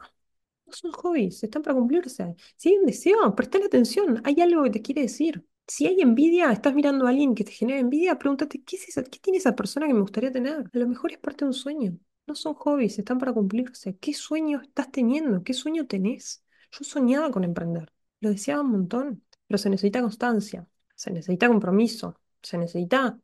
No 0.66 0.72
son 0.72 0.92
hobbies, 0.92 1.42
están 1.42 1.62
para 1.62 1.74
cumplirse. 1.74 2.34
Si 2.56 2.70
hay 2.70 2.78
un 2.78 2.86
deseo, 2.86 3.34
prestale 3.34 3.66
atención, 3.66 4.20
hay 4.24 4.40
algo 4.40 4.62
que 4.64 4.70
te 4.70 4.82
quiere 4.82 5.02
decir. 5.02 5.44
Si 5.66 5.86
hay 5.86 6.00
envidia, 6.00 6.52
estás 6.52 6.74
mirando 6.74 7.06
a 7.06 7.10
alguien 7.10 7.34
que 7.34 7.44
te 7.44 7.52
genera 7.52 7.78
envidia, 7.80 8.18
pregúntate, 8.18 8.62
¿qué 8.62 8.76
es? 8.76 8.94
¿Qué 9.10 9.18
tiene 9.20 9.38
esa 9.38 9.54
persona 9.54 9.86
que 9.86 9.94
me 9.94 10.00
gustaría 10.00 10.32
tener? 10.32 10.54
A 10.72 10.78
lo 10.78 10.88
mejor 10.88 11.12
es 11.12 11.18
parte 11.18 11.44
de 11.44 11.48
un 11.48 11.54
sueño. 11.54 11.98
No 12.26 12.34
son 12.34 12.54
hobbies, 12.54 12.98
están 12.98 13.18
para 13.18 13.32
cumplirse. 13.32 13.96
¿Qué 13.98 14.14
sueño 14.14 14.60
estás 14.62 14.90
teniendo? 14.90 15.42
¿Qué 15.42 15.54
sueño 15.54 15.86
tenés? 15.86 16.44
Yo 16.72 16.84
soñaba 16.84 17.30
con 17.30 17.44
emprender, 17.44 17.92
lo 18.20 18.30
deseaba 18.30 18.62
un 18.62 18.70
montón, 18.70 19.24
pero 19.46 19.58
se 19.58 19.70
necesita 19.70 20.00
constancia, 20.00 20.66
se 20.94 21.10
necesita 21.10 21.48
compromiso, 21.48 22.20
se 22.42 22.58
necesita 22.58 23.18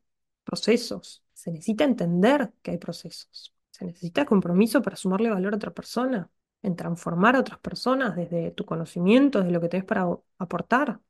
procesos, 0.44 1.24
se 1.32 1.50
necesita 1.52 1.84
entender 1.84 2.52
que 2.62 2.72
hay 2.72 2.78
procesos, 2.78 3.54
se 3.76 3.84
necesita 3.84 4.24
compromiso 4.24 4.80
para 4.82 4.96
sumarle 4.96 5.28
valor 5.30 5.52
a 5.52 5.56
otra 5.56 5.70
persona, 5.74 6.30
en 6.62 6.76
transformar 6.76 7.36
a 7.36 7.40
otras 7.40 7.58
personas 7.58 8.16
desde 8.16 8.50
tu 8.52 8.64
conocimiento, 8.64 9.40
desde 9.40 9.52
lo 9.52 9.60
que 9.60 9.68
tenés 9.68 9.84
para 9.84 10.06
aportar, 10.38 11.00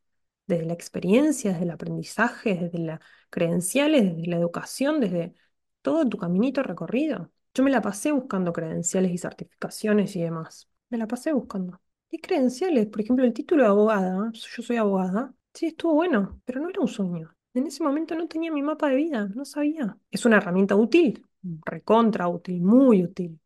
desde 0.48 0.66
la 0.66 0.72
experiencia, 0.72 1.52
desde 1.52 1.64
el 1.64 1.70
aprendizaje, 1.70 2.56
desde 2.56 2.78
las 2.80 3.00
credenciales, 3.30 4.16
desde 4.16 4.26
la 4.28 4.36
educación, 4.36 5.00
desde 5.00 5.34
todo 5.80 6.08
tu 6.08 6.18
caminito 6.18 6.62
recorrido. 6.64 7.30
Yo 7.54 7.62
me 7.62 7.70
la 7.70 7.80
pasé 7.80 8.10
buscando 8.10 8.52
credenciales 8.52 9.12
y 9.12 9.18
certificaciones 9.18 10.16
y 10.16 10.22
demás. 10.22 10.68
Me 10.90 10.98
la 10.98 11.06
pasé 11.06 11.32
buscando. 11.32 11.80
¿Qué 12.10 12.20
credenciales? 12.20 12.86
Por 12.88 13.00
ejemplo, 13.00 13.24
el 13.24 13.32
título 13.32 13.62
de 13.62 13.68
abogada. 13.68 14.30
Yo 14.32 14.62
soy 14.62 14.76
abogada. 14.76 15.32
Sí, 15.54 15.66
estuvo 15.66 15.94
bueno, 15.94 16.40
pero 16.44 16.60
no 16.60 16.68
era 16.68 16.80
un 16.80 16.88
sueño. 16.88 17.32
En 17.54 17.66
ese 17.68 17.84
momento 17.84 18.16
no 18.16 18.26
tenía 18.26 18.50
mi 18.50 18.62
mapa 18.62 18.88
de 18.88 18.96
vida, 18.96 19.28
no 19.34 19.44
sabía. 19.44 19.96
Es 20.10 20.26
una 20.26 20.38
herramienta 20.38 20.74
útil, 20.74 21.24
recontra 21.64 22.28
útil, 22.28 22.62
muy 22.62 23.02
útil. 23.04 23.40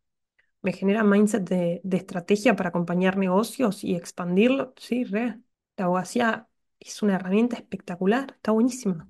Me 0.63 0.73
genera 0.73 1.05
mindset 1.05 1.49
de, 1.49 1.81
de 1.85 1.97
estrategia 1.97 2.57
para 2.57 2.69
acompañar 2.71 3.17
negocios 3.17 3.85
y 3.85 3.95
expandirlo. 3.97 4.75
Sí, 4.77 5.05
re. 5.05 5.41
La 5.77 5.87
abogacía 5.87 6.49
es 6.79 7.03
una 7.03 7.15
herramienta 7.17 7.57
espectacular, 7.57 8.33
está 8.37 8.53
buenísima. 8.53 9.09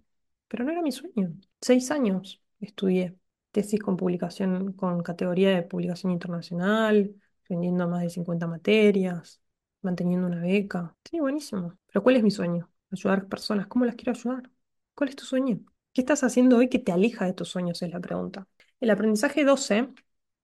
Pero 0.49 0.65
no 0.65 0.73
era 0.73 0.83
mi 0.83 0.93
sueño. 0.93 1.33
Seis 1.61 1.91
años 1.91 2.43
estudié 2.61 3.17
tesis 3.51 3.81
con 3.81 3.97
publicación, 3.97 4.73
con 4.75 5.03
categoría 5.03 5.51
de 5.51 5.63
publicación 5.63 6.13
internacional, 6.13 7.15
vendiendo 7.49 7.89
más 7.89 8.03
de 8.03 8.11
50 8.11 8.47
materias, 8.47 9.41
manteniendo 9.83 10.27
una 10.27 10.41
beca. 10.43 10.97
Sí, 11.05 11.19
buenísimo. 11.21 11.77
Pero 11.87 12.03
¿cuál 12.03 12.17
es 12.17 12.23
mi 12.23 12.31
sueño? 12.31 12.71
Ayudar 12.91 13.21
a 13.21 13.29
personas. 13.29 13.67
¿Cómo 13.67 13.85
las 13.85 13.97
quiero 13.97 14.13
ayudar? 14.13 14.51
¿Cuál 14.95 15.11
es 15.11 15.17
tu 15.17 15.25
sueño? 15.25 15.61
¿Qué 15.93 16.03
estás 16.03 16.23
haciendo 16.23 16.57
hoy 16.59 16.69
que 16.69 16.79
te 16.79 16.93
aleja 16.93 17.25
de 17.27 17.33
tus 17.33 17.49
sueños? 17.49 17.83
Es 17.83 17.91
la 17.91 18.01
pregunta. 18.01 18.47
El 18.81 18.91
aprendizaje 18.91 19.45
12 19.45 19.91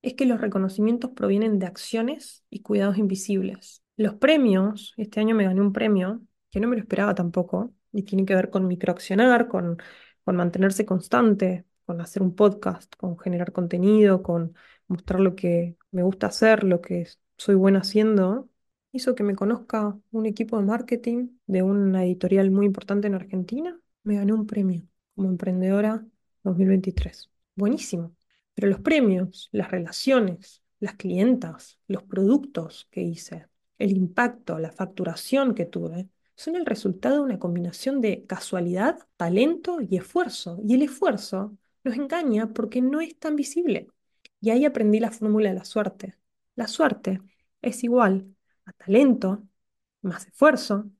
es 0.03 0.14
que 0.14 0.27
los 0.27 0.40
reconocimientos 0.40 1.11
provienen 1.12 1.59
de 1.59 1.66
acciones 1.66 2.44
y 2.51 2.61
cuidados 2.61 2.99
invisibles. 2.99 3.83
Los 3.96 4.14
premios, 4.14 4.92
este 4.99 5.20
año 5.20 5.35
me 5.35 5.44
gané 5.44 5.61
un 5.61 5.72
premio, 5.72 6.20
que 6.51 6.61
no 6.61 6.68
me 6.68 6.77
lo 6.77 6.83
esperaba 6.83 7.14
tampoco, 7.14 7.72
y 7.92 8.03
tiene 8.03 8.27
que 8.27 8.35
ver 8.35 8.51
con 8.51 8.66
microaccionar, 8.66 9.49
con, 9.49 9.79
con 10.25 10.37
mantenerse 10.37 10.85
constante, 10.85 11.64
con 11.87 12.01
hacer 12.01 12.22
un 12.22 12.35
podcast, 12.35 12.94
con 12.96 13.18
generar 13.18 13.53
contenido, 13.53 14.22
con 14.22 14.55
mostrar 14.87 15.20
lo 15.20 15.35
que 15.35 15.77
me 15.90 16.03
gusta 16.03 16.27
hacer, 16.27 16.62
lo 16.64 16.81
que 16.83 17.09
soy 17.38 17.55
buena 17.55 17.81
haciendo, 17.81 18.51
hizo 18.92 19.14
que 19.14 19.22
me 19.22 19.35
conozca 19.35 19.99
un 20.11 20.27
equipo 20.27 20.59
de 20.59 20.64
marketing 20.64 21.29
de 21.46 21.62
una 21.62 22.05
editorial 22.05 22.51
muy 22.51 22.66
importante 22.66 23.07
en 23.07 23.14
Argentina. 23.14 23.79
Me 24.03 24.17
gané 24.17 24.33
un 24.33 24.46
premio 24.46 24.83
como 25.15 25.29
emprendedora 25.29 26.04
2023. 26.44 27.31
Buenísimo. 27.56 28.15
Pero 28.57 28.69
los 28.71 28.81
premios, 28.81 29.50
las 29.52 29.71
relaciones, 29.71 30.65
las 30.81 30.96
clientas, 30.96 31.79
los 31.88 32.04
productos 32.04 32.88
que 32.90 33.02
hice, 33.02 33.48
el 33.79 33.92
impacto, 33.92 34.59
la 34.59 34.73
facturación 34.73 35.54
que 35.54 35.67
tuve, 35.67 36.09
son 36.37 36.57
el 36.57 36.67
resultado 36.67 37.17
de 37.17 37.23
una 37.23 37.38
combinación 37.40 38.00
de 38.02 38.27
casualidad, 38.27 38.98
talento 39.17 39.79
y 39.83 39.96
esfuerzo. 39.98 40.61
Y 40.67 40.75
el 40.75 40.83
esfuerzo 40.83 41.57
nos 41.85 41.96
engaña 41.96 42.48
porque 42.54 42.83
no 42.83 43.00
es 43.02 43.19
tan 43.19 43.37
visible. 43.37 43.88
Y 44.40 44.50
ahí 44.50 44.65
aprendí 44.65 45.00
la 45.00 45.13
fórmula 45.13 45.50
de 45.50 45.57
la 45.57 45.65
suerte. 45.67 46.17
La 46.57 46.69
suerte 46.69 47.23
es 47.63 47.85
igual 47.85 48.35
a 48.67 48.73
talento, 48.73 49.46
más 50.02 50.27
esfuerzo, 50.27 50.90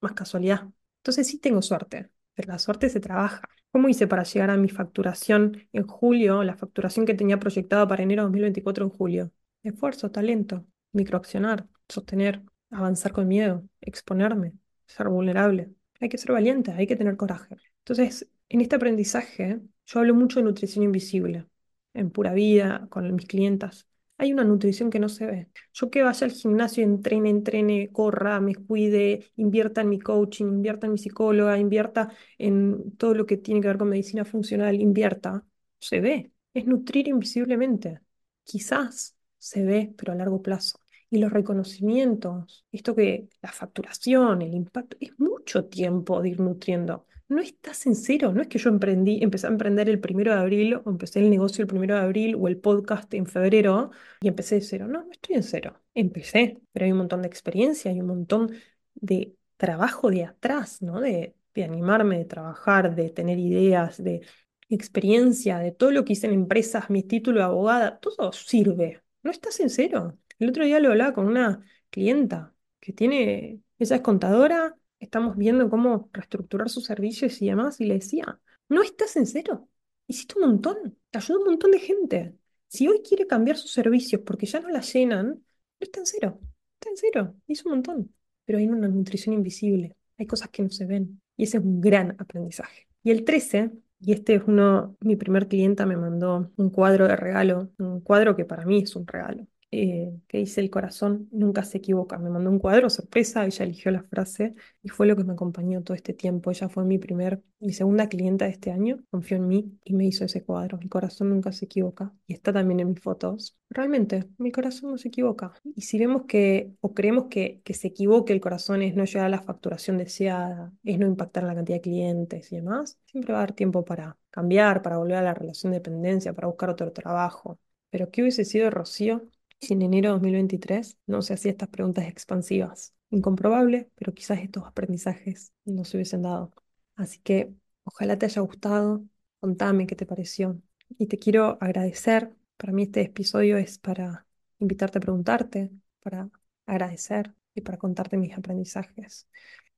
más 0.00 0.12
casualidad. 0.14 0.68
Entonces 0.98 1.26
sí 1.28 1.38
tengo 1.38 1.62
suerte, 1.62 2.10
pero 2.34 2.52
la 2.52 2.58
suerte 2.60 2.88
se 2.90 3.00
trabaja. 3.00 3.42
¿Cómo 3.70 3.88
hice 3.88 4.06
para 4.06 4.24
llegar 4.24 4.50
a 4.50 4.56
mi 4.56 4.68
facturación 4.68 5.68
en 5.72 5.86
julio, 5.86 6.42
la 6.42 6.56
facturación 6.56 7.04
que 7.06 7.14
tenía 7.14 7.38
proyectada 7.38 7.86
para 7.86 8.02
enero 8.02 8.22
de 8.22 8.26
2024 8.26 8.84
en 8.84 8.90
julio? 8.90 9.32
Esfuerzo, 9.62 10.10
talento, 10.10 10.66
microaccionar, 10.92 11.66
sostener, 11.88 12.42
avanzar 12.70 13.12
con 13.12 13.28
miedo, 13.28 13.68
exponerme, 13.80 14.54
ser 14.86 15.08
vulnerable. 15.08 15.70
Hay 16.00 16.08
que 16.08 16.18
ser 16.18 16.32
valiente, 16.32 16.72
hay 16.72 16.86
que 16.86 16.96
tener 16.96 17.16
coraje. 17.16 17.56
Entonces, 17.80 18.30
en 18.48 18.60
este 18.62 18.76
aprendizaje, 18.76 19.60
yo 19.86 20.00
hablo 20.00 20.14
mucho 20.14 20.40
de 20.40 20.44
nutrición 20.44 20.84
invisible, 20.84 21.46
en 21.94 22.10
pura 22.10 22.32
vida, 22.32 22.86
con 22.90 23.14
mis 23.14 23.26
clientas. 23.26 23.87
Hay 24.18 24.32
una 24.32 24.42
nutrición 24.44 24.90
que 24.90 24.98
no 24.98 25.08
se 25.08 25.26
ve. 25.26 25.48
Yo 25.72 25.90
que 25.90 26.02
vaya 26.02 26.24
al 26.26 26.32
gimnasio, 26.32 26.82
entrene, 26.84 27.30
entrene, 27.30 27.90
corra, 27.92 28.40
me 28.40 28.54
cuide, 28.54 29.30
invierta 29.36 29.80
en 29.82 29.88
mi 29.90 30.00
coaching, 30.00 30.46
invierta 30.46 30.86
en 30.86 30.92
mi 30.92 30.98
psicóloga, 30.98 31.56
invierta 31.58 32.10
en 32.36 32.96
todo 32.96 33.14
lo 33.14 33.26
que 33.26 33.36
tiene 33.36 33.60
que 33.60 33.68
ver 33.68 33.78
con 33.78 33.88
medicina 33.88 34.24
funcional, 34.24 34.74
invierta, 34.80 35.44
se 35.78 36.00
ve. 36.00 36.32
Es 36.52 36.66
nutrir 36.66 37.06
invisiblemente. 37.08 38.00
Quizás 38.44 39.16
se 39.38 39.64
ve, 39.64 39.94
pero 39.96 40.12
a 40.12 40.16
largo 40.16 40.42
plazo. 40.42 40.80
Y 41.10 41.18
los 41.18 41.32
reconocimientos, 41.32 42.66
esto 42.72 42.94
que 42.96 43.28
la 43.40 43.52
facturación, 43.52 44.42
el 44.42 44.54
impacto, 44.54 44.96
es 45.00 45.18
mucho 45.18 45.66
tiempo 45.66 46.20
de 46.20 46.30
ir 46.30 46.40
nutriendo 46.40 47.06
no 47.28 47.40
estás 47.42 47.86
en 47.86 47.94
cero. 47.94 48.32
No 48.32 48.42
es 48.42 48.48
que 48.48 48.58
yo 48.58 48.70
emprendí, 48.70 49.20
empecé 49.22 49.46
a 49.46 49.50
emprender 49.50 49.88
el 49.88 50.00
primero 50.00 50.32
de 50.32 50.40
abril 50.40 50.74
o 50.84 50.90
empecé 50.90 51.20
el 51.20 51.30
negocio 51.30 51.62
el 51.62 51.68
primero 51.68 51.94
de 51.94 52.00
abril 52.00 52.36
o 52.38 52.48
el 52.48 52.58
podcast 52.58 53.12
en 53.14 53.26
febrero 53.26 53.90
y 54.20 54.28
empecé 54.28 54.56
de 54.56 54.60
cero. 54.62 54.86
No, 54.88 55.04
no 55.04 55.12
estoy 55.12 55.36
en 55.36 55.42
cero. 55.42 55.80
Empecé, 55.94 56.60
pero 56.72 56.86
hay 56.86 56.92
un 56.92 56.98
montón 56.98 57.22
de 57.22 57.28
experiencia, 57.28 57.90
hay 57.90 58.00
un 58.00 58.06
montón 58.06 58.52
de 58.94 59.36
trabajo 59.56 60.10
de 60.10 60.24
atrás, 60.24 60.82
¿no? 60.82 61.00
De, 61.00 61.34
animarme, 61.58 62.18
de 62.18 62.24
trabajar, 62.24 62.94
de 62.94 63.10
tener 63.10 63.36
ideas, 63.36 64.00
de 64.00 64.24
experiencia, 64.68 65.58
de 65.58 65.72
todo 65.72 65.90
lo 65.90 66.04
que 66.04 66.12
hice 66.12 66.28
en 66.28 66.34
empresas, 66.34 66.88
mi 66.88 67.02
título 67.02 67.40
de 67.40 67.46
abogada, 67.46 67.98
todo 67.98 68.32
sirve. 68.32 69.02
No 69.24 69.32
estás 69.32 69.58
en 69.58 69.68
cero. 69.68 70.16
El 70.38 70.50
otro 70.50 70.64
día 70.64 70.78
lo 70.78 70.90
hablaba 70.90 71.14
con 71.14 71.26
una 71.26 71.60
clienta 71.90 72.54
que 72.78 72.92
tiene, 72.92 73.60
ella 73.76 73.96
es 73.96 74.02
contadora, 74.02 74.77
estamos 75.00 75.36
viendo 75.36 75.70
cómo 75.70 76.08
reestructurar 76.12 76.68
sus 76.68 76.84
servicios 76.84 77.40
y 77.42 77.46
demás, 77.48 77.80
y 77.80 77.86
le 77.86 77.94
decía, 77.94 78.40
no 78.68 78.82
estás 78.82 79.16
en 79.16 79.26
cero, 79.26 79.68
hiciste 80.06 80.34
un 80.38 80.48
montón, 80.48 80.98
te 81.10 81.18
ayudó 81.18 81.40
un 81.40 81.46
montón 81.46 81.70
de 81.70 81.80
gente. 81.80 82.34
Si 82.68 82.88
hoy 82.88 83.00
quiere 83.02 83.26
cambiar 83.26 83.56
sus 83.56 83.72
servicios 83.72 84.22
porque 84.24 84.46
ya 84.46 84.60
no 84.60 84.68
la 84.68 84.80
llenan, 84.80 85.28
no 85.28 85.40
está 85.80 86.00
en 86.00 86.06
cero, 86.06 86.40
está 86.74 86.90
en 86.90 86.96
cero, 86.96 87.34
hizo 87.46 87.68
un 87.68 87.76
montón. 87.76 88.14
Pero 88.44 88.58
hay 88.58 88.68
una 88.68 88.88
nutrición 88.88 89.34
invisible, 89.34 89.96
hay 90.18 90.26
cosas 90.26 90.48
que 90.50 90.62
no 90.62 90.70
se 90.70 90.86
ven, 90.86 91.20
y 91.36 91.44
ese 91.44 91.58
es 91.58 91.64
un 91.64 91.80
gran 91.80 92.16
aprendizaje. 92.18 92.88
Y 93.02 93.10
el 93.10 93.24
13, 93.24 93.70
y 94.00 94.12
este 94.12 94.34
es 94.34 94.42
uno, 94.46 94.96
mi 95.00 95.16
primer 95.16 95.48
clienta 95.48 95.86
me 95.86 95.96
mandó 95.96 96.52
un 96.56 96.70
cuadro 96.70 97.06
de 97.08 97.16
regalo, 97.16 97.70
un 97.78 98.00
cuadro 98.00 98.36
que 98.36 98.44
para 98.44 98.64
mí 98.64 98.82
es 98.82 98.94
un 98.96 99.06
regalo. 99.06 99.46
Eh, 99.70 100.18
que 100.28 100.38
dice 100.38 100.62
el 100.62 100.70
corazón 100.70 101.28
nunca 101.30 101.62
se 101.62 101.78
equivoca. 101.78 102.18
Me 102.18 102.30
mandó 102.30 102.50
un 102.50 102.58
cuadro, 102.58 102.88
sorpresa, 102.88 103.44
ella 103.44 103.64
eligió 103.66 103.90
la 103.90 104.02
frase 104.02 104.54
y 104.82 104.88
fue 104.88 105.06
lo 105.06 105.14
que 105.14 105.24
me 105.24 105.34
acompañó 105.34 105.82
todo 105.82 105.94
este 105.94 106.14
tiempo. 106.14 106.50
Ella 106.50 106.70
fue 106.70 106.84
mi 106.84 106.98
primer, 106.98 107.42
mi 107.60 107.72
segunda 107.74 108.08
clienta 108.08 108.46
de 108.46 108.52
este 108.52 108.70
año, 108.70 109.04
confió 109.10 109.36
en 109.36 109.46
mí 109.46 109.78
y 109.84 109.92
me 109.94 110.06
hizo 110.06 110.24
ese 110.24 110.42
cuadro. 110.42 110.78
Mi 110.78 110.88
corazón 110.88 111.28
nunca 111.28 111.52
se 111.52 111.66
equivoca 111.66 112.14
y 112.26 112.32
está 112.32 112.50
también 112.52 112.80
en 112.80 112.88
mis 112.90 113.00
fotos. 113.00 113.58
Realmente, 113.68 114.24
mi 114.38 114.50
corazón 114.52 114.90
no 114.92 114.98
se 114.98 115.08
equivoca. 115.08 115.52
Y 115.76 115.82
si 115.82 115.98
vemos 115.98 116.22
que 116.26 116.72
o 116.80 116.94
creemos 116.94 117.26
que, 117.28 117.60
que 117.62 117.74
se 117.74 117.88
equivoque 117.88 118.32
el 118.32 118.40
corazón 118.40 118.80
es 118.80 118.94
no 118.96 119.04
llegar 119.04 119.26
a 119.26 119.28
la 119.28 119.42
facturación 119.42 119.98
deseada, 119.98 120.72
es 120.82 120.98
no 120.98 121.06
impactar 121.06 121.44
la 121.44 121.54
cantidad 121.54 121.76
de 121.76 121.82
clientes 121.82 122.50
y 122.52 122.56
demás, 122.56 122.98
siempre 123.04 123.34
va 123.34 123.40
a 123.40 123.42
dar 123.42 123.52
tiempo 123.52 123.84
para 123.84 124.16
cambiar, 124.30 124.80
para 124.82 124.96
volver 124.96 125.16
a 125.16 125.22
la 125.22 125.34
relación 125.34 125.72
de 125.72 125.78
dependencia, 125.78 126.32
para 126.32 126.48
buscar 126.48 126.70
otro 126.70 126.90
trabajo. 126.92 127.58
Pero 127.90 128.10
¿qué 128.10 128.22
hubiese 128.22 128.44
sido 128.44 128.70
Rocío 128.70 129.28
si 129.60 129.74
en 129.74 129.82
enero 129.82 130.08
de 130.10 130.14
2023 130.14 130.98
no 131.06 131.22
se 131.22 131.34
hacía 131.34 131.52
estas 131.52 131.68
preguntas 131.68 132.06
expansivas. 132.06 132.94
Incomprobable, 133.10 133.90
pero 133.94 134.14
quizás 134.14 134.40
estos 134.40 134.64
aprendizajes 134.64 135.52
no 135.64 135.84
se 135.84 135.96
hubiesen 135.96 136.22
dado. 136.22 136.52
Así 136.96 137.18
que 137.20 137.52
ojalá 137.84 138.18
te 138.18 138.26
haya 138.26 138.42
gustado, 138.42 139.04
contame 139.40 139.86
qué 139.86 139.96
te 139.96 140.06
pareció. 140.06 140.60
Y 140.98 141.06
te 141.06 141.18
quiero 141.18 141.58
agradecer. 141.60 142.34
Para 142.56 142.72
mí 142.72 142.84
este 142.84 143.02
episodio 143.02 143.56
es 143.56 143.78
para 143.78 144.26
invitarte 144.58 144.98
a 144.98 145.00
preguntarte, 145.00 145.70
para 146.00 146.30
agradecer 146.66 147.34
y 147.54 147.60
para 147.62 147.78
contarte 147.78 148.16
mis 148.16 148.36
aprendizajes. 148.36 149.28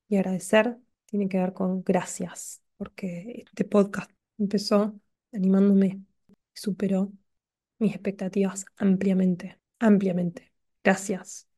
Y 0.09 0.17
agradecer 0.17 0.79
tiene 1.07 1.29
que 1.29 1.39
ver 1.39 1.53
con 1.53 1.83
gracias, 1.83 2.63
porque 2.77 3.45
este 3.49 3.65
podcast 3.65 4.11
empezó 4.39 4.99
animándome, 5.33 6.03
superó 6.55 7.13
mis 7.79 7.93
expectativas 7.95 8.65
ampliamente 8.77 9.61
ampliamente. 9.81 10.53
Gracias, 10.85 11.49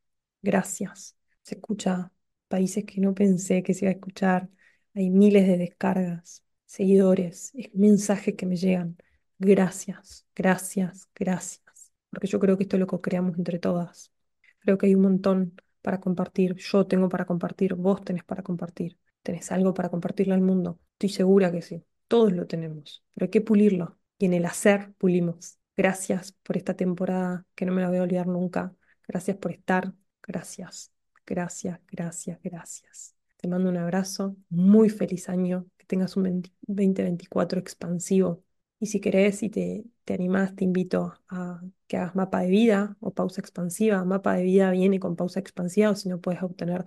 gracias. 0.41 1.17
Se 1.43 1.57
escucha 1.57 2.13
países 2.49 2.85
que 2.85 3.01
no 3.01 3.15
pensé 3.15 3.63
que 3.63 3.75
se 3.75 3.85
iba 3.85 3.91
a 3.91 3.95
escuchar. 3.95 4.49
Hay 4.95 5.11
miles 5.11 5.47
de 5.47 5.59
descargas, 5.59 6.45
seguidores, 6.67 7.53
mensajes 7.75 8.35
que 8.35 8.47
me 8.47 8.57
llegan. 8.57 8.97
Gracias, 9.39 10.27
gracias, 10.35 11.09
gracias. 11.15 11.93
Porque 12.11 12.27
yo 12.27 12.39
creo 12.41 12.57
que 12.57 12.65
esto 12.65 12.79
lo 12.79 12.87
co-creamos 12.87 13.37
entre 13.39 13.59
todas. 13.59 14.13
Creo 14.61 14.79
que 14.79 14.87
hay 14.87 14.95
un 14.95 15.03
montón 15.03 15.55
para 15.83 16.01
compartir. 16.01 16.55
Yo 16.57 16.87
tengo 16.87 17.09
para 17.09 17.27
compartir, 17.27 17.75
vos 17.75 18.05
tenés 18.05 18.25
para 18.25 18.43
compartir. 18.43 18.99
¿Tenés 19.23 19.53
algo 19.53 19.75
para 19.75 19.89
compartirle 19.89 20.35
al 20.35 20.41
mundo? 20.41 20.81
Estoy 20.95 21.11
segura 21.11 21.51
que 21.53 21.63
sí. 21.63 21.85
Todos 22.09 22.33
lo 22.33 22.47
tenemos, 22.47 23.05
pero 23.15 23.25
hay 23.27 23.31
que 23.31 23.41
pulirlo. 23.41 23.99
Y 24.19 24.27
en 24.27 24.35
el 24.35 24.45
hacer 24.47 24.93
pulimos. 24.99 25.59
Gracias 25.77 26.33
por 26.43 26.57
esta 26.57 26.75
temporada 26.75 27.47
que 27.55 27.65
no 27.65 27.73
me 27.73 27.81
la 27.83 27.89
voy 27.89 27.99
a 27.99 28.03
olvidar 28.03 28.27
nunca. 28.27 28.75
Gracias 29.09 29.37
por 29.39 29.53
estar. 29.53 29.93
Gracias, 30.23 30.93
gracias, 31.27 31.81
gracias, 31.91 32.39
gracias. 32.43 33.17
Te 33.37 33.49
mando 33.49 33.71
un 33.71 33.79
abrazo. 33.79 34.37
Muy 34.51 34.91
feliz 34.91 35.29
año. 35.29 35.67
Que 35.79 35.87
tengas 35.87 36.17
un 36.17 36.43
2024 36.63 37.59
expansivo. 37.59 38.45
Y 38.79 38.87
si 38.87 39.01
querés 39.01 39.43
y 39.43 39.51
te, 39.51 39.85
te 40.05 40.15
animás, 40.15 40.55
te 40.55 40.65
invito 40.65 41.15
a 41.29 41.63
que 41.87 41.97
hagas 41.97 42.15
mapa 42.15 42.41
de 42.41 42.51
vida 42.51 42.97
o 43.01 43.15
pausa 43.15 43.41
expansiva. 43.41 44.05
Mapa 44.05 44.35
de 44.35 44.45
vida 44.45 44.71
viene 44.71 45.01
con 45.01 45.17
pausa 45.17 45.41
expansiva 45.41 45.91
o 45.91 45.95
si 45.95 46.09
no 46.09 46.21
puedes 46.21 46.43
obtener 46.43 46.85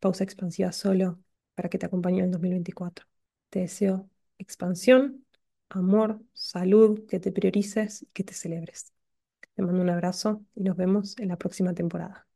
pausa 0.00 0.24
expansiva 0.24 0.72
solo 0.72 1.20
para 1.54 1.68
que 1.68 1.78
te 1.78 1.86
acompañe 1.86 2.20
en 2.20 2.26
el 2.26 2.30
2024. 2.32 3.06
Te 3.50 3.60
deseo 3.60 4.08
expansión 4.38 5.21
amor, 5.78 6.20
salud, 6.32 7.06
que 7.08 7.20
te 7.20 7.32
priorices 7.32 8.02
y 8.02 8.06
que 8.12 8.24
te 8.24 8.34
celebres. 8.34 8.92
Te 9.54 9.62
mando 9.62 9.82
un 9.82 9.90
abrazo 9.90 10.42
y 10.54 10.62
nos 10.62 10.76
vemos 10.76 11.18
en 11.18 11.28
la 11.28 11.36
próxima 11.36 11.74
temporada. 11.74 12.26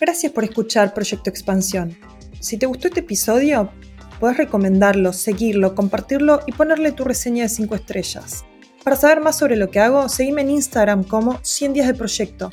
Gracias 0.00 0.32
por 0.32 0.44
escuchar 0.44 0.94
Proyecto 0.94 1.28
Expansión. 1.30 1.96
Si 2.40 2.56
te 2.56 2.66
gustó 2.66 2.88
este 2.88 3.00
episodio, 3.00 3.70
puedes 4.18 4.36
recomendarlo, 4.36 5.12
seguirlo, 5.12 5.74
compartirlo 5.74 6.40
y 6.46 6.52
ponerle 6.52 6.92
tu 6.92 7.04
reseña 7.04 7.42
de 7.42 7.48
5 7.48 7.74
estrellas. 7.74 8.44
Para 8.82 8.96
saber 8.96 9.20
más 9.20 9.36
sobre 9.36 9.56
lo 9.56 9.70
que 9.70 9.80
hago, 9.80 10.08
seguime 10.08 10.40
en 10.42 10.50
Instagram 10.50 11.04
como 11.04 11.38
100 11.42 11.74
días 11.74 11.86
de 11.86 11.94
proyecto. 11.94 12.50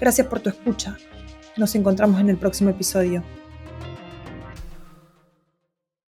Gracias 0.00 0.26
por 0.26 0.40
tu 0.40 0.48
escucha. 0.48 0.96
Nos 1.56 1.74
encontramos 1.74 2.20
en 2.20 2.30
el 2.30 2.38
próximo 2.38 2.70
episodio. 2.70 3.22